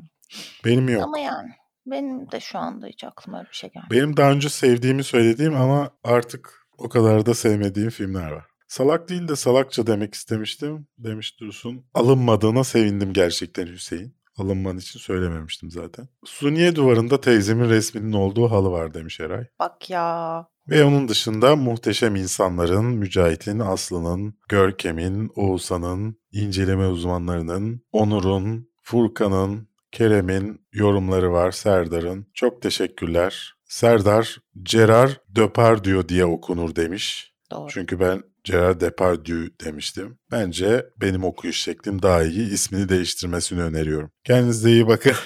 Benim 0.65 0.89
yok. 0.89 1.03
Ama 1.03 1.19
yani 1.19 1.49
benim 1.91 2.31
de 2.31 2.39
şu 2.39 2.59
anda 2.59 2.87
hiç 2.87 3.03
aklıma 3.03 3.39
öyle 3.39 3.49
bir 3.49 3.55
şey 3.55 3.69
gelmedi. 3.69 3.91
Benim 3.91 4.17
daha 4.17 4.31
önce 4.31 4.49
sevdiğimi 4.49 5.03
söylediğim 5.03 5.55
ama 5.55 5.91
artık 6.03 6.67
o 6.77 6.89
kadar 6.89 7.25
da 7.25 7.33
sevmediğim 7.33 7.89
filmler 7.89 8.31
var. 8.31 8.45
Salak 8.67 9.09
değil 9.09 9.27
de 9.27 9.35
salakça 9.35 9.87
demek 9.87 10.13
istemiştim 10.13 10.87
demiş 10.97 11.39
Dursun. 11.39 11.85
Alınmadığına 11.93 12.63
sevindim 12.63 13.13
gerçekten 13.13 13.67
Hüseyin. 13.67 14.15
Alınman 14.37 14.77
için 14.77 14.99
söylememiştim 14.99 15.71
zaten. 15.71 16.07
Suniye 16.25 16.75
duvarında 16.75 17.21
teyzemin 17.21 17.69
resminin 17.69 18.13
olduğu 18.13 18.51
halı 18.51 18.71
var 18.71 18.93
demiş 18.93 19.19
Eray. 19.19 19.45
Bak 19.59 19.89
ya. 19.89 20.47
Ve 20.67 20.83
onun 20.83 21.07
dışında 21.07 21.55
muhteşem 21.55 22.15
insanların, 22.15 22.85
Mücahit'in, 22.85 23.59
Aslı'nın, 23.59 24.33
Görkem'in, 24.49 25.31
Oğuzhan'ın, 25.35 26.17
inceleme 26.31 26.87
uzmanlarının, 26.87 27.81
Onur'un, 27.91 28.69
Furkan'ın, 28.81 29.67
Kerem'in 29.91 30.67
yorumları 30.73 31.31
var, 31.31 31.51
Serdar'ın. 31.51 32.27
Çok 32.33 32.61
teşekkürler. 32.61 33.53
Serdar, 33.65 34.37
Gerard 34.63 35.11
Depardieu 35.27 36.09
diye 36.09 36.25
okunur 36.25 36.75
demiş. 36.75 37.33
Doğru. 37.51 37.67
Çünkü 37.69 37.99
ben 37.99 38.23
Gerard 38.43 38.81
Depardieu 38.81 39.49
demiştim. 39.65 40.17
Bence 40.31 40.85
benim 41.01 41.23
okuyuş 41.23 41.59
şeklim 41.59 42.01
daha 42.01 42.23
iyi. 42.23 42.53
İsmini 42.53 42.89
değiştirmesini 42.89 43.61
öneriyorum. 43.61 44.11
Kendinize 44.23 44.71
iyi 44.71 44.87
bakın. 44.87 45.13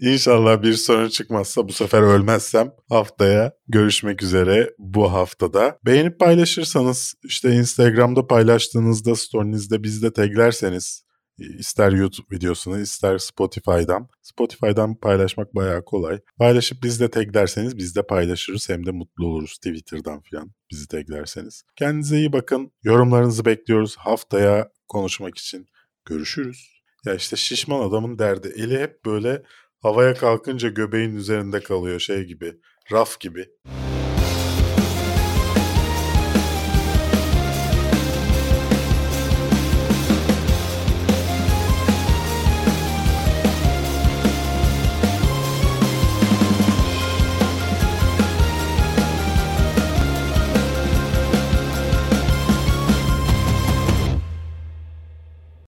İnşallah 0.00 0.62
bir 0.62 0.72
sorun 0.72 1.08
çıkmazsa 1.08 1.68
bu 1.68 1.72
sefer 1.72 2.02
ölmezsem 2.02 2.72
haftaya 2.88 3.52
görüşmek 3.68 4.22
üzere 4.22 4.70
bu 4.78 5.12
haftada. 5.12 5.78
Beğenip 5.86 6.20
paylaşırsanız 6.20 7.14
işte 7.24 7.52
Instagram'da 7.52 8.26
paylaştığınızda 8.26 9.16
storynizde 9.16 9.82
bizde 9.82 10.12
taglerseniz 10.12 11.04
İster 11.40 11.92
YouTube 11.92 12.36
videosunu 12.36 12.80
ister 12.80 13.18
Spotify'dan. 13.18 14.08
Spotify'dan 14.22 14.94
paylaşmak 14.94 15.54
bayağı 15.54 15.84
kolay. 15.84 16.20
Paylaşıp 16.38 16.82
biz 16.82 17.00
de 17.00 17.10
taglerseniz 17.10 17.76
biz 17.76 17.96
de 17.96 18.02
paylaşırız 18.02 18.68
hem 18.68 18.86
de 18.86 18.90
mutlu 18.90 19.26
oluruz 19.26 19.56
Twitter'dan 19.56 20.22
falan 20.30 20.50
bizi 20.70 20.88
taglerseniz. 20.88 21.62
Kendinize 21.76 22.16
iyi 22.16 22.32
bakın. 22.32 22.72
Yorumlarınızı 22.82 23.44
bekliyoruz. 23.44 23.96
Haftaya 23.96 24.70
konuşmak 24.88 25.38
için 25.38 25.66
görüşürüz. 26.04 26.82
Ya 27.04 27.14
işte 27.14 27.36
şişman 27.36 27.88
adamın 27.88 28.18
derdi. 28.18 28.52
Eli 28.56 28.78
hep 28.78 29.04
böyle 29.04 29.42
havaya 29.80 30.14
kalkınca 30.14 30.68
göbeğin 30.68 31.16
üzerinde 31.16 31.62
kalıyor 31.62 32.00
şey 32.00 32.24
gibi. 32.24 32.54
Raf 32.92 33.20
gibi. 33.20 33.48